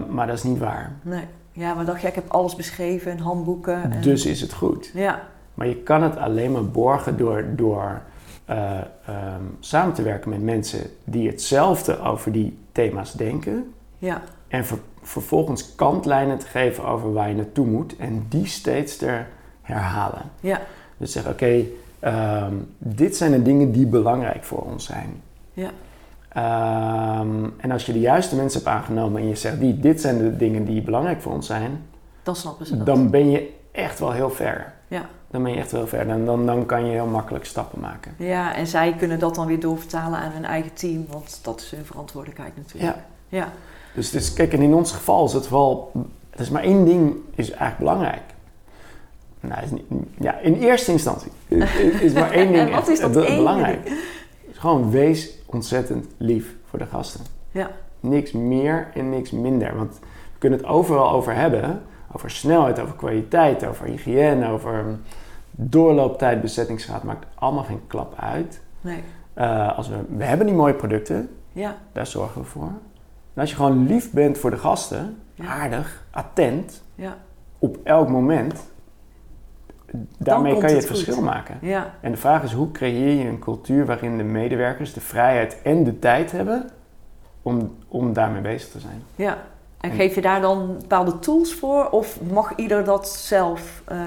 maar 0.10 0.28
dat 0.28 0.38
is 0.38 0.44
niet 0.44 0.60
waar. 0.60 0.92
nee. 1.02 1.24
Ja, 1.52 1.74
maar 1.74 1.86
dacht 1.86 2.02
je, 2.02 2.08
ik 2.08 2.15
heb 2.15 2.30
alles 2.32 2.56
beschreven 2.56 3.12
in 3.12 3.18
handboeken. 3.20 3.92
En... 3.92 4.02
Dus 4.02 4.26
is 4.26 4.42
het 4.42 4.54
goed. 4.54 4.92
Ja, 4.94 5.22
Maar 5.54 5.68
je 5.68 5.76
kan 5.76 6.04
het 6.04 6.18
alleen 6.18 6.52
maar 6.52 6.65
borgen 6.65 7.18
door, 7.18 7.46
door 7.56 8.02
eh, 8.50 8.78
ehm, 9.06 9.44
samen 9.60 9.94
te 9.94 10.02
werken 10.02 10.30
met 10.30 10.42
mensen 10.42 10.80
die 11.04 11.28
hetzelfde 11.30 12.00
over 12.00 12.32
die 12.32 12.58
thema's 12.72 13.14
denken. 13.14 13.74
ja, 13.98 14.22
En 14.48 14.66
ver- 14.66 14.80
vervolgens 15.02 15.76
kantlijnen 15.76 16.38
te 16.38 16.46
geven 16.48 16.86
over 16.86 17.14
waar 17.14 17.30
je 17.30 17.36
naartoe 17.36 17.66
moet. 17.66 17.96
En 17.98 18.26
die 18.30 18.46
steeds 18.48 18.98
te 18.98 19.20
herhalen. 19.62 20.22
ja, 20.40 20.62
Dus 20.98 21.12
zeg, 21.12 21.28
oké, 21.28 21.64
ehm, 22.00 22.54
dit 22.78 23.16
zijn 23.16 23.32
de 23.32 23.42
dingen 23.42 23.72
die 23.72 23.86
belangrijk 23.88 24.44
voor 24.44 24.62
ons 24.62 24.86
zijn. 24.86 25.22
ja. 25.54 25.70
Ehm, 26.30 27.46
en 27.58 27.72
als 27.72 27.86
je 27.86 27.94
de 27.94 28.00
juiste 28.00 28.36
mensen 28.36 28.64
hebt 28.64 28.72
aangenomen 28.76 29.22
en 29.22 29.28
je 29.28 29.36
zegt, 29.36 29.60
die, 29.60 29.80
dit 29.80 30.02
zijn 30.02 30.18
de 30.18 30.38
dingen 30.38 30.66
die 30.66 30.82
belangrijk 30.82 31.22
voor 31.22 31.34
ons 31.34 31.46
zijn, 31.48 31.82
Dan 32.24 32.36
snappen 32.36 32.66
ze 32.66 32.78
dat. 32.78 32.86
dan 32.86 33.10
ben 33.10 33.30
je 33.30 33.54
echt 33.72 34.00
wel 34.00 34.12
heel 34.12 34.30
ver. 34.30 34.74
Ja. 34.88 35.06
Dan 35.32 35.44
ben 35.44 35.52
je 35.52 35.58
echt 35.58 35.72
wel 35.72 35.88
ver. 35.88 36.08
Dan, 36.08 36.26
dan, 36.26 36.46
dan 36.46 36.65
kan 36.65 36.86
je 36.86 36.92
heel 36.92 37.06
makkelijk 37.06 37.46
stappen 37.46 37.80
maken. 37.80 38.13
ja, 38.18 38.56
en 38.56 38.68
zij 38.68 38.96
kunnen 38.98 39.20
dat 39.20 39.36
dan 39.36 39.48
weer 39.48 39.60
doorvertalen 39.60 40.20
aan 40.20 40.32
hun 40.32 40.46
eigen 40.46 40.74
team, 40.74 41.06
want 41.10 41.39
dat 41.42 41.60
is 41.62 41.72
hun 41.72 41.86
verantwoordelijkheid 41.86 42.56
natuurlijk. 42.56 42.96
Ja. 42.96 43.06
Ja. 43.38 43.52
Dus, 43.94 44.12
dus 44.12 44.34
kijk, 44.34 44.54
en 44.54 44.62
in 44.62 44.74
ons 44.74 44.92
geval 44.92 45.26
is 45.26 45.34
het 45.34 45.50
wel, 45.50 45.92
er 46.30 46.39
is 46.39 46.50
maar 46.50 46.63
één 46.63 46.86
ding 46.86 47.15
is 47.36 47.50
eigenlijk 47.50 47.78
belangrijk. 47.78 48.22
Nou, 49.39 49.63
is 49.63 49.72
niet, 49.72 49.84
ja, 50.20 50.38
in 50.38 50.54
eerste 50.54 50.92
instantie 50.92 51.32
is, 51.48 51.76
is 52.02 52.13
maar 52.13 52.32
één 52.32 52.52
ding 52.54 52.68
En 52.68 52.72
wat 52.72 52.80
echt 52.80 52.89
is 52.89 53.00
dat 53.00 53.12
belangrijk. 53.12 53.86
Is 54.52 54.58
Gewoon 54.58 54.92
wees 54.92 55.38
ontzettend 55.46 56.06
lief 56.18 56.56
voor 56.70 56.80
de 56.80 56.86
gasten. 56.86 57.22
Ja. 57.52 57.72
Niks 58.00 58.32
meer 58.32 58.88
en 58.94 59.10
niks 59.10 59.32
minder. 59.32 59.76
Want 59.76 60.00
we 60.00 60.38
kunnen 60.38 60.60
het 60.60 60.68
overal 60.68 61.12
over 61.12 61.36
hebben. 61.36 61.82
Over 62.12 62.30
snelheid, 62.32 62.80
over 62.80 62.95
kwaliteit, 62.95 63.65
over 63.65 63.86
hygiëne, 63.86 64.48
over 64.50 64.86
doorlooptijd, 65.52 66.41
bezettingsgraad. 66.41 67.04
Maakt 67.04 67.26
allemaal 67.36 67.63
geen 67.63 67.82
klap 67.88 68.13
uit. 68.19 68.62
Nee. 68.82 69.04
Eh, 69.34 69.78
als 69.78 69.89
we, 69.89 69.95
we 70.17 70.24
hebben 70.24 70.45
die 70.48 70.56
mooie 70.56 70.74
producten, 70.74 71.30
Ja. 71.52 71.76
daar 71.91 72.08
zorgen 72.08 72.41
we 72.41 72.48
voor. 72.48 72.72
En 73.34 73.41
als 73.41 73.50
je 73.50 73.56
gewoon 73.56 73.88
lief 73.88 74.12
bent 74.12 74.38
voor 74.38 74.50
de 74.50 74.58
gasten, 74.58 75.17
Ja. 75.34 75.45
aardig, 75.45 76.04
attent, 76.12 76.84
Ja. 76.95 77.17
op 77.60 77.78
elk 77.84 78.10
moment, 78.10 78.67
daarmee 80.17 80.52
kan 80.58 80.69
je 80.69 80.76
het 80.76 80.88
het 80.88 80.98
verschil 80.98 81.22
maken. 81.24 81.58
Ja. 81.62 81.93
En 82.02 82.12
de 82.12 82.17
vraag 82.17 82.43
is, 82.43 82.52
hoe 82.54 82.72
creëer 82.72 83.24
je 83.24 83.28
een 83.30 83.39
cultuur 83.39 83.86
waarin 83.86 84.17
de 84.17 84.24
medewerkers 84.24 84.93
de 84.93 85.02
vrijheid 85.02 85.62
en 85.63 85.84
de 85.84 86.00
tijd 86.00 86.32
hebben 86.32 86.69
om, 87.41 87.76
om 87.88 88.13
daarmee 88.13 88.41
bezig 88.41 88.69
te 88.72 88.80
zijn? 88.80 89.04
Ja. 89.15 89.38
En 89.82 89.92
geef 89.92 90.15
je 90.15 90.22
daar 90.22 90.42
dan 90.42 90.76
bepaalde 90.80 91.20
tools 91.20 91.54
voor 91.54 91.89
of 91.89 92.18
mag 92.32 92.56
ieder 92.56 92.84
dat 92.84 93.10
zelf? 93.10 93.82
eh, 93.86 93.98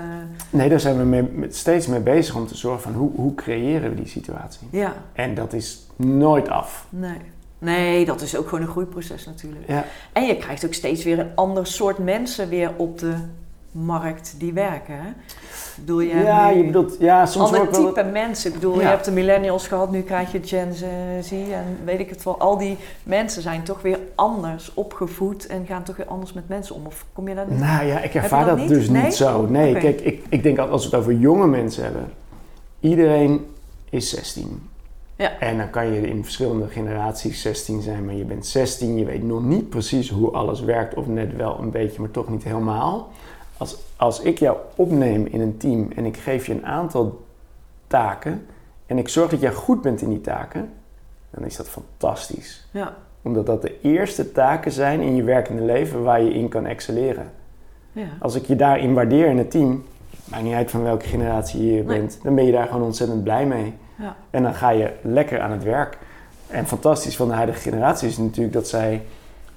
Nee, 0.50 0.68
daar 0.68 0.80
zijn 0.80 0.96
we 0.98 1.04
mee, 1.04 1.22
met- 1.22 1.56
steeds 1.56 1.86
mee 1.86 2.00
bezig 2.00 2.34
om 2.36 2.46
te 2.46 2.56
zorgen 2.56 2.82
van 2.82 2.92
hoe, 2.94 3.10
hoe 3.14 3.34
creëren 3.34 3.90
we 3.90 3.96
die 3.96 4.08
situatie. 4.08 4.68
ja, 4.70 4.92
En 5.12 5.34
dat 5.34 5.52
is 5.52 5.86
nooit 5.96 6.48
af. 6.48 6.86
nee. 6.88 7.18
Nee, 7.58 8.04
dat 8.04 8.20
is 8.20 8.36
ook 8.36 8.48
gewoon 8.48 8.64
een 8.64 8.70
groeiproces 8.70 9.26
natuurlijk. 9.26 9.64
Ja, 9.68 9.84
En 10.12 10.26
je 10.26 10.36
krijgt 10.36 10.64
ook 10.66 10.74
steeds 10.74 11.04
weer 11.04 11.18
een 11.18 11.30
ander 11.34 11.66
soort 11.66 11.98
mensen 11.98 12.48
weer 12.48 12.70
op 12.76 12.98
de 12.98 13.14
markt 13.72 14.34
die 14.38 14.52
werken. 14.52 14.94
Hè? 14.94 15.08
Bedoel, 15.76 16.00
je 16.00 16.14
ja 16.16 16.48
je 16.48 16.64
bedoelt, 16.64 16.96
ja, 16.98 17.26
soms 17.26 17.46
ander 17.52 17.70
wel 17.70 17.86
type 17.86 18.02
mensen. 18.04 18.48
Ik 18.48 18.54
bedoel, 18.54 18.74
Ja. 18.74 18.80
je 18.80 18.86
hebt 18.86 19.04
de 19.04 19.10
millennials 19.10 19.68
gehad, 19.68 19.90
nu 19.90 20.00
krijg 20.02 20.32
je 20.32 20.40
Gen 20.42 20.74
Z 21.22 21.32
en 21.32 21.78
weet 21.84 22.00
ik 22.00 22.08
het 22.10 22.22
wel. 22.24 22.38
Al 22.38 22.58
die 22.58 22.76
mensen 23.02 23.42
zijn 23.42 23.62
toch 23.62 23.82
weer 23.82 23.98
anders 24.14 24.74
opgevoed 24.74 25.46
en 25.46 25.66
gaan 25.66 25.82
toch 25.82 25.96
weer 25.96 26.06
anders 26.06 26.32
met 26.32 26.48
mensen 26.48 26.74
om. 26.74 26.86
Of 26.86 27.04
kom 27.12 27.28
je 27.28 27.34
daar 27.34 27.46
niet? 27.48 27.58
Nou 27.58 27.86
ja, 27.86 28.00
ik 28.00 28.14
ervaar 28.14 28.40
dat 28.44 28.48
dat, 28.48 28.58
niet? 28.58 28.68
dus 28.68 28.88
Nee? 28.88 29.02
niet 29.02 29.14
zo. 29.14 29.46
Nee, 29.46 29.74
kijk, 29.74 30.00
ik, 30.00 30.24
ik 30.28 30.42
denk 30.42 30.56
altijd 30.58 30.74
als 30.74 30.84
we 30.84 30.90
het 30.96 31.00
over 31.00 31.12
jonge 31.20 31.46
mensen 31.46 31.82
hebben. 31.84 32.08
Iedereen 32.80 33.46
is 33.90 34.10
16. 34.10 34.70
Ja. 35.16 35.38
En 35.38 35.56
dan 35.56 35.70
kan 35.70 35.92
je 35.92 36.08
in 36.08 36.22
verschillende 36.24 36.68
generaties 36.68 37.42
16 37.42 37.82
zijn, 37.82 38.04
maar 38.04 38.14
je 38.14 38.24
bent 38.24 38.46
16, 38.46 38.96
je 38.98 39.04
weet 39.04 39.22
nog 39.22 39.42
niet 39.42 39.68
precies 39.68 40.10
hoe 40.10 40.30
alles 40.30 40.60
werkt, 40.60 40.94
of 40.94 41.06
net 41.06 41.36
wel 41.36 41.58
een 41.60 41.70
beetje, 41.70 42.00
maar 42.00 42.10
toch 42.10 42.28
niet 42.28 42.44
helemaal. 42.44 43.08
Als, 43.62 43.76
als 43.96 44.20
ik 44.20 44.38
jou 44.38 44.56
opneem 44.76 45.26
in 45.26 45.40
een 45.40 45.56
team 45.56 45.88
en 45.96 46.04
ik 46.04 46.16
geef 46.16 46.46
je 46.46 46.52
een 46.52 46.66
aantal 46.66 47.24
taken 47.86 48.46
en 48.86 48.98
ik 48.98 49.08
zorg 49.08 49.30
dat 49.30 49.40
jij 49.40 49.52
goed 49.52 49.82
bent 49.82 50.00
in 50.02 50.08
die 50.08 50.20
taken, 50.20 50.72
dan 51.30 51.44
is 51.44 51.56
dat 51.56 51.68
fantastisch. 51.68 52.66
Ja, 52.70 52.94
Omdat 53.22 53.46
dat 53.46 53.62
de 53.62 53.80
eerste 53.80 54.32
taken 54.32 54.72
zijn 54.72 55.00
in 55.00 55.14
je 55.16 55.22
werkende 55.22 55.62
leven 55.62 56.02
waar 56.02 56.22
je 56.22 56.32
in 56.34 56.48
kan 56.48 56.66
excelleren. 56.66 57.30
ja. 57.92 58.06
Als 58.20 58.34
ik 58.34 58.46
je 58.46 58.56
daarin 58.56 58.94
waardeer 58.94 59.26
in 59.26 59.38
het 59.38 59.50
team, 59.50 59.84
maakt 60.24 60.42
niet 60.42 60.54
uit 60.54 60.70
van 60.70 60.82
welke 60.82 61.06
generatie 61.06 61.64
je 61.66 61.72
Nee. 61.72 61.98
bent, 61.98 62.18
dan 62.22 62.34
ben 62.34 62.44
je 62.44 62.52
daar 62.52 62.66
gewoon 62.66 62.82
ontzettend 62.82 63.22
blij 63.22 63.46
mee. 63.46 63.74
Ja. 63.98 64.16
En 64.30 64.42
dan 64.42 64.54
ga 64.54 64.70
je 64.70 64.92
lekker 65.02 65.40
aan 65.40 65.50
het 65.50 65.62
werk. 65.62 65.98
En 66.46 66.66
fantastisch 66.66 67.16
van 67.16 67.28
de 67.28 67.34
huidige 67.34 67.58
generatie 67.60 68.08
is 68.08 68.18
natuurlijk 68.18 68.54
dat 68.54 68.68
zij 68.68 69.02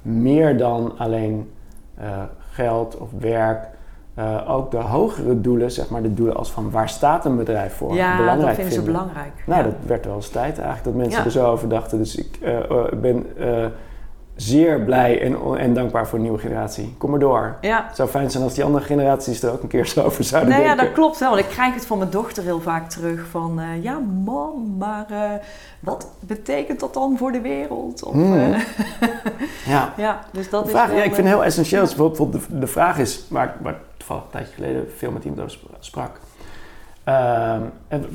meer 0.01 0.57
dan 0.57 0.97
alleen 0.97 1.51
eh, 1.97 2.23
geld 2.51 2.97
of 2.97 3.09
werk, 3.19 3.67
eh, 4.15 4.49
ook 4.49 4.71
de 4.71 4.77
hogere 4.77 5.41
doelen, 5.41 5.71
zeg 5.71 5.89
maar 5.89 6.01
de 6.01 6.13
doelen 6.13 6.35
als 6.35 6.51
van 6.51 6.71
waar 6.71 6.89
staat 6.89 7.25
een 7.25 7.37
bedrijf 7.37 7.73
voor, 7.75 7.93
ja 7.95 8.09
dat 8.09 8.17
belangrijk 8.17 8.55
vinden 8.55 8.73
ze 8.73 8.81
belangrijk. 8.81 9.31
Nou, 9.45 9.59
ja. 9.63 9.69
dat 9.69 9.75
werd 9.85 10.05
wel 10.05 10.15
eens 10.15 10.29
tijd 10.29 10.53
eigenlijk 10.59 10.83
dat 10.83 10.93
mensen 10.93 11.19
Ja. 11.19 11.25
er 11.25 11.31
zo 11.31 11.45
over 11.51 11.69
dachten. 11.69 11.97
Dus 11.97 12.15
ik 12.15 12.37
eh, 12.41 12.57
eh, 12.69 12.83
ben 13.01 13.25
eh, 13.39 13.65
zeer 14.35 14.81
blij 14.81 15.21
en, 15.21 15.57
en 15.57 15.73
dankbaar 15.73 16.07
voor 16.07 16.17
de 16.17 16.23
nieuwe 16.23 16.39
generatie. 16.39 16.95
Kom 16.97 17.09
maar 17.09 17.19
door. 17.19 17.55
ja. 17.61 17.85
Het 17.87 17.95
zou 17.95 18.09
fijn 18.09 18.31
zijn 18.31 18.43
als 18.43 18.53
die 18.53 18.63
andere 18.63 18.85
generaties 18.85 19.43
er 19.43 19.51
ook 19.51 19.61
een 19.61 19.67
keer 19.67 19.85
zo 19.85 20.01
over 20.03 20.23
zouden 20.23 20.49
Nou 20.51 20.61
ja, 20.61 20.67
denken. 20.67 20.85
dat 20.85 20.93
klopt 20.95 21.19
wel. 21.19 21.29
Want 21.29 21.41
ik 21.41 21.49
krijg 21.49 21.73
het 21.73 21.85
van 21.85 21.97
mijn 21.97 22.09
dochter 22.09 22.43
heel 22.43 22.61
vaak 22.61 22.89
terug 22.89 23.25
van... 23.29 23.61
ja, 23.81 23.99
mam, 24.23 24.75
maar 24.77 25.05
wat 25.79 26.07
betekent 26.19 26.79
dat 26.79 26.93
dan 26.93 27.17
voor 27.17 27.31
de 27.31 27.41
wereld? 27.41 28.03
Of, 28.03 28.13
Hmm. 28.13 28.55
Ja. 29.65 29.93
ja, 29.97 30.19
dus 30.31 30.49
dat 30.49 30.61
De 30.61 30.67
is 30.69 30.75
vraag, 30.75 30.87
wel, 30.87 30.97
ja, 30.97 31.03
ik 31.03 31.13
vind 31.13 31.27
het 31.27 31.35
heel 31.35 31.43
essentieel. 31.45 31.83
is 31.83 31.95
bijvoorbeeld 31.95 32.31
de, 32.49 32.59
de 32.59 32.67
vraag 32.67 32.97
is, 32.97 33.25
waar 33.29 33.45
ik 33.45 33.75
toevallig 34.05 34.23
een 34.23 34.31
tijdje 34.31 34.53
geleden 34.53 34.91
veel 34.95 35.11
met 35.11 35.23
iemand 35.23 35.57
sprak. 35.79 36.19
Ehm, 37.03 37.61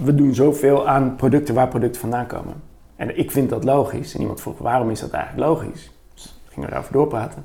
we 0.02 0.14
doen 0.14 0.34
zoveel 0.34 0.88
aan 0.88 1.16
producten 1.16 1.54
waar 1.54 1.68
producten 1.68 2.00
vandaan 2.00 2.26
komen. 2.26 2.54
En 2.96 3.18
ik 3.18 3.30
vind 3.30 3.50
dat 3.50 3.64
logisch. 3.64 4.14
En 4.14 4.20
iemand 4.20 4.40
vroeg, 4.40 4.58
waarom 4.58 4.90
is 4.90 5.00
dat 5.00 5.10
eigenlijk 5.10 5.48
logisch? 5.48 5.90
Dus 6.14 6.40
we 6.44 6.52
gingen 6.52 6.72
erover 6.72 6.92
doorpraten. 6.92 7.44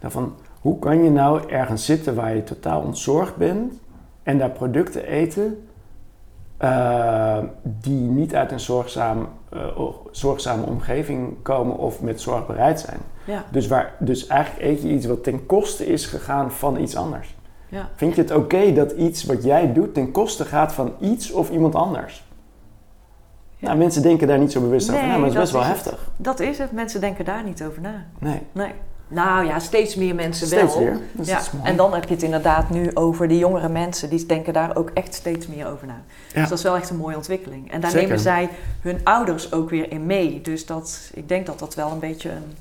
Dan 0.00 0.10
van, 0.10 0.34
hoe 0.60 0.78
kan 0.78 1.04
je 1.04 1.10
nou 1.10 1.48
ergens 1.48 1.84
zitten 1.84 2.14
waar 2.14 2.34
je 2.34 2.44
totaal 2.44 2.80
ontzorgd 2.80 3.36
bent 3.36 3.74
en 4.22 4.38
daar 4.38 4.50
producten 4.50 5.06
eten 5.06 5.68
eh, 6.56 7.38
die 7.62 8.00
niet 8.00 8.34
uit 8.34 8.52
een 8.52 8.60
zorgzaam, 8.60 9.28
eh, 9.48 9.78
zorgzame 10.10 10.66
omgeving 10.66 11.42
komen 11.42 11.76
of 11.76 12.02
met 12.02 12.20
zorg 12.20 12.46
bereid 12.46 12.80
zijn? 12.80 12.98
Ja, 13.24 13.44
Dus, 13.50 13.66
waar, 13.66 13.94
dus 13.98 14.26
eigenlijk 14.26 14.66
eet 14.66 14.82
je 14.82 14.88
iets 14.88 15.06
wat 15.06 15.24
ten 15.24 15.46
koste 15.46 15.86
is 15.86 16.06
gegaan 16.06 16.52
van 16.52 16.80
iets 16.80 16.96
anders. 16.96 17.34
Ja. 17.68 17.88
Vind 17.96 18.14
je 18.14 18.20
het 18.22 18.30
oké 18.30 18.72
dat 18.72 18.92
iets 18.92 19.24
wat 19.24 19.44
jij 19.44 19.72
doet 19.72 19.94
ten 19.94 20.10
koste 20.10 20.44
gaat 20.44 20.72
van 20.72 20.92
iets 21.00 21.32
of 21.32 21.50
iemand 21.50 21.74
anders? 21.74 22.24
Ja. 23.56 23.66
Nou, 23.66 23.78
mensen 23.78 24.02
denken 24.02 24.26
daar 24.28 24.38
niet 24.38 24.52
zo 24.52 24.60
bewust 24.60 24.90
over 24.90 25.02
na, 25.06 25.16
maar 25.16 25.20
het 25.20 25.32
is 25.32 25.38
best 25.40 25.52
wel 25.52 25.60
is 25.60 25.66
het. 25.68 25.76
heftig. 25.76 26.10
Dat 26.16 26.40
is 26.40 26.58
het. 26.58 26.72
Mensen 26.72 27.00
denken 27.00 27.24
daar 27.24 27.44
niet 27.44 27.62
over 27.62 27.82
na. 27.82 28.04
Nee, 28.18 28.42
Nee. 28.52 28.72
Nou 29.08 29.46
ja, 29.46 29.58
steeds 29.58 29.94
meer 29.94 30.14
mensen 30.14 30.46
steeds 30.46 30.74
wel. 30.74 30.84
weer. 30.84 30.98
Dus 31.12 31.28
ja. 31.28 31.40
En 31.62 31.76
dan 31.76 31.94
heb 31.94 32.04
je 32.04 32.14
het 32.14 32.22
inderdaad 32.22 32.70
nu 32.70 32.90
over 32.94 33.28
die 33.28 33.38
jongere 33.38 33.68
mensen. 33.68 34.10
Die 34.10 34.26
denken 34.26 34.52
daar 34.52 34.76
ook 34.76 34.90
echt 34.94 35.14
steeds 35.14 35.46
meer 35.46 35.66
over 35.66 35.86
na. 35.86 36.00
Ja. 36.32 36.40
Dus 36.40 36.48
dat 36.48 36.58
is 36.58 36.64
wel 36.64 36.76
echt 36.76 36.90
een 36.90 36.96
mooie 36.96 37.16
ontwikkeling. 37.16 37.72
En 37.72 37.80
daar 37.80 37.90
Zeker. 37.90 38.06
nemen 38.06 38.22
zij 38.22 38.48
hun 38.80 39.00
ouders 39.04 39.52
ook 39.52 39.70
weer 39.70 39.90
in 39.90 40.06
mee. 40.06 40.40
Dus 40.40 40.66
dat, 40.66 41.10
ik 41.14 41.28
denk 41.28 41.46
dat 41.46 41.58
dat 41.58 41.74
wel 41.74 41.90
een 41.90 41.98
beetje 41.98 42.30
een, 42.30 42.54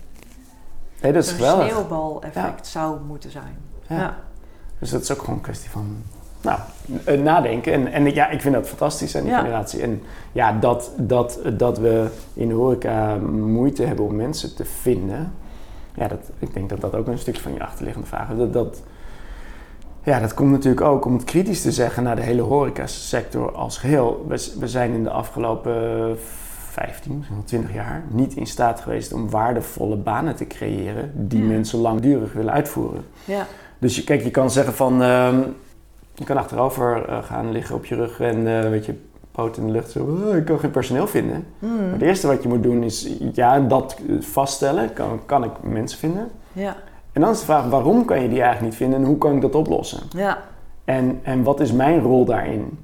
nee, 1.01 1.11
dat 1.13 1.23
is 1.23 1.31
een 1.31 1.37
sneeuwbaleffect 1.37 2.67
zou 2.67 2.99
moeten 3.07 3.31
zijn. 3.31 3.57
Ja. 3.87 4.17
Dus 4.85 4.93
dat 4.93 5.03
is 5.03 5.11
ook 5.11 5.19
gewoon 5.19 5.35
een 5.35 5.41
kwestie 5.41 5.69
van 5.69 5.85
nou, 6.41 6.59
eh, 7.03 7.19
nadenken. 7.19 7.73
En, 7.73 7.91
en 7.91 8.13
ja, 8.13 8.29
ik 8.29 8.41
vind 8.41 8.53
dat 8.53 8.67
fantastisch 8.67 9.15
aan 9.15 9.21
die 9.21 9.31
Ja. 9.31 9.39
generatie. 9.39 9.81
En 9.81 10.01
ja, 10.31 10.51
dat, 10.59 10.91
dat, 10.97 11.39
dat 11.53 11.77
we 11.77 12.07
in 12.33 12.47
de 12.47 12.53
horeca 12.53 13.15
moeite 13.31 13.83
hebben 13.83 14.05
om 14.05 14.15
mensen 14.15 14.55
te 14.55 14.65
vinden. 14.65 15.33
Ja, 15.95 16.07
dat, 16.07 16.19
ik 16.39 16.53
denk 16.53 16.69
dat 16.69 16.81
dat 16.81 16.95
ook 16.95 17.07
een 17.07 17.17
stukje 17.17 17.41
van 17.41 17.53
je 17.53 17.63
achterliggende 17.63 18.07
vraag 18.07 18.29
is. 18.29 18.37
Dat, 18.37 18.53
dat, 18.53 18.81
ja, 20.03 20.19
dat 20.19 20.33
komt 20.33 20.51
natuurlijk 20.51 20.81
ook 20.85 21.05
om 21.05 21.13
het 21.13 21.23
kritisch 21.23 21.61
te 21.61 21.71
zeggen 21.71 22.03
naar 22.03 22.15
de 22.15 22.21
hele 22.21 22.41
horecasector 22.41 23.51
als 23.51 23.77
geheel. 23.77 24.25
We, 24.27 24.53
we 24.59 24.67
zijn 24.67 24.93
in 24.93 25.03
de 25.03 25.09
afgelopen 25.09 26.17
15, 26.69 27.15
misschien 27.15 27.35
wel 27.37 27.45
20 27.45 27.73
jaar 27.73 28.03
niet 28.07 28.35
in 28.35 28.47
staat 28.47 28.79
geweest 28.79 29.13
om 29.13 29.29
waardevolle 29.29 29.95
banen 29.95 30.35
te 30.35 30.47
creëren 30.47 31.11
die 31.13 31.43
mensen 31.43 31.79
langdurig 31.79 32.33
willen 32.33 32.53
uitvoeren. 32.53 33.05
Ja. 33.25 33.45
Dus 33.79 33.95
je, 33.95 34.03
kijk, 34.03 34.23
je 34.23 34.31
kan 34.31 34.51
zeggen 34.51 34.73
van, 34.73 35.01
ehm, 35.01 35.39
je 36.13 36.23
kan 36.23 36.37
achterover 36.37 37.05
eh, 37.09 37.23
gaan 37.23 37.51
liggen 37.51 37.75
op 37.75 37.85
je 37.85 37.95
rug 37.95 38.19
en 38.19 38.47
eh 38.63 38.69
weet 38.69 38.85
je, 38.85 38.99
poot 39.31 39.57
in 39.57 39.65
de 39.65 39.71
lucht 39.71 39.91
zo, 39.91 40.03
"Oh, 40.27 40.35
ik 40.35 40.45
kan 40.45 40.59
geen 40.59 40.71
personeel 40.71 41.07
vinden. 41.07 41.47
Hmm. 41.59 41.75
Maar 41.75 41.91
het 41.91 42.01
eerste 42.01 42.27
wat 42.27 42.43
je 42.43 42.49
moet 42.49 42.63
doen 42.63 42.83
is, 42.83 43.09
ja, 43.33 43.59
dat 43.59 43.95
vaststellen, 44.19 44.93
kan, 44.93 45.19
kan 45.25 45.43
ik 45.43 45.51
mensen 45.61 45.99
vinden? 45.99 46.31
ja. 46.53 46.75
En 47.11 47.21
dan 47.21 47.29
is 47.31 47.39
de 47.39 47.45
vraag, 47.45 47.65
waarom 47.65 48.05
kan 48.05 48.21
je 48.21 48.29
die 48.29 48.41
eigenlijk 48.41 48.69
niet 48.69 48.75
vinden 48.75 48.99
en 48.99 49.05
hoe 49.05 49.17
kan 49.17 49.35
ik 49.35 49.41
dat 49.41 49.55
oplossen? 49.55 49.99
ja. 50.09 50.37
En, 50.85 51.19
en 51.23 51.43
wat 51.43 51.59
is 51.59 51.71
mijn 51.71 51.99
rol 52.01 52.25
daarin? 52.25 52.79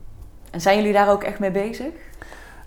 En 0.52 0.62
zijn 0.62 0.78
jullie 0.78 0.94
daar 0.94 1.10
ook 1.10 1.24
echt 1.24 1.40
mee 1.40 1.52
bezig? 1.52 1.88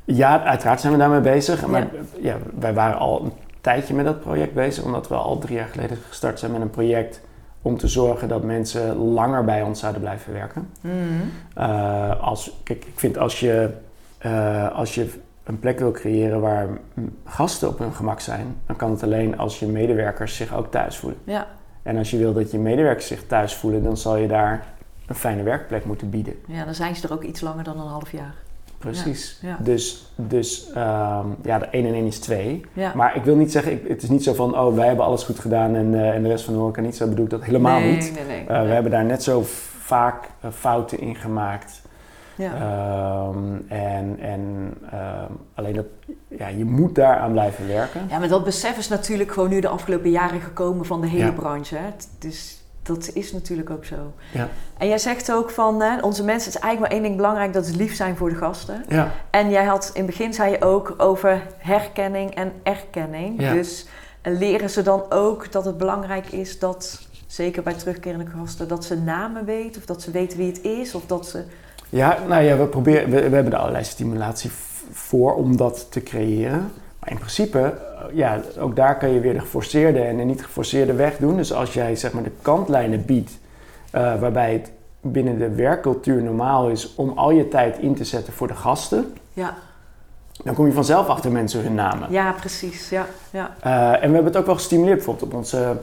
Ja, 0.05 0.45
uiteraard 0.45 0.81
zijn 0.81 0.93
we 0.93 0.99
daarmee 0.99 1.21
bezig. 1.21 1.61
Ja. 1.61 1.67
Maar 1.67 1.87
ja, 2.21 2.37
wij 2.59 2.75
waren 2.75 2.99
al 2.99 3.23
een 3.25 3.33
tijdje 3.61 3.95
met 3.95 4.05
dat 4.05 4.21
project 4.21 4.55
bezig, 4.55 4.85
omdat 4.85 5.09
we 5.09 5.15
al 5.15 5.39
drie 5.39 5.57
jaar 5.57 5.69
geleden 5.69 5.97
gestart 6.09 6.39
zijn 6.39 6.53
met 6.53 6.61
een 6.61 6.71
project 6.71 7.21
om 7.65 7.77
te 7.77 7.89
zorgen 7.89 8.29
dat 8.29 8.43
mensen 8.43 8.97
langer 8.97 9.45
bij 9.45 9.63
ons 9.63 9.81
zouden 9.81 10.01
blijven 10.01 10.33
werken. 10.33 10.69
Hmm. 10.81 11.31
Eh, 11.55 12.23
als, 12.23 12.61
kijk, 12.63 12.85
ik 12.85 12.99
vind 12.99 13.19
als 13.19 13.41
je, 13.41 13.71
eh, 14.19 14.73
als 14.73 14.95
je 14.95 15.13
een 15.45 15.59
plek 15.59 15.79
wil 15.79 15.91
creëren 15.91 16.41
waar 16.41 16.69
gasten 17.25 17.69
op 17.69 17.79
hun 17.79 17.93
gemak 17.93 18.21
zijn, 18.21 18.57
dan 18.67 18.77
kan 18.77 18.91
het 18.91 19.03
alleen 19.03 19.39
als 19.39 19.59
je 19.59 19.67
medewerkers 19.67 20.37
zich 20.37 20.55
ook 20.55 20.71
thuis 20.71 20.97
voelen. 20.97 21.19
Ja, 21.25 21.47
En 21.83 21.97
als 21.97 22.11
je 22.11 22.19
wil 22.19 22.33
dat 22.33 22.51
je 22.51 22.59
medewerkers 22.59 23.07
zich 23.07 23.27
thuis 23.27 23.55
voelen, 23.55 23.83
dan 23.83 23.97
zal 23.97 24.17
je 24.17 24.29
daar 24.29 24.67
een 25.07 25.15
fijne 25.15 25.43
werkplek 25.43 25.85
moeten 25.85 26.11
bieden. 26.11 26.35
ja, 26.47 26.65
dan 26.65 26.75
zijn 26.75 26.97
ze 26.97 27.07
er 27.09 27.13
ook 27.15 27.23
iets 27.23 27.41
langer 27.41 27.65
dan 27.65 27.81
een 27.81 27.87
half 27.87 28.13
jaar. 28.13 28.35
Precies. 28.91 29.39
Ja, 29.43 29.49
ja. 29.49 29.57
Dus, 29.61 30.13
dus 30.17 30.71
ehm, 30.73 31.27
ja, 31.43 31.59
de 31.59 31.67
1 31.71 31.87
en 31.87 31.95
1 31.95 32.07
is 32.07 32.19
2. 32.19 32.65
Ja. 32.73 32.93
Maar 32.95 33.17
ik 33.17 33.25
wil 33.25 33.37
niet 33.37 33.53
zeggen, 33.53 33.73
ik- 33.73 33.89
het 33.89 34.03
is 34.03 34.09
niet 34.09 34.25
zo 34.25 34.35
van, 34.35 34.59
oh, 34.59 34.75
wij 34.75 34.87
hebben 34.87 35.05
alles 35.05 35.23
goed 35.23 35.39
gedaan 35.39 35.75
en, 35.75 35.95
eh, 35.95 36.15
en 36.15 36.23
de 36.23 36.29
rest 36.29 36.45
van 36.45 36.55
de 36.55 36.61
horeca 36.61 36.81
niet. 36.81 36.97
Zo 36.97 37.09
bedoel 37.09 37.25
ik 37.25 37.31
dat 37.31 37.45
helemaal 37.45 37.81
nee, 37.81 37.93
niet. 37.97 38.13
Nee, 38.15 38.25
nee, 38.27 38.47
Eh, 38.47 38.57
nee. 38.59 38.67
We 38.67 38.73
hebben 38.73 38.93
daar 38.93 39.05
net 39.05 39.23
zo 39.23 39.43
vaak 39.79 40.29
eh, 40.41 40.51
fouten 40.51 41.01
in 41.01 41.15
gemaakt. 41.15 41.83
Ja. 42.37 42.53
Ehm, 42.55 43.39
en 43.69 44.17
en 44.21 44.75
ehm, 44.91 45.33
alleen 45.55 45.75
dat, 45.75 45.85
ja, 46.29 46.49
je 46.49 46.65
moet 46.65 46.95
daaraan 46.95 47.33
blijven 47.33 47.67
werken. 47.69 48.01
Ja, 48.09 48.19
maar 48.19 48.29
dat 48.29 48.45
besef 48.45 48.79
is 48.79 48.89
natuurlijk 48.89 49.33
gewoon 49.33 49.49
nu 49.49 49.61
de 49.61 49.69
afgelopen 49.69 50.11
jaren 50.11 50.41
gekomen 50.41 50.85
van 50.87 51.01
de 51.01 51.07
hele 51.07 51.33
branche. 51.33 51.77
Hè? 51.77 51.85
Het- 51.85 52.09
Dus 52.19 52.64
dat 52.85 53.11
is 53.13 53.33
natuurlijk 53.33 53.71
ook 53.71 53.85
zo. 53.85 54.13
Ja. 54.33 54.49
En 54.79 54.89
jij 54.89 54.99
zegt 54.99 55.33
ook 55.33 55.51
van, 55.51 55.81
hè, 55.83 56.01
onze 56.01 56.25
mensen, 56.25 56.49
is 56.49 56.59
eigenlijk 56.59 56.81
maar 56.81 57.01
één 57.01 57.03
ding 57.03 57.17
belangrijk, 57.17 57.53
dat 57.53 57.67
is 57.67 57.75
lief 57.75 57.95
zijn 57.95 58.17
voor 58.17 58.29
de 58.29 58.35
gasten. 58.35 58.85
Ja, 58.89 59.13
En 59.31 59.51
jij 59.51 59.65
had 59.65 59.91
in 59.95 60.03
het 60.03 60.11
begin, 60.11 60.35
zei 60.35 60.51
je 60.51 60.63
ook 60.63 60.95
over 60.97 61.43
herkenning 61.59 62.35
en 62.35 62.53
erkenning. 62.63 63.41
Ja. 63.41 63.53
Dus 63.53 63.87
eh, 64.23 64.39
leren 64.39 64.71
ze 64.71 64.83
dan 64.83 65.03
ook 65.09 65.53
dat 65.53 65.65
het 65.65 65.79
belangrijk 65.79 66.27
is 66.27 66.59
dat, 66.59 67.07
zeker 67.27 67.63
bij 67.63 67.75
terugkerende 67.75 68.27
gasten, 68.37 68.69
dat 68.69 68.85
ze 68.85 68.97
namen 68.97 69.45
weten 69.45 69.81
of 69.81 69.87
dat 69.87 70.03
ze 70.03 70.11
weten 70.11 70.39
wie 70.39 70.47
het 70.47 70.63
is 70.63 70.95
of 70.95 71.07
dat 71.07 71.29
ze... 71.29 71.45
ja 71.89 72.19
nou 72.29 72.43
ja, 72.43 72.57
we, 72.57 72.67
proberen, 72.67 73.11
we, 73.11 73.29
we 73.29 73.35
hebben 73.35 73.53
er 73.53 73.59
allerlei 73.59 73.85
stimulatie 73.85 74.51
voor 74.91 75.35
om 75.35 75.57
dat 75.57 75.87
te 75.91 76.03
creëren. 76.03 76.71
Maar 77.05 77.13
in 77.13 77.19
principe, 77.19 77.59
eh, 77.59 78.17
ja, 78.17 78.41
ook 78.59 78.77
daar 78.77 78.99
kan 78.99 79.11
je 79.11 79.21
weer 79.21 79.33
de 79.33 79.41
geforceerde 79.41 80.01
en 80.01 80.17
de 80.17 80.23
niet 80.23 80.45
geforceerde 80.45 80.93
weg 80.93 81.17
doen. 81.17 81.37
Dus 81.37 81.53
als 81.53 81.75
jij 81.75 81.97
zeg 81.97 82.13
maar 82.13 82.23
de 82.23 82.31
kantlijnen 82.43 83.05
biedt, 83.05 83.39
eh, 83.91 84.21
waarbij 84.21 84.53
het 84.53 84.71
binnen 85.01 85.39
de 85.39 85.49
werkcultuur 85.55 86.23
normaal 86.23 86.69
is 86.69 86.95
om 86.95 87.13
al 87.19 87.31
je 87.31 87.49
tijd 87.49 87.79
in 87.79 87.95
te 87.95 88.05
zetten 88.05 88.33
voor 88.33 88.47
de 88.47 88.55
gasten, 88.55 89.13
Ja, 89.33 89.55
dan 90.45 90.55
kom 90.55 90.67
je 90.67 90.73
vanzelf 90.73 91.09
achter 91.09 91.33
mensen 91.33 91.63
hun 91.63 91.75
namen. 91.75 92.11
ja 92.11 92.33
precies. 92.33 92.89
Ja, 92.89 93.07
ja. 93.31 93.51
Eh, 93.61 93.93
en 93.93 94.09
we 94.09 94.15
hebben 94.15 94.25
het 94.25 94.37
ook 94.37 94.47
wel 94.47 94.55
gestimuleerd, 94.55 94.97
bijvoorbeeld 94.97 95.33
op 95.33 95.39
onze. 95.39 95.77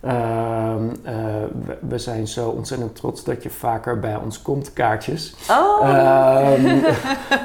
we, 0.00 1.78
we 1.88 1.98
zijn 1.98 2.26
zo 2.28 2.48
ontzettend 2.48 2.96
trots 2.96 3.24
dat 3.24 3.42
je 3.42 3.50
vaker 3.50 3.98
bij 4.00 4.16
ons 4.16 4.42
komt, 4.42 4.72
kaartjes. 4.72 5.34
Oh, 5.50 5.88
Ehm, 5.88 6.66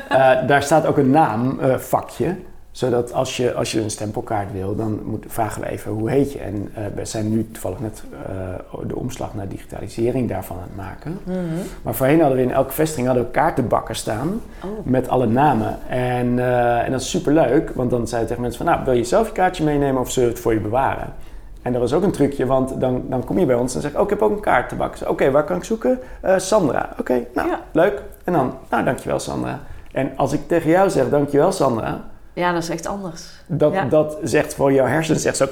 eh, 0.09 0.47
daar 0.47 0.63
staat 0.63 0.85
ook 0.85 0.97
een 0.97 1.09
naamvakje. 1.09 2.35
Zodat 2.75 3.13
als 3.13 3.37
je, 3.37 3.53
als 3.53 3.71
je 3.71 3.81
een 3.81 3.89
stempelkaart 3.89 4.51
wil, 4.51 4.75
dan 4.75 4.99
moet, 5.03 5.25
vragen 5.27 5.61
we 5.61 5.67
even 5.67 5.91
hoe 5.91 6.09
heet 6.09 6.31
je. 6.31 6.39
En 6.39 6.71
eh, 6.73 6.83
we 6.95 7.05
zijn 7.05 7.29
nu 7.29 7.47
toevallig 7.51 7.79
net 7.79 8.03
eh, 8.27 8.87
de 8.87 8.95
omslag 8.95 9.33
naar 9.33 9.47
digitalisering 9.47 10.29
daarvan 10.29 10.57
aan 10.57 10.63
het 10.63 10.75
maken. 10.75 11.19
Mhm. 11.23 11.37
Maar 11.81 11.93
voorheen 11.93 12.19
hadden 12.19 12.37
we 12.37 12.43
in 12.43 12.51
elke 12.51 12.73
vestiging 12.73 13.07
hadden 13.07 13.25
we 13.25 13.31
kaartenbakken 13.31 13.95
staan 13.95 14.41
oh. 14.63 14.69
met 14.83 15.09
alle 15.09 15.25
namen. 15.25 15.77
En, 15.89 16.39
eh, 16.39 16.85
en 16.85 16.91
dat 16.91 17.01
is 17.01 17.09
super 17.09 17.33
leuk, 17.33 17.71
want 17.75 17.89
dan 17.89 18.07
zei 18.07 18.21
je 18.21 18.27
tegen 18.27 18.41
mensen 18.41 18.65
van, 18.65 18.73
nou, 18.73 18.85
wil 18.85 18.93
je 18.93 19.03
zelf 19.03 19.27
je 19.27 19.33
kaartje 19.33 19.63
meenemen 19.63 20.01
of 20.01 20.11
zullen 20.11 20.29
we 20.29 20.35
het 20.35 20.43
voor 20.43 20.53
je 20.53 20.59
bewaren? 20.59 21.13
En 21.61 21.71
dat 21.71 21.81
was 21.81 21.93
ook 21.93 22.03
een 22.03 22.11
trucje, 22.11 22.45
want 22.45 22.81
dan, 22.81 23.03
dan 23.09 23.23
kom 23.23 23.39
je 23.39 23.45
bij 23.45 23.55
ons 23.55 23.75
en 23.75 23.81
zeg 23.81 23.91
ik, 23.91 23.97
oh, 23.97 24.03
ik 24.03 24.09
heb 24.09 24.21
ook 24.21 24.31
een 24.31 24.39
kaartenbak. 24.39 24.95
Oké, 25.07 25.31
waar 25.31 25.43
kan 25.43 25.57
ik 25.57 25.63
zoeken? 25.63 25.99
Sandra. 26.37 26.89
Oké, 26.99 27.25
nou, 27.33 27.49
Ja. 27.49 27.59
leuk. 27.71 28.01
En 28.23 28.33
dan, 28.33 28.53
nou, 28.69 28.83
dankjewel 28.83 29.19
Sandra. 29.19 29.59
En 29.91 30.11
als 30.15 30.33
ik 30.33 30.47
tegen 30.47 30.69
jou 30.69 30.89
zeg, 30.89 31.09
dankjewel 31.09 31.51
Sandra, 31.51 32.03
Ja, 32.35 32.53
dat 32.53 32.63
is 32.63 32.69
echt 32.69 32.85
anders. 32.85 33.23
dat, 33.47 33.73
Ja. 33.73 33.85
dat 33.85 34.17
zegt 34.23 34.53
voor 34.53 34.73
jouw 34.73 34.85
hersenen, 34.85 35.19
zegt 35.21 35.37
zo, 35.37 35.45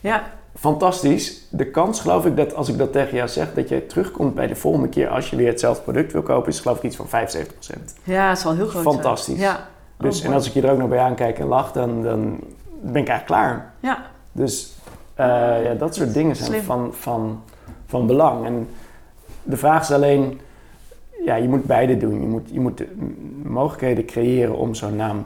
Ja, 0.00 0.22
fantastisch. 0.58 1.46
De 1.50 1.70
kans, 1.70 2.00
geloof 2.00 2.24
ik, 2.26 2.36
dat 2.36 2.54
als 2.54 2.68
ik 2.68 2.78
dat 2.78 2.92
tegen 2.92 3.16
jou 3.16 3.28
zeg, 3.28 3.54
dat 3.54 3.68
jij 3.68 3.80
terugkomt 3.80 4.34
bij 4.34 4.46
de 4.46 4.54
volgende 4.56 4.88
keer 4.88 5.08
als 5.08 5.30
je 5.30 5.36
weer 5.36 5.48
hetzelfde 5.48 5.82
product 5.82 6.12
wil 6.12 6.22
kopen, 6.22 6.48
is 6.52 6.60
geloof 6.60 6.76
ik 6.76 6.82
iets 6.82 6.96
van 6.96 7.06
75%. 7.08 7.94
ja 8.04 8.28
dat 8.28 8.36
is 8.38 8.44
wel 8.44 8.54
heel 8.54 8.66
groot. 8.66 8.82
zijn. 8.82 8.94
Fantastisch. 8.94 9.38
Ja. 9.38 9.66
Dus, 9.98 10.20
Oh, 10.20 10.26
en 10.26 10.32
als 10.32 10.46
ik 10.46 10.52
je 10.52 10.62
er 10.62 10.70
ook 10.70 10.78
nog 10.78 10.88
bij 10.88 10.98
aankijk 10.98 11.38
en 11.38 11.46
lach, 11.46 11.72
dan, 11.72 12.02
dan 12.02 12.38
ben 12.82 13.02
ik 13.02 13.08
eigenlijk 13.08 13.24
klaar. 13.26 13.72
Ja, 13.80 13.98
Dus 14.32 14.74
eh, 15.14 15.26
ja, 15.64 15.74
dat 15.78 15.94
soort 15.94 16.14
dingen 16.14 16.36
zijn 16.36 16.48
Slim. 16.48 16.62
van, 16.62 16.90
van, 16.94 17.42
van 17.86 18.06
belang. 18.06 18.46
En 18.46 18.68
de 19.42 19.56
vraag 19.56 19.82
is 19.82 19.90
alleen, 19.90 20.40
ja, 21.24 21.34
je 21.34 21.48
moet 21.48 21.64
beide 21.64 21.96
doen. 21.96 22.20
Je 22.20 22.26
moet, 22.26 22.48
je 22.50 22.60
moet 22.60 22.78
de 22.78 22.88
mogelijkheden 23.42 24.04
creëren 24.04 24.56
om 24.56 24.74
zo'n 24.74 24.96
naam 24.96 25.24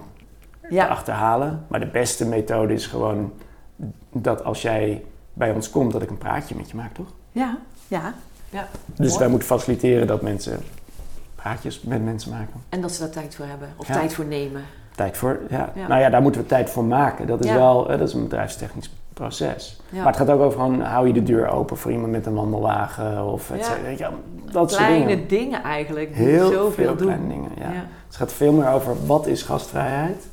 te 0.68 0.74
ja. 0.74 0.86
achterhalen. 0.86 1.64
Maar 1.68 1.80
de 1.80 1.86
beste 1.86 2.26
methode 2.26 2.72
is 2.72 2.86
gewoon 2.86 3.32
dat 4.12 4.44
als 4.44 4.62
jij 4.62 5.04
bij 5.32 5.52
ons 5.52 5.70
komt, 5.70 5.92
dat 5.92 6.02
ik 6.02 6.10
een 6.10 6.18
praatje 6.18 6.54
met 6.56 6.70
je 6.70 6.76
maak, 6.76 6.94
toch? 6.94 7.06
ja, 7.32 7.56
ja. 7.88 8.14
Dus 8.96 9.06
Mooi. 9.08 9.18
wij 9.18 9.28
moeten 9.28 9.48
faciliteren 9.48 10.06
dat 10.06 10.22
mensen 10.22 10.58
praatjes 11.34 11.80
met 11.82 12.04
mensen 12.04 12.30
maken. 12.30 12.52
En 12.68 12.80
dat 12.80 12.92
ze 12.92 13.00
daar 13.00 13.10
tijd 13.10 13.34
voor 13.34 13.46
hebben. 13.46 13.68
Of 13.76 13.86
Ja. 13.88 13.94
tijd 13.94 14.14
voor 14.14 14.24
nemen. 14.24 14.62
Tijd 14.94 15.16
voor, 15.16 15.38
ja. 15.50 15.72
Ja. 15.74 15.86
Nou 15.86 16.00
ja, 16.00 16.10
daar 16.10 16.22
moeten 16.22 16.40
we 16.40 16.46
tijd 16.46 16.70
voor 16.70 16.84
maken. 16.84 17.26
Dat 17.26 17.40
is 17.44 17.50
Ja. 17.50 17.54
wel, 17.56 17.86
dat 17.86 18.00
is 18.00 18.12
een 18.12 18.22
bedrijfstechnisch 18.22 18.90
proces. 19.12 19.80
Ja. 19.90 19.96
Maar 19.98 20.06
het 20.06 20.16
gaat 20.16 20.30
ook 20.30 20.40
over, 20.40 20.58
van, 20.58 20.80
hou 20.80 21.06
je 21.06 21.12
de 21.12 21.22
deur 21.22 21.48
open 21.48 21.76
voor 21.76 21.92
iemand 21.92 22.12
met 22.12 22.26
een 22.26 22.34
wandelwagen 22.34 23.24
of 23.24 23.50
et 23.50 23.58
Ja. 23.58 23.64
cetera. 23.64 23.88
Ja, 23.88 24.10
dat 24.52 24.70
soort 24.70 24.82
Kleine 24.84 25.06
dingen. 25.06 25.28
dingen 25.28 25.62
eigenlijk. 25.62 26.14
Die 26.16 26.24
Heel 26.26 26.46
zoveel 26.50 26.70
veel 26.70 26.96
doen. 26.96 27.06
kleine 27.06 27.28
dingen, 27.28 27.50
ja. 27.56 27.62
Ja. 27.64 27.70
Dus 27.80 27.82
het 28.06 28.16
gaat 28.16 28.32
veel 28.32 28.52
meer 28.52 28.68
over, 28.70 29.06
wat 29.06 29.26
is 29.26 29.42
gastvrijheid? 29.42 30.26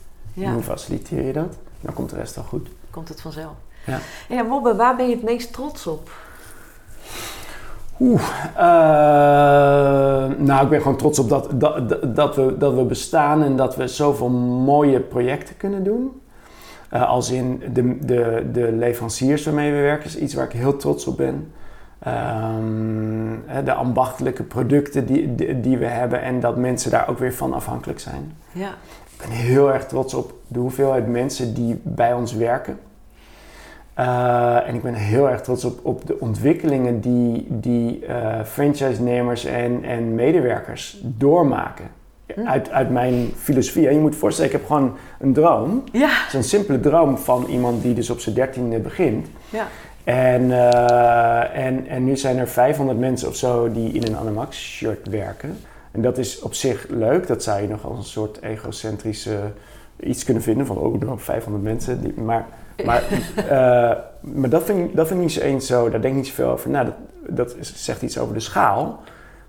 En 0.43 0.53
hoe 0.53 0.61
faciliteer 0.63 1.21
je 1.25 1.33
dat? 1.33 1.57
Dan 1.81 1.93
komt 1.93 2.09
de 2.09 2.15
rest 2.15 2.35
wel 2.35 2.43
goed. 2.43 2.67
komt 2.89 3.09
het 3.09 3.21
vanzelf. 3.21 3.53
Ja. 3.85 3.99
Ja, 4.29 4.43
Mobbe, 4.43 4.75
waar 4.75 4.95
ben 4.95 5.07
je 5.09 5.15
het 5.15 5.23
meest 5.23 5.53
trots 5.53 5.87
op? 5.87 6.09
Oeh, 7.99 8.21
eh, 8.55 10.25
nou, 10.37 10.63
ik 10.63 10.69
ben 10.69 10.81
gewoon 10.81 10.97
trots 10.97 11.19
op 11.19 11.29
dat, 11.29 11.49
dat, 11.53 11.89
dat- 11.89 12.15
dat, 12.15 12.35
we, 12.35 12.57
dat 12.57 12.73
we 12.73 12.83
bestaan 12.83 13.43
en 13.43 13.55
dat 13.55 13.75
we 13.75 13.87
zoveel 13.87 14.29
mooie 14.29 14.99
projecten 14.99 15.57
kunnen 15.57 15.83
doen. 15.83 16.21
Eh, 16.89 17.09
als 17.09 17.29
in 17.31 17.63
de, 17.73 17.97
de, 18.05 18.49
de 18.51 18.71
leveranciers 18.71 19.45
waarmee 19.45 19.71
we 19.71 19.81
werken, 19.81 20.05
is 20.05 20.17
iets 20.17 20.33
waar 20.33 20.45
ik 20.45 20.51
heel 20.51 20.77
trots 20.77 21.07
op 21.07 21.17
ben. 21.17 21.51
Ehm, 21.99 23.63
de 23.65 23.73
ambachtelijke 23.73 24.43
producten 24.43 25.05
die, 25.05 25.35
die, 25.35 25.59
die 25.59 25.77
we 25.77 25.85
hebben 25.85 26.21
en 26.21 26.39
dat 26.39 26.57
mensen 26.57 26.91
daar 26.91 27.07
ook 27.07 27.19
weer 27.19 27.33
van 27.33 27.53
afhankelijk 27.53 27.99
zijn. 27.99 28.37
Ja. 28.51 28.69
Ik 29.17 29.21
ben 29.21 29.29
heel 29.29 29.73
erg 29.73 29.85
trots 29.85 30.13
op 30.13 30.33
de 30.47 30.59
hoeveelheid 30.59 31.07
mensen 31.07 31.53
die 31.53 31.79
bij 31.83 32.13
ons 32.13 32.33
werken. 32.33 32.79
Eh, 33.93 34.67
en 34.67 34.75
ik 34.75 34.81
ben 34.81 34.93
heel 34.93 35.29
erg 35.29 35.41
trots 35.41 35.65
op, 35.65 35.79
op 35.85 36.07
de 36.07 36.19
ontwikkelingen 36.19 37.01
die, 37.01 37.47
die 37.49 38.05
eh 38.05 38.43
franchise-nemers 38.43 39.45
en, 39.45 39.83
en 39.83 40.15
medewerkers 40.15 41.01
doormaken. 41.03 41.85
Uit, 42.45 42.69
uit 42.69 42.89
mijn 42.89 43.31
filosofie. 43.37 43.87
En 43.87 43.93
je 43.93 43.99
moet 43.99 44.15
voorstellen, 44.15 44.51
ik 44.51 44.57
heb 44.57 44.67
gewoon 44.67 44.95
een 45.19 45.33
droom. 45.33 45.83
Ja. 45.91 46.09
Het 46.09 46.27
is 46.27 46.33
een 46.33 46.43
simpele 46.43 46.79
droom 46.79 47.17
van 47.17 47.45
iemand 47.45 47.81
die 47.81 47.93
dus 47.93 48.09
op 48.09 48.19
zijn 48.19 48.35
dertiende 48.35 48.79
begint. 48.79 49.27
Ja. 49.49 49.67
En, 50.03 50.51
eh, 50.51 51.65
en, 51.65 51.87
en 51.87 52.03
nu 52.03 52.17
zijn 52.17 52.37
er 52.37 52.47
500 52.47 52.99
mensen 52.99 53.27
of 53.27 53.35
zo 53.35 53.71
die 53.71 53.91
in 53.91 54.03
een 54.03 54.17
Animax-shirt 54.17 55.07
werken. 55.07 55.57
En 55.91 56.01
dat 56.01 56.17
is 56.17 56.39
op 56.39 56.53
zich 56.53 56.85
leuk. 56.89 57.27
Dat 57.27 57.43
zou 57.43 57.61
je 57.61 57.67
nog 57.67 57.85
als 57.85 57.97
een 57.97 58.03
soort 58.03 58.41
egocentrische 58.41 59.39
iets 59.99 60.23
kunnen 60.23 60.43
vinden. 60.43 60.65
Van, 60.65 60.77
oh, 60.77 60.99
nog 60.99 61.23
500 61.23 61.63
mensen. 61.63 62.01
Die, 62.01 62.13
maar 62.21 62.45
maar, 62.83 63.03
eh, 63.35 63.97
maar 64.19 64.49
dat, 64.49 64.63
vind 64.63 64.89
ik, 64.89 64.95
dat 64.95 65.07
vind 65.07 65.19
ik 65.19 65.25
niet 65.25 65.35
zo 65.35 65.41
eens 65.41 65.67
zo. 65.67 65.89
Daar 65.89 66.01
denk 66.01 66.13
ik 66.13 66.19
niet 66.19 66.27
zoveel 66.27 66.49
over. 66.49 66.69
Nou, 66.69 66.85
dat, 66.85 66.95
dat 67.37 67.55
zegt 67.61 68.01
iets 68.01 68.17
over 68.17 68.33
de 68.33 68.39
schaal. 68.39 68.85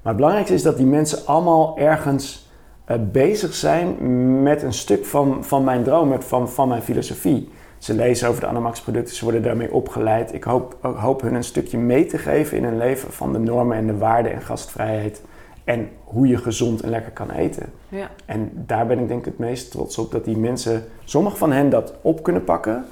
Maar 0.02 0.12
het 0.12 0.16
belangrijkste 0.16 0.54
is 0.54 0.62
dat 0.62 0.76
die 0.76 0.86
mensen 0.86 1.26
allemaal 1.26 1.78
ergens 1.78 2.45
eh, 2.86 2.96
bezig 3.12 3.54
zijn 3.54 3.96
met 4.42 4.62
een 4.62 4.72
stuk 4.72 5.04
van, 5.04 5.44
van 5.44 5.64
mijn 5.64 5.82
droom, 5.82 6.22
van, 6.22 6.50
van 6.50 6.68
mijn 6.68 6.82
filosofie. 6.82 7.48
Ze 7.78 7.94
lezen 7.94 8.28
over 8.28 8.40
de 8.40 8.46
Anamax-producten, 8.46 9.16
ze 9.16 9.24
worden 9.24 9.42
daarmee 9.42 9.72
opgeleid. 9.72 10.34
Ik 10.34 10.44
hoop, 10.44 10.76
hoop 10.80 11.20
hun 11.20 11.34
een 11.34 11.44
stukje 11.44 11.78
mee 11.78 12.06
te 12.06 12.18
geven 12.18 12.56
in 12.56 12.64
hun 12.64 12.76
leven 12.76 13.12
van 13.12 13.32
de 13.32 13.38
normen 13.38 13.76
en 13.76 13.86
de 13.86 13.96
waarden 13.96 14.32
en 14.32 14.42
gastvrijheid. 14.42 15.22
En 15.64 15.88
hoe 16.04 16.26
je 16.26 16.36
gezond 16.36 16.82
en 16.82 16.90
lekker 16.90 17.12
kan 17.12 17.30
eten. 17.30 17.72
Ja. 17.88 18.10
En 18.24 18.50
daar 18.54 18.86
ben 18.86 18.98
ik 18.98 19.08
denk 19.08 19.20
ik 19.20 19.24
het 19.26 19.38
meest 19.38 19.70
trots 19.70 19.98
op. 19.98 20.10
Dat 20.10 20.24
die 20.24 20.36
mensen, 20.36 20.84
sommige 21.04 21.36
van 21.36 21.52
hen 21.52 21.70
dat 21.70 21.94
op 22.00 22.22
kunnen 22.22 22.44
pakken. 22.44 22.84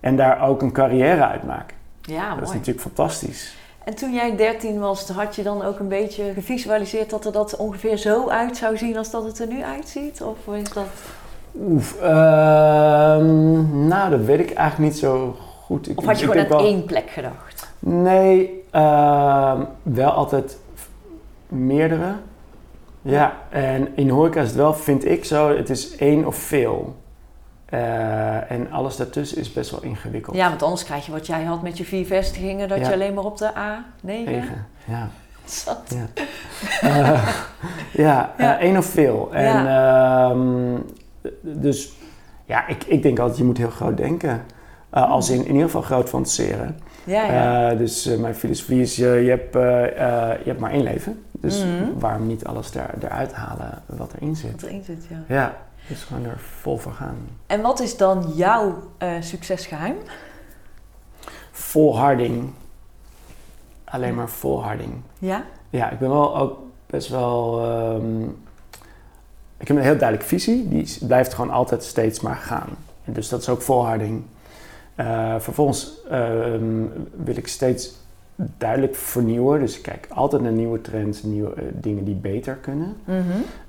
En 0.00 0.16
daar 0.16 0.48
ook 0.48 0.62
een 0.62 0.72
carrière 0.72 1.26
uit 1.26 1.42
maken. 1.42 1.76
Ja, 2.00 2.34
dat 2.34 2.48
is 2.48 2.54
natuurlijk 2.54 2.80
fantastisch. 2.80 3.56
En 3.86 3.94
toen 3.94 4.12
jij 4.12 4.36
13 4.36 4.78
was, 4.78 5.08
had 5.08 5.36
je 5.36 5.42
dan 5.42 5.62
ook 5.64 5.78
een 5.78 5.88
beetje 5.88 6.32
gevisualiseerd 6.34 7.10
dat 7.10 7.24
er 7.24 7.32
dat 7.32 7.56
ongeveer 7.56 7.96
zo 7.96 8.28
uit 8.28 8.56
zou 8.56 8.76
zien 8.76 8.96
als 8.96 9.10
dat 9.10 9.24
het 9.24 9.38
er 9.38 9.46
nu 9.46 9.62
uitziet? 9.62 10.22
Of 10.22 10.54
is 10.54 10.70
dat... 10.72 10.84
Oef, 11.60 12.00
ehm, 12.00 13.86
nou 13.88 14.10
dat 14.10 14.20
weet 14.20 14.40
ik 14.40 14.50
eigenlijk 14.52 14.92
niet 14.92 15.00
zo 15.00 15.36
goed. 15.64 15.88
Ik, 15.88 15.98
Of 15.98 16.04
had 16.04 16.20
je 16.20 16.26
gewoon 16.26 16.42
aan 16.42 16.48
wel- 16.48 16.58
één 16.66 16.84
plek 16.84 17.10
gedacht? 17.10 17.68
Nee, 17.78 18.64
ehm, 18.70 19.60
wel 19.82 20.10
altijd 20.10 20.58
meerdere. 21.48 22.12
Ja, 23.02 23.36
en 23.50 23.88
in 23.96 24.08
horeca 24.08 24.40
is 24.40 24.46
het 24.48 24.56
wel, 24.56 24.74
vind 24.74 25.04
ik 25.04 25.24
zo, 25.24 25.56
het 25.56 25.70
is 25.70 25.96
één 25.96 26.24
of 26.26 26.36
veel. 26.36 26.94
Eh, 27.66 28.50
en 28.50 28.70
alles 28.70 28.96
daartussen 28.96 29.38
is 29.38 29.52
best 29.52 29.70
wel 29.70 29.82
ingewikkeld. 29.82 30.36
Ja, 30.36 30.48
want 30.48 30.62
anders 30.62 30.84
krijg 30.84 31.06
je 31.06 31.12
wat 31.12 31.26
jij 31.26 31.42
had 31.44 31.62
met 31.62 31.78
je 31.78 31.84
vier 31.84 32.06
vestigingen, 32.06 32.68
dat 32.68 32.78
Ja. 32.78 32.86
je 32.88 32.92
alleen 32.92 33.14
maar 33.14 33.24
op 33.24 33.38
de 33.38 33.50
A9 33.54 34.02
Negen, 34.02 34.66
ja. 34.84 35.08
zat. 35.44 35.94
Ja, 35.94 36.06
ja, 37.92 38.32
eh, 38.36 38.44
Ja. 38.46 38.58
één 38.58 38.76
of 38.76 38.86
veel. 38.86 39.34
En, 39.34 39.66
ehm, 39.66 40.78
dus 41.40 41.92
ja, 42.44 42.66
ik, 42.66 42.84
ik 42.84 43.02
denk 43.02 43.18
altijd, 43.18 43.38
je 43.38 43.44
moet 43.44 43.58
heel 43.58 43.70
groot 43.70 43.96
denken. 43.96 44.42
Eh, 44.90 45.10
als 45.10 45.30
in, 45.30 45.38
in 45.40 45.46
ieder 45.52 45.62
geval 45.62 45.82
groot 45.82 46.08
fantaseren. 46.08 46.78
Ja, 47.04 47.24
ja. 47.24 47.74
Dus 47.74 48.16
mijn 48.18 48.34
filosofie 48.34 48.80
is, 48.80 48.96
je, 48.96 49.06
je, 49.08 49.28
hebt, 49.30 49.52
je 50.44 50.48
hebt 50.50 50.60
maar 50.60 50.70
één 50.72 50.82
leven. 50.82 51.22
Dus 51.32 51.64
Mhm. 51.64 51.98
waarom 51.98 52.26
niet 52.26 52.44
alles 52.44 52.74
er, 52.74 52.90
eruit 53.00 53.32
halen 53.32 53.82
wat 53.86 54.12
erin 54.16 54.36
zit? 54.36 54.50
wat 54.52 54.62
erin 54.62 54.82
zit, 54.84 55.06
ja. 55.08 55.16
Ja, 55.34 55.54
dus 55.88 56.02
gewoon 56.02 56.24
er 56.24 56.38
vol 56.60 56.76
voor 56.78 56.92
gaan. 56.92 57.16
En 57.46 57.60
wat 57.62 57.80
is 57.80 57.96
dan 57.96 58.32
jouw 58.34 58.74
eh, 58.98 59.12
succesgeheim? 59.20 59.96
Volharding. 61.50 62.50
Alleen 63.84 64.14
maar 64.14 64.28
volharding. 64.28 64.92
Ja? 65.18 65.44
Ja, 65.70 65.90
ik 65.90 65.98
ben 65.98 66.08
wel 66.10 66.36
ook 66.38 66.58
best 66.86 67.08
wel. 67.08 67.60
ehm, 67.64 68.22
ik 69.58 69.68
heb 69.68 69.76
een 69.76 69.82
heel 69.82 69.98
duidelijke 69.98 70.28
visie. 70.28 70.68
Die 70.68 70.82
is- 70.82 70.98
blijft 70.98 71.34
gewoon 71.34 71.50
altijd 71.50 71.82
steeds 71.84 72.20
maar 72.20 72.36
gaan. 72.36 72.68
En 73.04 73.12
dus 73.12 73.28
dat 73.28 73.40
is 73.40 73.48
ook 73.48 73.62
volharding. 73.62 74.22
Eh, 74.94 75.34
vervolgens 75.38 75.92
ehm, 76.10 76.82
wil 77.16 77.36
ik 77.36 77.48
steeds 77.48 77.94
duidelijk 78.58 78.94
vernieuwen. 78.94 79.60
Dus 79.60 79.76
ik 79.76 79.82
kijk 79.82 80.06
altijd 80.10 80.42
naar 80.42 80.52
nieuwe 80.52 80.80
trends, 80.80 81.22
nieuwe 81.22 81.54
eh, 81.54 81.62
dingen 81.72 82.04
die 82.04 82.14
beter 82.14 82.54
kunnen. 82.54 82.96
Mhm. 83.04 83.18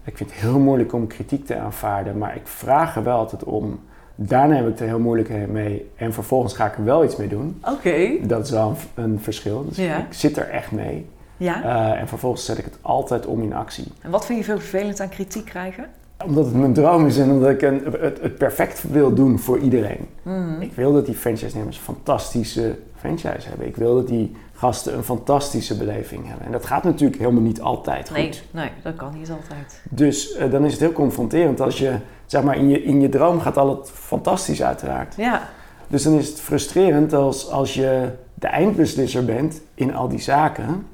Ik 0.04 0.18
vind 0.18 0.32
het 0.32 0.40
heel 0.40 0.60
moeilijk 0.60 0.94
om 0.94 1.08
kritiek 1.08 1.46
te 1.46 1.58
aanvaarden, 1.58 2.18
maar 2.18 2.36
ik 2.36 2.48
vraag 2.48 2.96
er 2.96 3.04
wel 3.04 3.18
altijd 3.18 3.44
om. 3.44 3.80
Daarna 4.16 4.56
heb 4.56 4.68
ik 4.68 4.80
er 4.80 4.86
heel 4.88 5.00
moeilijk 5.00 5.48
mee. 5.48 5.90
En 5.96 6.14
vervolgens 6.14 6.54
ga 6.54 6.66
ik 6.66 6.78
er 6.78 6.84
wel 6.84 7.04
iets 7.04 7.16
mee 7.16 7.28
doen. 7.28 7.62
Oké. 7.74 8.28
Dat 8.28 8.44
is 8.46 8.52
wel 8.52 8.76
een, 8.96 9.04
een 9.04 9.20
verschil. 9.20 9.66
Dus 9.68 9.78
Ja. 9.78 9.98
ik 9.98 10.06
zit 10.14 10.38
er 10.38 10.50
echt 10.50 10.72
mee. 10.72 11.06
Ja. 11.38 11.64
Eh, 11.64 12.02
en 12.02 12.08
vervolgens 12.08 12.46
zet 12.46 12.58
ik 12.58 12.66
het 12.66 12.78
altijd 12.82 13.26
om 13.26 13.42
in 13.42 13.54
actie. 13.54 13.86
En 14.02 14.12
wat 14.12 14.26
vind 14.26 14.40
je 14.40 14.46
veel 14.46 14.60
vervelend 14.60 15.00
aan 15.00 15.10
kritiek 15.10 15.46
krijgen? 15.46 15.86
Omdat 16.26 16.46
het 16.46 16.56
mijn 16.56 16.74
droom 16.74 17.06
is 17.06 17.18
en 17.18 17.32
omdat 17.32 17.50
ik 17.50 17.62
een, 17.62 17.82
het, 18.00 18.22
het 18.22 18.38
perfect 18.38 18.84
wil 18.92 19.14
doen 19.14 19.40
voor 19.40 19.60
iedereen. 19.60 20.08
Mhm. 20.22 20.62
Ik 20.62 20.74
wil 20.74 20.94
dat 20.94 21.06
die 21.06 21.16
franchise-nemers 21.16 21.78
fantastische 21.78 22.76
franchise 23.00 23.48
hebben. 23.50 23.68
Ik 23.68 23.76
wil 23.76 23.96
dat 23.96 24.08
die 24.08 24.36
gasten 24.54 24.94
een 24.98 25.04
fantastische 25.04 25.78
beleving 25.78 26.28
hebben. 26.28 26.46
En 26.46 26.52
dat 26.52 26.66
gaat 26.66 26.84
natuurlijk 26.84 27.20
helemaal 27.22 27.42
niet 27.42 27.62
altijd 27.62 28.08
goed. 28.08 28.18
Nee, 28.18 28.32
nee, 28.52 28.70
dat 28.84 28.96
kan 28.96 29.14
niet 29.18 29.30
altijd. 29.30 29.82
Dus 29.90 30.34
eh, 30.36 30.52
dan 30.52 30.66
is 30.66 30.72
het 30.72 30.82
heel 30.82 30.92
confronterend 30.92 31.62
als 31.62 31.78
je, 31.78 31.96
zeg 32.26 32.44
maar, 32.44 32.56
in 32.58 32.70
je, 32.70 32.84
in 32.84 33.02
je 33.02 33.10
droom 33.10 33.40
gaat 33.40 33.58
al 33.58 33.70
het 33.78 33.90
fantastisch 33.94 34.64
uiteraard. 34.64 35.16
Ja, 35.18 35.50
Dus 35.88 36.04
dan 36.04 36.14
is 36.14 36.28
het 36.30 36.40
frustrerend 36.42 37.14
als, 37.14 37.50
als 37.52 37.74
je 37.74 38.10
de 38.34 38.48
eindbeslisser 38.48 39.26
bent 39.26 39.62
in 39.74 39.96
al 39.96 40.08
die 40.08 40.20
zaken. 40.20 40.86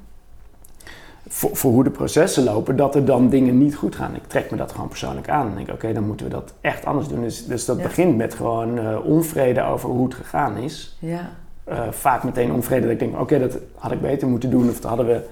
Voor, 1.28 1.56
voor 1.56 1.72
hoe 1.72 1.84
de 1.84 1.90
processen 1.90 2.44
lopen, 2.44 2.76
dat 2.76 2.94
er 2.94 3.04
dan 3.04 3.28
dingen 3.28 3.58
niet 3.58 3.74
goed 3.76 3.96
gaan. 3.96 4.14
Ik 4.14 4.26
trek 4.26 4.50
me 4.50 4.56
dat 4.56 4.72
gewoon 4.72 4.88
persoonlijk 4.88 5.28
aan. 5.28 5.48
En 5.48 5.54
denk, 5.56 5.70
oké, 5.70 5.92
dan 5.92 6.06
moeten 6.06 6.26
we 6.26 6.32
dat 6.32 6.52
echt 6.60 6.84
anders 6.84 7.08
doen. 7.08 7.20
Dus, 7.20 7.46
dus 7.46 7.64
dat 7.64 7.76
Ja. 7.76 7.82
begint 7.82 8.16
met 8.16 8.34
gewoon 8.34 8.78
eh, 8.78 9.04
onvrede 9.04 9.62
over 9.62 9.88
hoe 9.88 10.04
het 10.04 10.14
gegaan 10.14 10.56
is. 10.56 10.96
ja, 11.00 11.30
Eh, 11.64 11.90
vaak 11.90 12.24
meteen 12.24 12.52
onvrede 12.52 12.82
dat 12.82 12.90
ik 12.90 12.98
denk, 12.98 13.20
oké, 13.20 13.38
dat 13.38 13.58
had 13.74 13.92
ik 13.92 14.00
beter 14.00 14.28
moeten 14.28 14.50
doen. 14.50 14.68
Of 14.68 14.80
dat 14.80 14.88
hadden 14.88 15.06
we, 15.06 15.28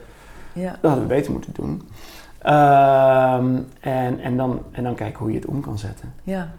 ja. 0.53 0.71
dat 0.71 0.91
hadden 0.91 1.09
we 1.09 1.15
beter 1.15 1.33
moeten 1.33 1.53
doen. 1.55 1.83
Ehm, 2.39 3.57
en, 3.81 4.21
en, 4.21 4.37
dan, 4.37 4.63
en 4.71 4.83
dan 4.83 4.95
kijken 4.95 5.19
hoe 5.19 5.31
je 5.31 5.39
het 5.39 5.47
om 5.47 5.61
kan 5.61 5.79
zetten. 5.79 6.13
ja. 6.23 6.51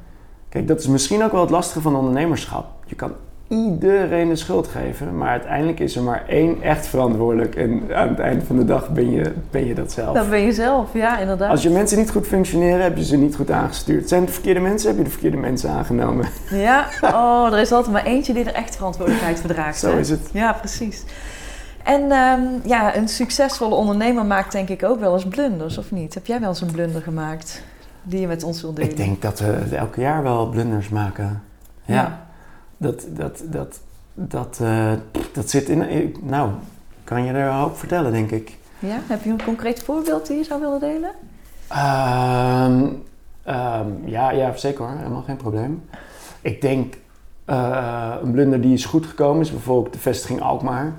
Kijk, 0.50 0.68
dat 0.68 0.80
is 0.80 0.88
misschien 0.88 1.24
ook 1.24 1.32
wel 1.32 1.42
het 1.42 1.50
lastige 1.50 1.82
van 1.82 1.96
ondernemerschap. 1.96 2.66
Je 2.86 2.96
kan 2.96 3.12
iedereen 3.54 4.30
de 4.30 4.36
schuld 4.36 4.68
geven, 4.68 5.18
maar 5.18 5.30
uiteindelijk 5.30 5.80
is 5.80 5.96
er 5.96 6.04
maar 6.04 6.24
één 6.28 6.62
echt 6.62 6.88
verantwoordelijk. 6.88 7.56
En 7.56 7.82
aan 7.94 8.08
het 8.08 8.20
eind 8.20 8.44
van 8.44 8.56
de 8.56 8.66
dag 8.66 8.90
ben 8.90 9.12
je, 9.12 9.34
ben 9.50 9.66
je 9.66 9.74
dat 9.74 9.92
zelf. 9.92 10.16
Dat 10.16 10.30
ben 10.30 10.40
je 10.40 10.52
zelf, 10.52 10.94
ja, 10.94 11.20
inderdaad. 11.20 11.50
Als 11.50 11.64
je 11.64 11.70
mensen 11.70 11.98
niet 11.98 12.12
goed 12.12 12.28
functioneren, 12.28 12.84
heb 12.84 12.98
je 12.98 13.06
ze 13.06 13.18
niet 13.18 13.36
goed 13.36 13.52
aangestuurd. 13.52 14.08
Zijn 14.08 14.20
het 14.22 14.30
de 14.30 14.36
verkeerde 14.36 14.60
mensen, 14.60 14.88
heb 14.90 14.98
je 14.98 15.04
de 15.04 15.10
verkeerde 15.10 15.38
mensen 15.38 15.70
aangenomen. 15.70 16.28
Ja, 16.50 16.88
oh, 17.02 17.54
er 17.54 17.60
is 17.60 17.72
altijd 17.72 17.94
maar 17.94 18.06
eentje 18.06 18.34
die 18.34 18.46
er 18.46 18.54
echt 18.54 18.76
verantwoordelijkheid 18.76 19.40
voor 19.40 19.50
draagt. 19.50 19.80
Zo 19.80 19.92
hè? 19.92 20.00
is 20.00 20.10
het. 20.10 20.30
Ja, 20.32 20.54
precies. 20.54 21.04
En 21.84 22.12
ehm, 22.12 22.42
ja, 22.64 22.96
een 22.96 23.08
succesvolle 23.08 23.76
ondernemer 23.76 24.26
maakt 24.26 24.52
denk 24.52 24.70
ik 24.70 24.84
ook 24.84 25.00
wel 25.00 25.14
eens 25.14 25.28
blunders, 25.28 25.78
of 25.78 25.92
niet? 25.92 26.14
Heb 26.14 26.26
jij 26.26 26.40
wel 26.40 26.50
eens 26.50 26.62
een 26.62 26.72
blunder 26.72 27.02
gemaakt 27.02 27.64
die 28.04 28.20
je 28.20 28.28
met 28.28 28.44
ons 28.44 28.62
wilt 28.62 28.76
delen? 28.76 28.92
Ik 28.92 28.98
denk 28.98 29.22
dat 29.22 29.40
we 29.40 29.76
elke 29.76 30.02
jaar 30.02 30.24
wel 30.24 30.50
blunders 30.50 30.90
maken. 30.90 31.44
Ja, 31.86 31.94
Ja. 31.94 32.32
Dat, 32.84 33.06
dat, 33.10 33.44
dat, 33.50 33.80
dat, 34.14 34.60
eh, 34.62 34.92
dat 35.34 35.50
zit 35.50 35.70
in... 35.70 36.16
Nou, 36.22 36.50
kan 37.04 37.24
je 37.24 37.32
er 37.32 37.48
een 37.48 37.54
hoop 37.54 37.78
vertellen, 37.78 38.12
denk 38.12 38.32
ik. 38.32 38.58
Ja, 38.80 39.00
heb 39.08 39.24
je 39.24 39.30
een 39.30 39.44
concreet 39.44 39.84
voorbeeld 39.84 40.28
die 40.28 40.38
je 40.38 40.44
zou 40.44 40.60
willen 40.60 40.80
delen? 40.80 41.12
Ehm, 41.68 42.86
ehm, 43.44 43.88
ja, 44.06 44.32
ja, 44.32 44.56
zeker 44.56 44.86
hoor. 44.86 44.98
Helemaal 44.98 45.22
geen 45.22 45.38
probleem. 45.38 45.84
Ik 46.42 46.62
denk 46.62 46.94
eh, 47.46 48.16
een 48.22 48.32
blunder 48.32 48.62
die 48.62 48.74
is 48.74 48.86
goed 48.86 49.06
gekomen 49.06 49.42
is 49.42 49.52
bijvoorbeeld 49.52 49.94
de 49.94 50.00
vestiging 50.00 50.42
Alkmaar. 50.42 50.94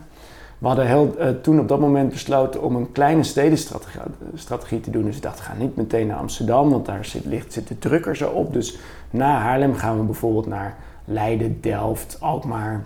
We 0.59 0.67
hadden 0.67 0.87
heel, 0.87 1.15
eh, 1.19 1.29
toen 1.29 1.61
op 1.61 1.69
dat 1.69 1.81
moment 1.81 2.11
besloten 2.11 2.63
om 2.63 2.77
een 2.77 2.93
kleine 2.93 3.23
stedenstrategie 3.23 4.01
strategie 4.35 4.81
te 4.81 4.91
doen. 4.91 5.05
Dus 5.05 5.17
ik 5.17 5.23
dacht, 5.23 5.39
we 5.39 5.45
gaan 5.45 5.59
niet 5.59 5.77
meteen 5.77 6.07
naar 6.07 6.17
Amsterdam, 6.17 6.71
want 6.71 6.87
daar 6.87 7.05
zit, 7.05 7.25
ligt, 7.25 7.53
zit 7.53 7.69
de 7.69 7.79
drukker 7.79 8.17
zo 8.17 8.31
op. 8.31 8.53
Dus 8.53 8.79
na 9.11 9.39
Haarlem 9.39 9.75
gaan 9.75 9.99
we 9.99 10.05
bijvoorbeeld 10.05 10.47
naar 10.47 10.77
Leiden, 11.05 11.61
Delft, 11.61 12.17
Alkmaar. 12.21 12.85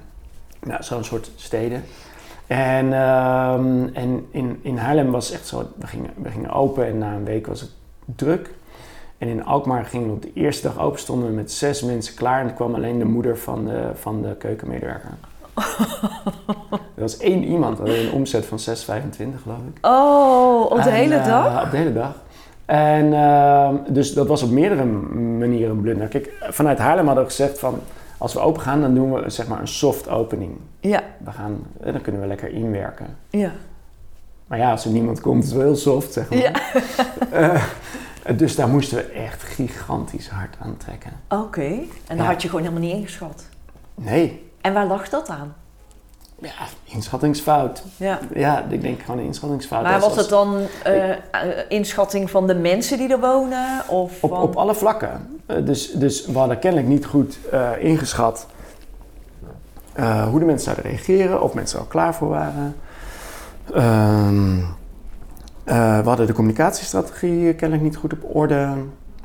Nou, 0.61 0.83
zo'n 0.83 1.05
soort 1.05 1.31
steden. 1.37 1.85
En, 2.47 2.93
ehm, 2.93 3.87
en 3.93 4.27
in, 4.31 4.59
in 4.63 4.77
Haarlem 4.77 5.11
was 5.11 5.29
het 5.29 5.37
echt 5.37 5.47
zo, 5.47 5.65
we 5.77 5.87
gingen, 5.87 6.11
we 6.17 6.31
gingen 6.31 6.51
open 6.51 6.87
en 6.87 6.99
na 6.99 7.15
een 7.15 7.25
week 7.25 7.47
was 7.47 7.61
het 7.61 7.71
druk. 8.05 8.51
En 9.19 9.29
in 9.29 9.45
Alkmaar 9.45 9.85
gingen 9.85 10.07
we 10.07 10.13
op 10.13 10.23
de 10.23 10.33
eerste 10.35 10.67
dag 10.67 10.79
open, 10.79 10.99
stonden 10.99 11.29
we 11.29 11.35
met 11.35 11.53
zes 11.53 11.83
mensen 11.83 12.15
klaar. 12.15 12.41
En 12.41 12.47
er 12.47 12.53
kwam 12.53 12.75
alleen 12.75 12.99
de 12.99 13.05
moeder 13.05 13.39
van 13.39 13.65
de, 13.65 13.91
van 13.95 14.23
de 14.23 14.37
keukenmedewerker. 14.37 15.11
Er 16.95 17.05
was 17.05 17.19
één 17.19 17.45
iemand, 17.45 17.79
hadden 17.79 17.99
een 17.99 18.13
omzet 18.13 18.47
van 18.47 18.59
6,25 18.59 18.65
geloof 19.43 19.59
ik. 19.75 19.87
Oh, 19.87 20.71
op 20.71 20.83
de 20.83 20.91
En, 20.91 20.95
hele 20.95 21.15
eh, 21.15 21.27
dag? 21.27 21.65
Op 21.65 21.71
de 21.71 21.77
hele 21.77 21.93
dag. 21.93 22.15
En 22.65 23.13
ehm, 23.13 23.75
dus 23.89 24.15
dat 24.15 24.27
was 24.27 24.43
op 24.43 24.51
meerdere 24.51 24.85
manieren 24.85 25.71
een 25.71 25.81
blunder. 25.81 26.07
Kijk, 26.07 26.33
vanuit 26.41 26.79
Haarlem 26.79 27.07
hadden 27.07 27.25
we 27.25 27.31
gezegd 27.31 27.59
van... 27.59 27.81
Als 28.19 28.33
we 28.33 28.41
open 28.41 28.63
gaan, 28.63 28.81
dan 28.81 28.95
doen 28.95 29.13
we 29.13 29.31
zeg 29.31 29.49
maar 29.49 29.61
een 29.61 29.69
soft 29.69 30.09
opening. 30.09 30.57
Ja, 30.81 31.03
We 31.25 31.33
gaan, 31.33 31.67
eh, 31.81 31.93
dan 31.93 32.01
kunnen 32.01 32.21
we 32.21 32.27
lekker 32.27 32.49
inwerken. 32.51 33.07
ja. 33.31 33.53
Maar 34.47 34.59
ja, 34.59 34.71
als 34.71 34.85
er 34.85 34.91
niemand 34.91 35.21
komt, 35.21 35.43
is 35.43 35.49
het 35.49 35.59
wel 35.59 35.67
heel 35.67 35.77
soft, 35.77 36.13
zeg 36.13 36.29
maar. 36.31 36.39
Ja. 36.39 36.53
Eh, 38.23 38.37
dus 38.39 38.57
daar 38.57 38.69
moesten 38.69 38.97
we 38.97 39.03
echt 39.03 39.43
gigantisch 39.43 40.29
hard 40.29 40.57
aan 40.61 40.77
trekken. 40.77 41.11
Oké, 41.29 41.63
en 41.67 41.87
dat 42.07 42.17
Ja. 42.19 42.25
had 42.25 42.43
je 42.43 42.49
gewoon 42.49 42.63
helemaal 42.65 42.85
niet 42.89 42.95
ingeschat. 42.97 43.45
Nee, 43.95 44.51
En 44.61 44.73
waar 44.73 44.87
lag 44.87 45.09
dat 45.09 45.29
aan? 45.29 45.55
Ja, 46.39 46.51
inschattingsfout. 46.85 47.83
Ja. 47.97 48.19
Ja, 48.35 48.65
ik 48.69 48.83
denk 48.83 49.01
gewoon 49.01 49.19
een 49.19 49.27
inschattingsfout. 49.27 49.83
Maar 49.83 50.01
was 50.01 50.17
het 50.17 50.29
dan 50.29 50.57
eh, 50.85 51.11
eh, 51.11 51.17
inschatting 51.69 52.31
van 52.31 52.47
de 52.47 52.55
mensen 52.55 52.99
die 52.99 53.09
er 53.09 53.21
wonen? 53.21 53.89
Of 53.89 54.23
Op, 54.23 54.31
van... 54.31 54.41
op 54.41 54.57
alle 54.57 54.75
vlakken. 54.75 55.41
Eh, 55.47 55.57
dus, 55.65 55.91
dus 55.91 56.27
we 56.27 56.39
hadden 56.39 56.59
kennelijk 56.59 56.89
niet 56.89 57.07
goed 57.07 57.39
ingeschat 57.79 58.47
hoe 60.31 60.39
de 60.39 60.45
mensen 60.45 60.65
zouden 60.65 60.85
reageren, 60.85 61.43
of 61.43 61.55
mensen 61.55 61.79
er 61.79 61.85
al 61.85 61.91
klaar 61.91 62.15
voor 62.15 62.29
waren. 62.29 62.77
Ehm, 63.75 64.59
eh, 65.65 65.99
we 65.99 66.09
hadden 66.09 66.27
de 66.27 66.33
communicatiestrategie 66.33 67.55
kennelijk 67.55 67.83
niet 67.83 67.97
goed 67.97 68.13
op 68.13 68.35
orde. 68.35 68.75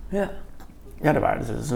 Ja. 0.07 0.29
Ja, 1.01 1.13
er 1.13 1.19
waren, 1.19 1.45
dus, 1.45 1.69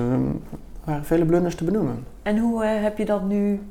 waren 0.84 1.06
vele 1.06 1.26
blunders 1.26 1.56
te 1.56 1.64
benoemen. 1.64 2.06
En 2.22 2.38
hoe 2.38 2.66
heb 2.66 2.98
je 2.98 3.06
dat 3.06 3.24
nu... 3.24 3.62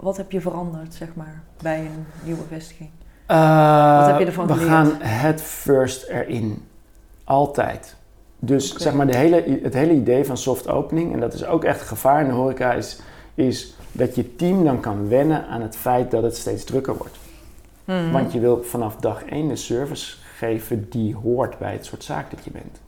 Wat 0.00 0.16
heb 0.16 0.30
je 0.32 0.40
veranderd, 0.40 0.94
zeg 0.94 1.08
maar, 1.14 1.42
bij 1.62 1.78
een 1.78 2.04
nieuwe 2.24 2.42
vestiging? 2.48 2.90
Eh, 3.26 3.98
Wat 3.98 4.06
heb 4.10 4.18
je 4.18 4.26
ervan 4.26 4.46
we 4.46 4.52
geleerd? 4.52 4.70
gaan 4.70 4.92
het 5.00 5.42
first 5.42 6.02
erin. 6.08 6.62
Altijd. 7.24 7.96
Dus 8.38 8.74
zeg 8.76 8.92
maar 8.94 9.06
de 9.06 9.16
hele, 9.16 9.58
het 9.62 9.74
hele 9.74 9.92
idee 9.92 10.24
van 10.24 10.36
soft 10.36 10.68
opening, 10.68 11.12
en 11.12 11.20
dat 11.20 11.32
is 11.32 11.44
ook 11.44 11.64
echt 11.64 11.80
gevaar 11.82 12.20
in 12.20 12.26
de 12.28 12.32
horeca, 12.34 12.72
is, 12.72 13.00
is 13.34 13.74
dat 13.92 14.14
je 14.14 14.36
team 14.36 14.64
dan 14.64 14.80
kan 14.80 15.08
wennen 15.08 15.46
aan 15.46 15.62
het 15.62 15.76
feit 15.76 16.10
dat 16.10 16.22
het 16.22 16.36
steeds 16.36 16.64
drukker 16.64 16.96
wordt. 16.96 17.16
Mhm. 17.84 18.10
Want 18.10 18.32
je 18.32 18.40
wil 18.40 18.62
vanaf 18.62 18.96
dag 18.96 19.24
één 19.24 19.48
de 19.48 19.56
service 19.56 20.16
geven 20.36 20.86
die 20.90 21.14
hoort 21.16 21.58
bij 21.58 21.72
het 21.72 21.84
soort 21.86 22.04
zaak 22.04 22.30
dat 22.30 22.44
je 22.44 22.50
bent. 22.50 22.80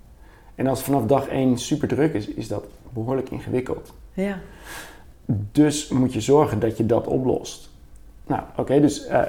En 0.54 0.66
als 0.66 0.78
het 0.78 0.86
vanaf 0.86 1.06
dag 1.06 1.26
één 1.26 1.58
super 1.58 1.88
druk 1.88 2.14
is, 2.14 2.26
is 2.28 2.48
dat 2.48 2.64
behoorlijk 2.90 3.30
ingewikkeld. 3.30 3.92
Ja. 4.12 4.38
Dus 5.52 5.88
moet 5.88 6.12
je 6.12 6.20
zorgen 6.20 6.58
dat 6.60 6.76
je 6.76 6.86
dat 6.86 7.06
oplost. 7.06 7.68
Nou, 8.26 8.42
oké, 8.56 8.80
dus 8.80 9.06
eh, 9.06 9.22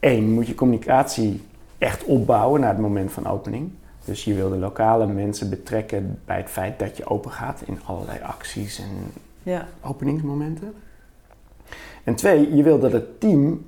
één, 0.00 0.30
moet 0.32 0.46
je 0.46 0.54
communicatie 0.54 1.42
echt 1.78 2.04
opbouwen 2.04 2.60
naar 2.60 2.70
het 2.72 2.78
moment 2.80 3.12
van 3.12 3.26
opening. 3.26 3.70
Dus 4.04 4.24
je 4.24 4.34
wil 4.34 4.50
de 4.50 4.56
lokale 4.56 5.06
mensen 5.06 5.50
betrekken 5.50 6.18
bij 6.24 6.36
het 6.36 6.50
feit 6.50 6.78
dat 6.78 6.96
je 6.96 7.06
open 7.06 7.30
gaat 7.30 7.62
in 7.66 7.78
allerlei 7.84 8.18
acties 8.22 8.78
en 8.78 9.12
Ja. 9.42 9.68
openingsmomenten. 9.82 10.74
En 12.04 12.14
twee, 12.14 12.54
je 12.56 12.62
wil 12.62 12.78
dat 12.78 12.92
het 12.92 13.20
team 13.20 13.66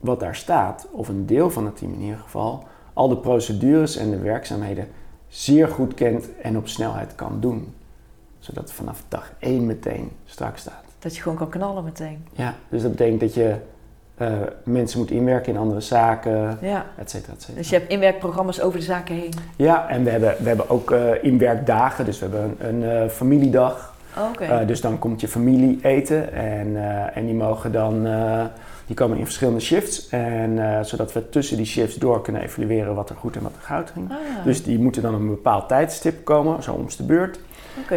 wat 0.00 0.20
daar 0.20 0.36
staat, 0.36 0.88
of 0.90 1.08
een 1.08 1.26
deel 1.26 1.50
van 1.50 1.64
het 1.66 1.76
team 1.76 1.92
in 1.92 2.00
ieder 2.00 2.18
geval, 2.18 2.64
al 2.92 3.08
de 3.08 3.16
procedures 3.16 3.96
en 3.96 4.10
de 4.10 4.18
werkzaamheden 4.18 4.88
zeer 5.28 5.68
goed 5.68 5.94
kent 5.94 6.36
en 6.42 6.56
op 6.56 6.68
snelheid 6.68 7.14
kan 7.14 7.40
doen. 7.40 7.74
Zodat 8.38 8.62
het 8.62 8.72
vanaf 8.72 9.02
dag 9.08 9.32
één 9.38 9.66
meteen 9.66 10.10
strak 10.24 10.56
staat. 10.56 10.84
Dat 10.98 11.16
je 11.16 11.22
gewoon 11.22 11.38
kan 11.38 11.48
knallen 11.48 11.84
meteen. 11.84 12.26
Ja, 12.32 12.54
dus 12.68 12.82
dat 12.82 12.90
betekent 12.90 13.20
dat 13.20 13.34
je 13.34 13.54
eh, 14.14 14.32
mensen 14.64 14.98
moet 14.98 15.10
inwerken 15.10 15.52
in 15.52 15.58
andere 15.58 15.80
zaken, 15.80 16.58
Ja. 16.60 16.86
et 16.98 17.10
cetera, 17.10 17.32
et 17.32 17.40
cetera. 17.40 17.58
Dus 17.58 17.68
je 17.70 17.76
hebt 17.76 17.90
inwerkprogramma's 17.90 18.60
over 18.60 18.78
de 18.78 18.84
zaken 18.84 19.14
heen. 19.14 19.32
Ja, 19.56 19.88
en 19.88 20.04
we 20.04 20.10
hebben, 20.10 20.34
we 20.38 20.48
hebben 20.48 20.70
ook 20.70 20.90
eh, 20.90 21.24
inwerkdagen, 21.24 22.04
dus 22.04 22.18
we 22.18 22.26
hebben 22.26 22.56
een, 22.58 22.82
een 22.82 23.02
eh, 23.02 23.08
familiedag. 23.08 23.94
Oké. 24.30 24.44
Eh, 24.44 24.66
dus 24.66 24.80
dan 24.80 24.98
komt 24.98 25.20
je 25.20 25.28
familie 25.28 25.78
eten 25.82 26.32
en, 26.32 26.76
en 27.14 27.24
die 27.26 27.34
mogen 27.34 27.72
dan, 27.72 28.06
die 28.86 28.96
komen 28.96 29.18
in 29.18 29.24
verschillende 29.24 29.60
shifts. 29.60 30.08
En 30.08 30.84
zodat 30.86 31.12
we 31.12 31.28
tussen 31.28 31.56
die 31.56 31.66
shifts 31.66 31.96
door 31.96 32.22
kunnen 32.22 32.42
evalueren 32.42 32.94
wat 32.94 33.10
er 33.10 33.16
goed 33.16 33.36
en 33.36 33.42
wat 33.42 33.52
er 33.56 33.62
goud 33.62 33.90
ging. 33.90 34.10
ah, 34.10 34.16
Dus 34.44 34.62
die 34.64 34.78
moeten 34.78 35.02
dan 35.02 35.14
op 35.14 35.20
een 35.20 35.28
bepaald 35.28 35.68
tijdstip 35.68 36.24
komen, 36.24 36.62
zo 36.62 36.72
om 36.72 36.86
de 36.96 37.02
beurt. 37.04 37.38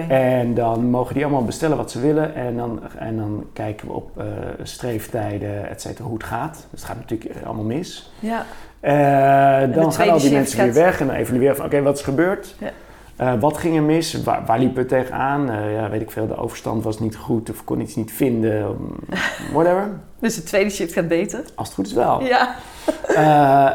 En 0.07 0.53
dan 0.53 0.89
mogen 0.89 1.13
die 1.13 1.23
allemaal 1.23 1.45
bestellen 1.45 1.77
wat 1.77 1.91
ze 1.91 1.99
willen. 1.99 2.35
En 2.35 2.57
dan, 2.57 2.79
en 2.97 3.17
dan 3.17 3.45
kijken 3.53 3.87
we 3.87 3.93
op 3.93 4.17
eh, 4.17 4.25
streeftijden, 4.63 5.69
et 5.69 5.81
cetera, 5.81 6.07
hoe 6.07 6.17
het 6.17 6.25
gaat. 6.25 6.67
Dus 6.71 6.81
het 6.81 6.89
gaat 6.89 6.99
natuurlijk 6.99 7.45
allemaal 7.45 7.65
mis. 7.65 8.11
Ja. 8.19 8.45
Eh, 8.79 9.75
dan 9.75 9.93
gaan 9.93 10.09
al 10.09 10.19
die 10.19 10.31
mensen 10.31 10.63
weer 10.63 10.73
weg 10.73 10.99
en 10.99 11.07
dan 11.07 11.15
evalueren 11.15 11.55
van 11.55 11.65
oké, 11.65 11.81
wat 11.81 11.97
is 11.97 12.03
gebeurd? 12.03 12.55
Ja. 12.59 12.71
Eh, 13.15 13.33
wat 13.39 13.57
ging 13.57 13.75
er 13.75 13.83
mis? 13.83 14.23
Waar, 14.23 14.45
waar 14.45 14.59
liepen 14.59 14.83
we 14.83 14.89
tegenaan? 14.89 15.49
Eh, 15.49 15.73
ja, 15.73 15.89
weet 15.89 16.01
ik 16.01 16.11
veel, 16.11 16.27
de 16.27 16.37
overstand 16.37 16.83
was 16.83 16.99
niet 16.99 17.15
goed 17.15 17.49
of 17.49 17.63
kon 17.63 17.81
iets 17.81 17.95
niet 17.95 18.11
vinden. 18.11 18.77
Whatever. 19.53 19.89
Dus 20.19 20.35
de 20.35 20.43
tweede 20.43 20.69
shift 20.69 20.93
gaat 20.93 21.07
beter. 21.07 21.43
Als 21.55 21.67
het 21.67 21.75
goed 21.75 21.85
is 21.85 21.93
wel. 21.93 22.23
Ja. 22.23 22.55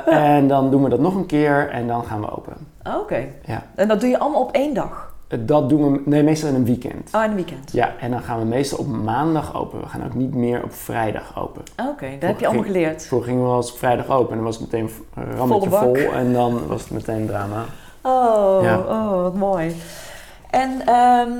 En 0.04 0.48
dan 0.48 0.70
doen 0.70 0.82
we 0.82 0.88
dat 0.88 1.00
nog 1.00 1.14
een 1.14 1.26
keer 1.26 1.70
en 1.70 1.86
dan 1.86 2.04
gaan 2.04 2.20
we 2.20 2.36
open. 2.36 2.52
Oké. 3.00 3.26
Ja. 3.44 3.62
En 3.74 3.88
dat 3.88 4.00
doe 4.00 4.10
je 4.10 4.18
allemaal 4.18 4.40
op 4.40 4.52
één 4.52 4.74
dag? 4.74 5.13
Eh, 5.28 5.38
Dat 5.42 5.68
doen 5.68 5.92
we 5.92 6.00
nee, 6.04 6.22
meestal 6.22 6.48
in 6.48 6.54
een 6.54 6.64
weekend. 6.64 7.10
Oh, 7.14 7.22
in 7.24 7.30
een 7.30 7.36
weekend? 7.36 7.72
Ja, 7.72 7.92
en 8.00 8.10
dan 8.10 8.20
gaan 8.22 8.38
we 8.38 8.44
meestal 8.44 8.78
op 8.78 8.86
maandag 8.86 9.54
open. 9.56 9.80
We 9.80 9.86
gaan 9.86 10.04
ook 10.04 10.14
niet 10.14 10.34
meer 10.34 10.62
op 10.64 10.72
vrijdag 10.74 11.38
open. 11.38 11.62
Oké, 11.90 12.06
dat 12.18 12.28
heb 12.28 12.40
je 12.40 12.46
allemaal 12.46 12.64
geleerd. 12.64 13.06
Vroeger 13.06 13.28
gingen 13.28 13.42
we 13.44 13.48
wel 13.50 13.58
eens 13.58 13.72
op 13.72 13.78
vrijdag 13.78 14.08
open 14.08 14.30
en 14.30 14.36
dan 14.36 14.44
was 14.44 14.58
het 14.58 14.72
meteen 14.72 14.90
een 15.14 15.36
rammetje 15.36 15.70
vol 15.70 15.96
en 15.96 16.32
dan 16.32 16.66
was 16.66 16.80
het 16.82 16.90
meteen 16.90 17.26
drama. 17.26 17.64
Oh, 18.02 18.58
Ja. 18.62 18.78
oh, 18.78 19.22
wat 19.22 19.34
mooi. 19.34 19.76
En 20.50 20.86
ehm, 20.86 21.30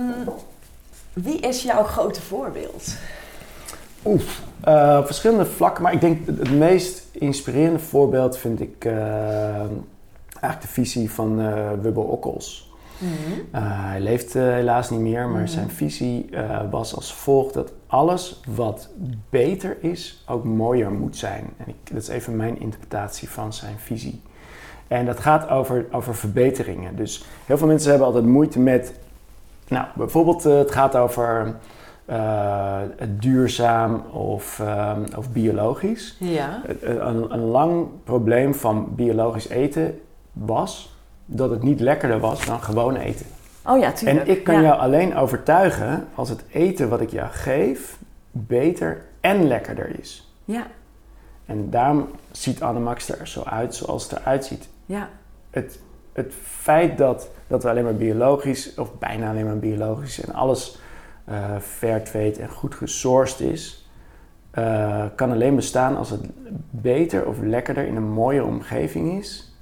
wie 1.12 1.38
is 1.40 1.62
jouw 1.62 1.82
grote 1.82 2.20
voorbeeld? 2.22 2.94
Oef, 4.04 4.42
eh, 4.60 4.96
op 5.00 5.06
verschillende 5.06 5.46
vlakken, 5.46 5.82
maar 5.82 5.92
ik 5.92 6.00
denk 6.00 6.26
het, 6.26 6.38
het 6.38 6.50
meest 6.50 7.02
inspirerende 7.12 7.78
voorbeeld 7.78 8.36
vind 8.36 8.60
ik 8.60 8.84
eh, 8.84 8.94
eigenlijk 10.40 10.60
de 10.60 10.68
visie 10.68 11.10
van 11.10 11.40
eh 11.40 11.70
Wubbo 11.82 12.00
Okkels. 12.00 12.72
Eh, 13.50 13.60
hij 13.64 14.00
leeft 14.00 14.34
eh, 14.34 14.42
helaas 14.42 14.90
niet 14.90 15.00
meer, 15.00 15.28
maar 15.28 15.40
Mhm. 15.40 15.50
zijn 15.50 15.70
visie 15.70 16.26
eh, 16.30 16.60
was 16.70 16.94
als 16.94 17.14
volgt 17.14 17.54
dat 17.54 17.72
alles 17.86 18.40
wat 18.48 18.88
beter 19.30 19.76
is 19.80 20.24
ook 20.28 20.44
mooier 20.44 20.90
moet 20.90 21.16
zijn. 21.16 21.44
En 21.56 21.68
ik, 21.68 21.74
dat 21.92 22.02
is 22.02 22.08
even 22.08 22.36
mijn 22.36 22.60
interpretatie 22.60 23.30
van 23.30 23.52
zijn 23.52 23.78
visie. 23.78 24.20
En 24.88 25.06
dat 25.06 25.20
gaat 25.20 25.48
over, 25.48 25.86
over 25.92 26.14
verbeteringen. 26.14 26.96
Dus 26.96 27.24
heel 27.46 27.58
veel 27.58 27.66
mensen 27.66 27.88
hebben 27.90 28.06
altijd 28.06 28.24
moeite 28.24 28.58
met, 28.58 28.94
nou 29.68 29.86
bijvoorbeeld 29.94 30.42
het 30.44 30.70
gaat 30.70 30.96
over 30.96 31.54
duurzaam 33.08 34.02
of, 34.12 34.62
of 35.16 35.30
biologisch. 35.30 36.16
Ja. 36.18 36.62
Een, 36.80 37.32
een 37.32 37.44
lang 37.44 37.86
probleem 38.04 38.54
van 38.54 38.94
biologisch 38.94 39.48
eten 39.48 40.00
was 40.32 40.93
dat 41.26 41.50
het 41.50 41.62
niet 41.62 41.80
lekkerder 41.80 42.20
was 42.20 42.46
dan 42.46 42.62
gewoon 42.62 42.96
eten. 42.96 43.26
Oh 43.66 43.78
ja, 43.78 43.92
tuurlijk. 43.92 44.26
En 44.26 44.36
ik 44.36 44.44
kan 44.44 44.54
ja. 44.54 44.60
jou 44.60 44.78
alleen 44.78 45.16
overtuigen 45.16 46.06
als 46.14 46.28
het 46.28 46.44
eten 46.52 46.88
wat 46.88 47.00
ik 47.00 47.10
jou 47.10 47.30
geef 47.30 47.98
beter 48.30 49.04
en 49.20 49.46
lekkerder 49.46 49.98
is. 49.98 50.32
Ja, 50.44 50.66
En 51.46 51.70
daarom 51.70 52.08
ziet 52.30 52.62
Annemax 52.62 53.08
er 53.08 53.28
zo 53.28 53.42
uit 53.42 53.74
zoals 53.74 54.02
het 54.02 54.20
eruit 54.20 54.44
ziet. 54.44 54.68
ja. 54.86 55.08
Het, 55.50 55.78
het 56.12 56.34
feit 56.42 56.98
dat, 56.98 57.28
dat 57.46 57.62
we 57.62 57.68
alleen 57.70 57.84
maar 57.84 57.94
biologisch, 57.94 58.74
of 58.74 58.98
bijna 58.98 59.30
alleen 59.30 59.44
maar 59.44 59.58
biologisch 59.58 60.20
en 60.20 60.34
alles 60.34 60.78
eh 61.24 61.56
fair 61.60 62.02
en 62.40 62.48
goed 62.48 62.74
gesourced 62.74 63.40
is, 63.40 63.88
eh, 64.50 65.04
kan 65.14 65.30
alleen 65.30 65.56
bestaan 65.56 65.96
als 65.96 66.10
het 66.10 66.20
beter 66.70 67.26
of 67.26 67.40
lekkerder 67.40 67.86
in 67.86 67.96
een 67.96 68.10
mooie 68.10 68.44
omgeving 68.44 69.18
is 69.18 69.53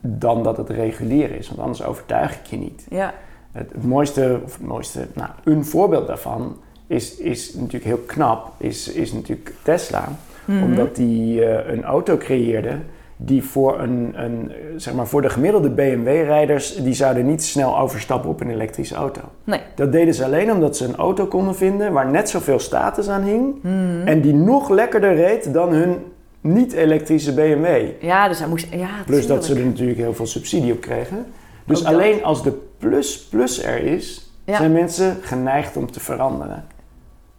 dan 0.00 0.42
dat 0.42 0.56
het 0.56 0.68
regulier 0.70 1.30
is. 1.36 1.48
Want 1.48 1.60
anders 1.60 1.84
overtuig 1.84 2.34
ik 2.38 2.46
je 2.46 2.56
niet. 2.56 2.86
ja. 2.90 3.14
Het, 3.52 3.72
het 3.72 3.84
mooiste, 3.86 4.40
of 4.44 4.52
het 4.52 4.66
mooiste, 4.66 5.06
nou, 5.14 5.30
een 5.44 5.64
voorbeeld 5.64 6.06
daarvan 6.06 6.56
is, 6.86 7.16
is 7.16 7.54
natuurlijk 7.54 7.84
heel 7.84 8.02
knap, 8.06 8.52
is, 8.56 8.92
is 8.92 9.12
natuurlijk 9.12 9.52
Tesla. 9.62 10.08
Mhm. 10.44 10.62
Omdat 10.62 10.96
die 10.96 11.44
eh, 11.44 11.72
een 11.74 11.84
auto 11.84 12.16
creëerde 12.16 12.76
die 13.16 13.44
voor, 13.44 13.80
een, 13.80 14.12
een, 14.14 14.52
zeg 14.76 14.94
maar 14.94 15.06
voor 15.06 15.22
de 15.22 15.28
gemiddelde 15.30 15.70
BMW-rijders, 15.70 16.74
die 16.76 16.92
zouden 16.94 17.26
niet 17.26 17.42
snel 17.42 17.78
overstappen 17.78 18.30
op 18.30 18.40
een 18.40 18.50
elektrische 18.50 18.94
auto. 18.94 19.20
Nee. 19.44 19.60
Dat 19.74 19.92
deden 19.92 20.14
ze 20.14 20.24
alleen 20.24 20.52
omdat 20.52 20.76
ze 20.76 20.84
een 20.84 20.96
auto 20.96 21.26
konden 21.26 21.54
vinden 21.56 21.92
waar 21.92 22.10
net 22.10 22.28
zoveel 22.28 22.58
status 22.58 23.08
aan 23.08 23.22
hing 23.22 23.54
Mhm. 23.62 24.06
en 24.06 24.20
die 24.20 24.34
nog 24.34 24.68
lekkerder 24.68 25.14
reed 25.14 25.52
dan 25.52 25.72
hun 25.72 25.96
niet-elektrische 26.40 27.34
BMW. 27.34 27.86
Ja, 28.02 28.28
dus 28.28 28.38
hij 28.38 28.48
moest... 28.48 28.66
Ja, 28.70 28.88
Plus 29.06 29.26
dat 29.26 29.44
ze 29.44 29.50
er 29.50 29.56
tuurlijk. 29.56 29.70
natuurlijk 29.78 29.98
heel 29.98 30.14
veel 30.14 30.26
subsidie 30.26 30.72
op 30.72 30.80
kregen. 30.80 31.26
Dus 31.64 31.84
alleen 31.84 32.24
als 32.24 32.42
de 32.42 32.52
plus-plus 32.78 33.62
er 33.62 33.82
is, 33.82 34.30
Ja. 34.44 34.56
zijn 34.56 34.72
mensen 34.72 35.16
geneigd 35.20 35.76
om 35.76 35.90
te 35.90 36.00
veranderen. 36.00 36.64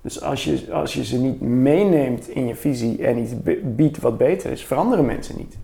Dus 0.02 0.22
als 0.22 0.43
je, 0.43 0.72
als 0.72 0.93
je 0.93 1.06
ze 1.06 1.18
niet 1.18 1.41
meeneemt 1.41 2.28
in 2.30 2.47
je 2.47 2.56
visie 2.56 3.06
en 3.06 3.18
iets 3.18 3.32
biedt 3.64 3.99
wat 3.99 4.18
beter 4.18 4.52
is, 4.52 4.66
veranderen 4.66 5.06
mensen 5.06 5.36
niet. 5.38 5.58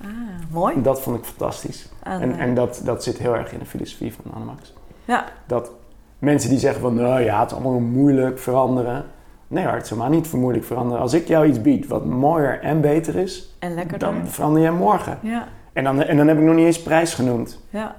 Ah, 0.00 0.08
mooi. 0.50 0.74
En 0.74 0.82
dat 0.82 1.00
vond 1.00 1.18
ik 1.18 1.24
fantastisch. 1.24 1.88
Aan, 2.02 2.20
En, 2.20 2.38
en 2.38 2.54
dat, 2.54 2.80
dat 2.84 3.02
zit 3.02 3.18
heel 3.18 3.36
erg 3.36 3.52
in 3.52 3.58
de 3.58 3.64
filosofie 3.66 4.12
van 4.14 4.32
Annemax. 4.34 4.72
Ja. 5.04 5.24
Dat 5.46 5.70
mensen 6.18 6.50
die 6.50 6.58
zeggen 6.58 6.80
van, 6.80 6.94
nou 6.94 7.20
ja, 7.22 7.40
het 7.40 7.50
is 7.50 7.56
allemaal 7.56 7.80
moeilijk 7.80 8.38
veranderen. 8.38 9.04
Nee 9.48 9.66
is 9.76 9.88
helemaal 9.90 10.10
niet 10.10 10.26
voor 10.26 10.38
moeilijk 10.38 10.64
veranderen. 10.64 11.02
Als 11.02 11.12
ik 11.12 11.28
jou 11.28 11.46
iets 11.46 11.60
bied 11.62 11.86
wat 11.86 12.04
mooier 12.04 12.60
en 12.60 12.80
beter 12.80 13.16
is, 13.16 13.56
en 13.58 13.74
lekkerder. 13.74 13.98
dan 14.12 14.26
verander 14.26 14.62
jij 14.62 14.70
morgen. 14.70 15.18
Ja, 15.22 15.48
En 15.72 15.84
dan, 15.84 16.02
en 16.02 16.16
dan 16.16 16.28
heb 16.28 16.36
ik 16.36 16.42
nog 16.42 16.54
niet 16.54 16.66
eens 16.66 16.82
prijs 16.82 17.14
genoemd. 17.14 17.58
ja, 17.70 17.96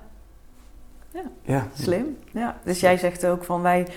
Ja, 1.41 1.68
slim. 1.74 2.18
Ja. 2.32 2.56
Dus 2.64 2.80
jij 2.80 2.97
zegt 2.97 3.26
ook 3.26 3.43
van 3.43 3.62
wij... 3.62 3.88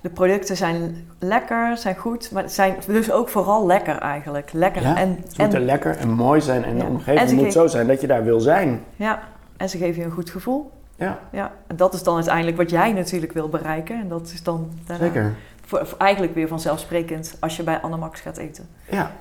De 0.00 0.10
producten 0.10 0.56
zijn 0.56 1.06
lekker, 1.18 1.76
zijn 1.76 1.96
goed, 1.96 2.30
maar 2.32 2.50
zijn 2.50 2.74
dus 2.86 3.10
ook 3.10 3.28
vooral 3.28 3.66
lekker 3.66 3.98
eigenlijk. 3.98 4.52
Lekker 4.52 4.82
Ja, 4.82 4.96
en, 4.96 5.18
Ze 5.28 5.40
moeten 5.40 5.58
en, 5.58 5.64
lekker 5.64 5.96
en 5.96 6.10
mooi 6.10 6.40
zijn 6.40 6.64
en 6.64 6.76
Ja. 6.76 6.82
de 6.82 6.88
omgeving 6.88 7.40
moet 7.40 7.52
zo 7.52 7.66
zijn 7.66 7.86
dat 7.86 8.00
je 8.00 8.06
daar 8.06 8.24
wil 8.24 8.40
zijn. 8.40 8.80
ja, 8.96 9.22
en 9.56 9.68
ze 9.68 9.78
geven 9.78 10.00
je 10.00 10.04
een 10.06 10.12
goed 10.12 10.30
gevoel. 10.30 10.70
Ja, 10.96 11.18
Ja, 11.30 11.52
en 11.66 11.76
dat 11.76 11.94
is 11.94 12.02
dan 12.02 12.14
uiteindelijk 12.14 12.56
wat 12.56 12.70
jij 12.70 12.92
natuurlijk 12.92 13.32
wil 13.32 13.48
bereiken. 13.48 14.00
En 14.00 14.08
dat 14.08 14.30
is 14.34 14.42
dan 14.42 14.70
daarna 14.86 15.04
zeker. 15.04 15.34
Voor, 15.64 15.86
voor 15.86 15.98
eigenlijk 15.98 16.34
weer 16.34 16.48
vanzelfsprekend 16.48 17.36
als 17.40 17.56
je 17.56 17.62
bij 17.62 17.80
Annemax 17.80 18.20
gaat 18.20 18.36
eten. 18.36 18.68
Ja. 18.90 19.12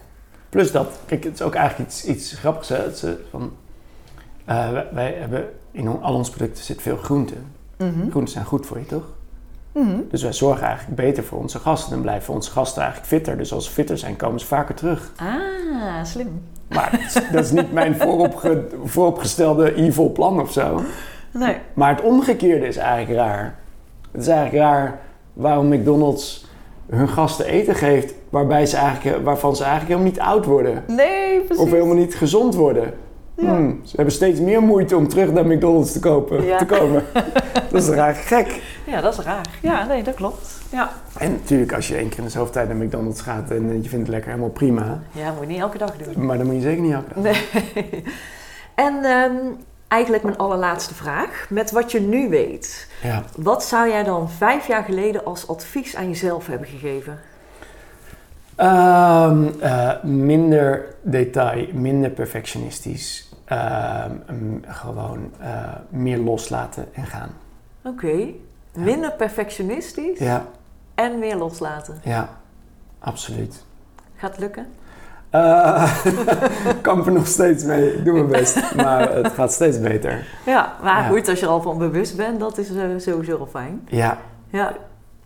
Plus 0.50 0.72
dat, 0.72 1.00
kijk, 1.06 1.24
het 1.24 1.34
is 1.34 1.42
ook 1.42 1.56
eigenlijk 1.56 1.90
iets, 1.90 2.06
iets 2.06 2.34
grappigs. 2.34 2.70
Hè? 2.70 2.76
Het 2.76 2.94
is, 2.94 3.04
eh, 3.04 3.12
van, 3.30 3.54
eh, 4.46 4.72
wij, 4.72 4.88
wij 4.92 5.14
hebben 5.14 5.50
in 5.72 5.88
al 5.88 6.14
onze 6.14 6.32
producten 6.32 6.64
zit 6.64 6.82
veel 6.82 6.98
groente. 6.98 7.34
Mhm. 7.78 8.10
Groenten 8.10 8.34
zijn 8.34 8.46
goed 8.46 8.66
voor 8.66 8.80
je, 8.80 8.86
toch? 8.86 9.04
Mhm. 9.72 10.00
Dus 10.10 10.22
wij 10.22 10.34
zorgen 10.34 10.68
eigenlijk 10.68 10.96
beter 10.96 11.24
voor 11.24 11.40
onze 11.40 11.60
gasten 11.60 11.96
en 11.96 12.02
blijven 12.02 12.34
onze 12.34 12.52
gasten 12.52 12.82
eigenlijk 12.82 13.12
fitter. 13.12 13.38
Dus 13.38 13.54
als 13.54 13.66
ze 13.66 13.72
fitter 13.72 13.98
zijn, 13.98 14.16
komen 14.16 14.40
ze 14.40 14.46
vaker 14.46 14.76
terug. 14.76 15.12
Ah, 15.16 16.04
slim. 16.04 16.44
Maar 16.68 16.92
dat 16.92 17.00
is, 17.00 17.14
dat 17.32 17.46
is 17.46 17.52
niet 17.52 17.72
mijn 17.72 17.96
vooropge, 17.96 18.68
vooropgestelde 18.84 19.76
evil 19.76 20.12
plan 20.12 20.42
of 20.42 20.52
zo. 20.52 20.82
Nee. 21.32 21.58
Maar 21.74 21.90
het 21.90 22.02
omgekeerde 22.02 22.68
is 22.68 22.78
eigenlijk 22.78 23.20
raar. 23.20 23.56
Het 24.12 24.22
is 24.22 24.28
eigenlijk 24.28 24.64
raar 24.64 25.00
waarom 25.34 25.68
McDonald's 25.68 26.46
hun 26.90 27.08
gasten 27.08 27.46
eten 27.46 27.76
geeft 27.76 28.14
waarbij 28.30 28.66
ze 28.66 28.78
eigenlijk, 28.78 29.24
waarvan 29.26 29.56
ze 29.56 29.64
eigenlijk 29.64 29.94
helemaal 29.94 30.12
niet 30.12 30.34
oud 30.34 30.46
worden. 30.46 30.84
Nee, 30.88 31.40
precies. 31.42 31.64
Of 31.64 31.72
helemaal 31.72 31.96
niet 31.96 32.16
gezond 32.16 32.56
worden. 32.56 32.94
Ja. 33.36 33.56
Hmm, 33.56 33.80
ze 33.84 33.96
hebben 33.96 34.14
steeds 34.14 34.40
meer 34.40 34.62
moeite 34.62 34.96
om 34.96 35.08
terug 35.08 35.32
naar 35.32 35.46
McDonald's 35.46 35.92
te, 35.92 36.00
kopen, 36.00 36.44
Ja. 36.46 36.58
te 36.58 36.66
komen. 36.66 37.04
dat 37.72 37.82
is 37.84 37.90
eigenlijk 37.90 38.18
gek. 38.48 38.62
Ja, 38.86 39.02
dat 39.02 39.18
is 39.18 39.26
raar. 39.26 39.46
Ja, 39.62 39.86
nee, 39.86 40.04
dat 40.04 40.14
klopt. 40.16 40.60
Ja, 40.72 40.92
En 41.18 41.32
natuurlijk, 41.32 41.74
als 41.74 41.88
je 41.88 41.96
één 41.96 42.10
keer 42.10 42.18
in 42.18 42.24
de 42.24 42.30
zoveel 42.30 42.52
tijd 42.54 42.68
naar 42.68 42.78
McDonald's 42.78 43.22
gaat 43.22 43.52
en 43.52 43.64
je 43.84 43.90
vindt 43.90 43.92
het 43.92 44.08
lekker 44.08 44.30
helemaal 44.30 44.50
prima. 44.52 45.00
ja 45.12 45.32
moet 45.32 45.42
je 45.42 45.48
niet 45.48 45.60
elke 45.60 45.78
dag 45.78 45.92
doen. 45.98 46.26
Maar 46.26 46.38
dan 46.38 46.46
moet 46.46 46.56
je 46.56 46.62
zeker 46.62 46.82
niet 46.82 46.94
elke 46.94 47.14
dag. 47.14 47.24
Nee. 47.24 48.04
En 48.76 49.04
ehm, 49.04 49.36
eigenlijk 49.92 50.24
mijn 50.24 50.38
allerlaatste 50.38 50.94
vraag. 50.94 51.46
Met 51.50 51.72
wat 51.72 51.92
je 51.92 52.00
nu 52.00 52.30
weet, 52.30 52.88
Ja. 53.04 53.24
wat 53.38 53.64
zou 53.64 53.90
jij 53.90 54.04
dan 54.04 54.30
vijf 54.30 54.68
jaar 54.68 54.84
geleden 54.84 55.26
als 55.26 55.48
advies 55.48 55.96
aan 55.96 56.08
jezelf 56.08 56.48
hebben 56.48 56.68
gegeven? 56.68 57.20
Ehm, 58.56 59.48
eh, 59.60 60.04
minder 60.04 60.86
detail, 61.02 61.68
minder 61.74 62.10
perfectionistisch. 62.10 63.30
Ehm, 63.46 64.12
gewoon 64.68 65.32
eh, 65.40 65.64
meer 65.90 66.18
loslaten 66.18 66.86
en 66.94 67.06
gaan. 67.06 67.30
Oké, 67.84 68.28
minder 68.76 69.12
perfectionistisch 69.12 70.20
Ja, 70.20 70.46
en 70.96 71.20
meer 71.20 71.36
loslaten. 71.36 72.00
ja, 72.04 72.30
absoluut. 73.00 73.64
Gaat 74.16 74.32
het 74.32 74.40
lukken? 74.40 74.68
Eh, 75.32 75.96
Ik 76.76 76.82
kan 76.82 77.06
er 77.06 77.12
nog 77.12 77.28
steeds 77.28 77.64
mee, 77.64 77.94
ik 77.98 78.06
doe 78.06 78.14
mijn 78.14 78.28
best, 78.28 78.76
maar 78.76 79.12
het 79.14 79.28
gaat 79.38 79.52
steeds 79.52 79.80
beter. 79.80 80.28
Ja, 80.46 80.74
maar 80.84 81.02
Ja. 81.02 81.08
goed, 81.08 81.30
als 81.30 81.40
je 81.40 81.46
er 81.46 81.52
al 81.52 81.62
van 81.62 81.78
bewust 81.78 82.18
bent, 82.18 82.40
dat 82.40 82.58
is 82.58 82.70
eh, 82.76 82.84
sowieso 82.98 83.38
al 83.38 83.48
fijn. 83.52 83.82
Ja, 83.88 84.18
Ja, 84.50 84.74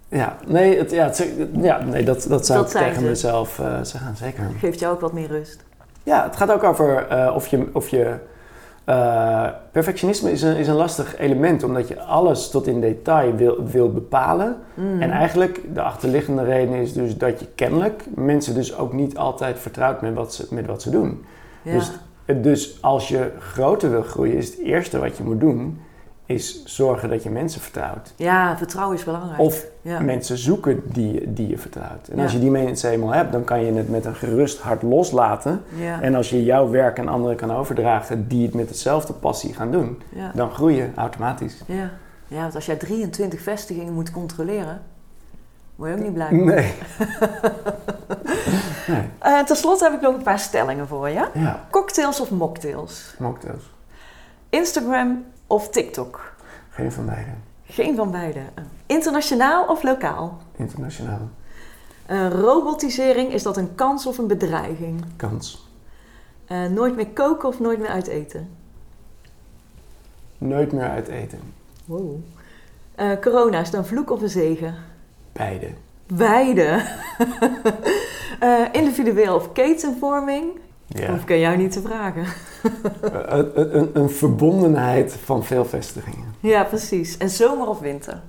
ja, 0.07 0.35
nee, 0.47 0.77
het, 0.77 0.91
ja, 0.91 1.05
het, 1.05 1.29
ja, 1.51 1.79
nee 1.83 2.03
dat, 2.03 2.25
dat 2.29 2.45
zou 2.45 2.59
Dat 2.59 2.73
ik 2.73 2.77
tegen 2.81 2.95
ze. 3.01 3.01
mezelf 3.07 3.59
eh, 3.59 3.65
zeggen, 3.81 4.15
zeker. 4.17 4.43
geeft 4.59 4.79
jou 4.79 4.93
ook 4.93 5.01
wat 5.01 5.13
meer 5.13 5.27
rust. 5.27 5.63
Ja, 6.03 6.23
het 6.23 6.35
gaat 6.35 6.51
ook 6.51 6.63
over 6.63 7.07
of 7.33 7.47
je. 7.47 7.67
Of 7.73 7.87
je 7.89 8.13
eh, 8.85 9.47
perfectionisme 9.71 10.31
is 10.31 10.41
een, 10.41 10.55
is 10.55 10.67
een 10.67 10.75
lastig 10.75 11.17
element, 11.17 11.63
omdat 11.63 11.87
je 11.87 12.01
alles 12.01 12.49
tot 12.49 12.67
in 12.67 12.81
detail 12.81 13.35
wil, 13.35 13.63
wil 13.65 13.91
bepalen. 13.91 14.55
Mm. 14.73 15.01
En 15.01 15.11
eigenlijk 15.11 15.61
de 15.73 15.81
achterliggende 15.81 16.43
reden 16.43 16.75
is 16.75 16.93
dus 16.93 17.17
dat 17.17 17.39
je 17.39 17.45
kennelijk 17.55 18.03
mensen 18.15 18.53
dus 18.53 18.77
ook 18.77 18.93
niet 18.93 19.17
altijd 19.17 19.59
vertrouwt 19.59 20.01
met 20.01 20.13
wat 20.13 20.33
ze, 20.33 20.47
met 20.49 20.65
wat 20.65 20.81
ze 20.81 20.89
doen. 20.89 21.25
ja. 21.61 21.73
dus- 21.73 21.91
Dus 22.41 22.77
als 22.81 23.07
je 23.07 23.31
groter 23.39 23.91
wil 23.91 24.01
groeien, 24.01 24.37
is 24.37 24.49
het 24.49 24.59
eerste 24.59 24.99
wat 24.99 25.17
je 25.17 25.23
moet 25.23 25.39
doen, 25.39 25.79
is 26.25 26.63
zorgen 26.65 27.09
dat 27.09 27.23
je 27.23 27.29
mensen 27.29 27.61
vertrouwt. 27.61 28.13
ja, 28.15 28.57
vertrouwen 28.57 28.97
is 28.97 29.03
belangrijk. 29.03 29.39
Of 29.39 29.65
ja. 29.81 29.99
mensen 29.99 30.37
zoeken 30.37 30.81
die, 30.85 31.13
je- 31.13 31.33
die 31.33 31.47
je 31.47 31.57
vertrouwt. 31.57 32.07
En 32.07 32.19
als 32.19 32.31
je 32.31 32.39
die 32.39 32.51
mensen 32.51 32.89
eenmaal 32.89 33.13
hebt, 33.13 33.31
dan 33.31 33.43
kan 33.43 33.63
je 33.65 33.73
het 33.73 33.89
met 33.89 34.05
een 34.05 34.15
gerust 34.15 34.59
hart 34.59 34.81
loslaten. 34.81 35.63
Ja. 35.75 36.01
En 36.01 36.15
als 36.15 36.29
je 36.29 36.43
jouw 36.43 36.69
werk 36.69 36.99
aan 36.99 37.07
anderen 37.07 37.35
kan 37.37 37.51
overdragen 37.53 38.27
die 38.27 38.45
het 38.45 38.53
met 38.55 38.67
dezelfde 38.67 39.13
passie 39.13 39.53
gaan 39.53 39.71
doen, 39.71 40.01
dan 40.33 40.51
groei 40.51 40.75
je 40.75 40.89
automatisch. 40.95 41.61
Ja. 41.65 41.89
ja, 42.27 42.41
want 42.41 42.55
als 42.55 42.65
jij 42.65 42.75
23 42.75 43.41
vestigingen 43.41 43.93
moet 43.93 44.11
controleren, 44.11 44.81
word 45.75 45.89
je 45.91 45.95
ook 45.97 46.03
niet 46.03 46.13
blij. 46.13 46.31
Nee. 46.31 46.73
nee. 48.87 49.03
Eh, 49.19 49.39
Ten 49.43 49.55
slotte 49.55 49.83
heb 49.83 49.93
ik 49.93 50.01
nog 50.01 50.15
een 50.15 50.23
paar 50.23 50.39
stellingen 50.39 50.87
voor 50.87 51.09
je. 51.09 51.25
Ja, 51.33 51.65
Cocktails 51.71 52.19
of 52.21 52.31
mocktails? 52.31 53.15
mocktails. 53.19 53.63
Instagram 54.49 55.23
of 55.47 55.69
TikTok? 55.69 56.33
Geen 56.69 56.91
van 56.91 57.05
beide. 57.05 57.31
Geen 57.65 57.95
van 57.95 58.11
beide. 58.11 58.39
Internationaal 58.85 59.65
of 59.65 59.83
lokaal? 59.83 60.37
Internationaal. 60.55 61.29
Eh, 62.05 62.29
robotisering, 62.29 63.33
is 63.33 63.43
dat 63.43 63.57
een 63.57 63.75
kans 63.75 64.05
of 64.05 64.17
een 64.17 64.27
bedreiging? 64.27 65.05
Kans. 65.15 65.69
Eh, 66.45 66.65
nooit 66.65 66.95
meer 66.95 67.07
koken 67.07 67.47
of 67.47 67.59
nooit 67.59 67.79
meer 67.79 67.89
uit 67.89 68.07
eten? 68.07 68.49
Nooit 70.37 70.71
meer 70.71 70.89
uit 70.89 71.07
eten. 71.07 71.39
Wow. 71.85 72.15
Eh, 72.95 73.11
corona, 73.21 73.59
is 73.59 73.71
dat 73.71 73.79
een 73.81 73.87
vloek 73.87 74.09
of 74.11 74.21
een 74.21 74.29
zegen? 74.29 74.75
Beide. 75.31 75.69
Beide. 76.07 76.85
Individueel 78.71 79.35
of 79.35 79.51
ketenvorming? 79.51 80.59
Ja. 80.87 81.11
Hoef 81.11 81.21
ik 81.21 81.31
aan 81.31 81.39
jou 81.39 81.57
niet 81.57 81.71
te 81.71 81.81
vragen. 81.81 82.25
Eh, 83.01 83.37
een, 83.37 83.77
een, 83.77 83.89
een 83.93 84.09
verbondenheid 84.09 85.13
van 85.23 85.43
veel 85.43 85.65
vestigingen. 85.65 86.33
Ja, 86.39 86.63
precies. 86.63 87.17
En 87.17 87.29
zomer 87.29 87.67
of 87.67 87.79
winter? 87.79 88.21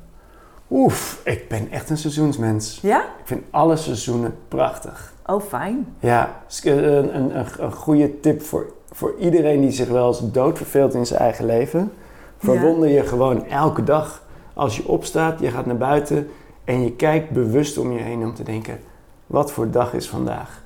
Oef, 0.70 1.20
ik 1.24 1.48
ben 1.48 1.70
echt 1.70 1.90
een 1.90 1.96
seizoensmens. 1.96 2.78
Ja? 2.82 3.00
Ik 3.00 3.24
vind 3.24 3.42
alle 3.50 3.76
seizoenen 3.76 4.36
prachtig. 4.48 5.12
Oh, 5.26 5.42
fijn. 5.42 5.86
Ja, 5.98 6.42
eh, 6.64 6.72
een, 6.72 7.16
een, 7.16 7.46
een 7.59 7.72
goede 7.72 8.20
tip 8.20 8.42
voor, 8.42 8.72
voor 8.90 9.14
iedereen 9.18 9.61
die 9.61 9.70
zich 9.70 9.88
wel 9.88 10.09
eens 10.09 10.32
doodverveelt 10.32 10.94
in 10.94 11.07
zijn 11.07 11.20
eigen 11.20 11.46
leven. 11.46 11.92
Verwonder 12.38 12.88
je 12.88 13.02
gewoon 13.02 13.46
elke 13.46 13.84
dag 13.84 14.22
als 14.54 14.76
je 14.76 14.88
opstaat, 14.88 15.40
je 15.40 15.50
gaat 15.50 15.66
naar 15.66 15.76
buiten 15.76 16.28
en 16.64 16.82
je 16.82 16.92
kijkt 16.92 17.30
bewust 17.30 17.78
om 17.78 17.92
je 17.92 17.98
heen 17.98 18.22
om 18.22 18.34
te 18.34 18.42
denken, 18.42 18.80
wat 19.26 19.52
voor 19.52 19.70
dag 19.70 19.94
is 19.94 20.09
vandaag? 20.09 20.62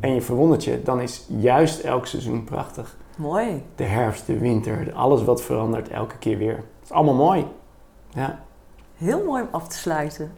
En 0.00 0.14
je 0.14 0.20
verwondert 0.20 0.64
je, 0.64 0.82
dan 0.82 1.00
is 1.00 1.24
juist 1.28 1.80
elk 1.80 2.06
seizoen 2.06 2.44
prachtig. 2.44 2.96
Mooi. 3.16 3.62
De 3.76 3.84
herfst, 3.84 4.26
de 4.26 4.38
winter, 4.38 4.92
alles 4.94 5.24
wat 5.24 5.42
verandert 5.42 5.88
elke 5.88 6.16
keer 6.18 6.38
weer. 6.38 6.56
Het 6.56 6.64
is 6.84 6.90
allemaal 6.92 7.14
mooi. 7.14 7.46
Ja, 8.08 8.38
Heel 8.96 9.24
mooi 9.24 9.42
om 9.42 9.48
af 9.50 9.68
te 9.68 9.76
sluiten. 9.76 10.32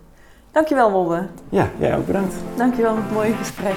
Dankjewel, 0.52 0.90
Wobbe. 0.92 1.26
ja 1.48 1.68
jij 1.78 1.96
ook 1.96 2.06
bedankt. 2.06 2.34
Dankjewel 2.56 2.94
voor 2.94 3.02
het 3.02 3.12
mooie 3.12 3.32
gesprek. 3.34 3.76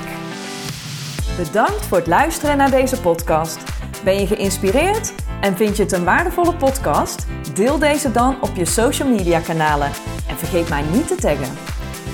Bedankt 1.37 1.85
voor 1.85 1.97
het 1.97 2.07
luisteren 2.07 2.57
naar 2.57 2.71
deze 2.71 3.01
podcast. 3.01 3.59
Ben 4.03 4.19
je 4.19 4.27
geïnspireerd 4.27 5.13
en 5.41 5.55
vind 5.55 5.77
je 5.77 5.83
het 5.83 5.91
een 5.91 6.03
waardevolle 6.03 6.55
podcast? 6.55 7.25
Deel 7.53 7.77
deze 7.79 8.11
dan 8.11 8.35
op 8.41 8.55
je 8.55 8.65
social 8.65 9.09
media 9.09 9.39
kanalen 9.39 9.87
en 10.27 10.35
vergeet 10.37 10.69
mij 10.69 10.83
niet 10.93 11.07
te 11.07 11.15
taggen. 11.15 11.53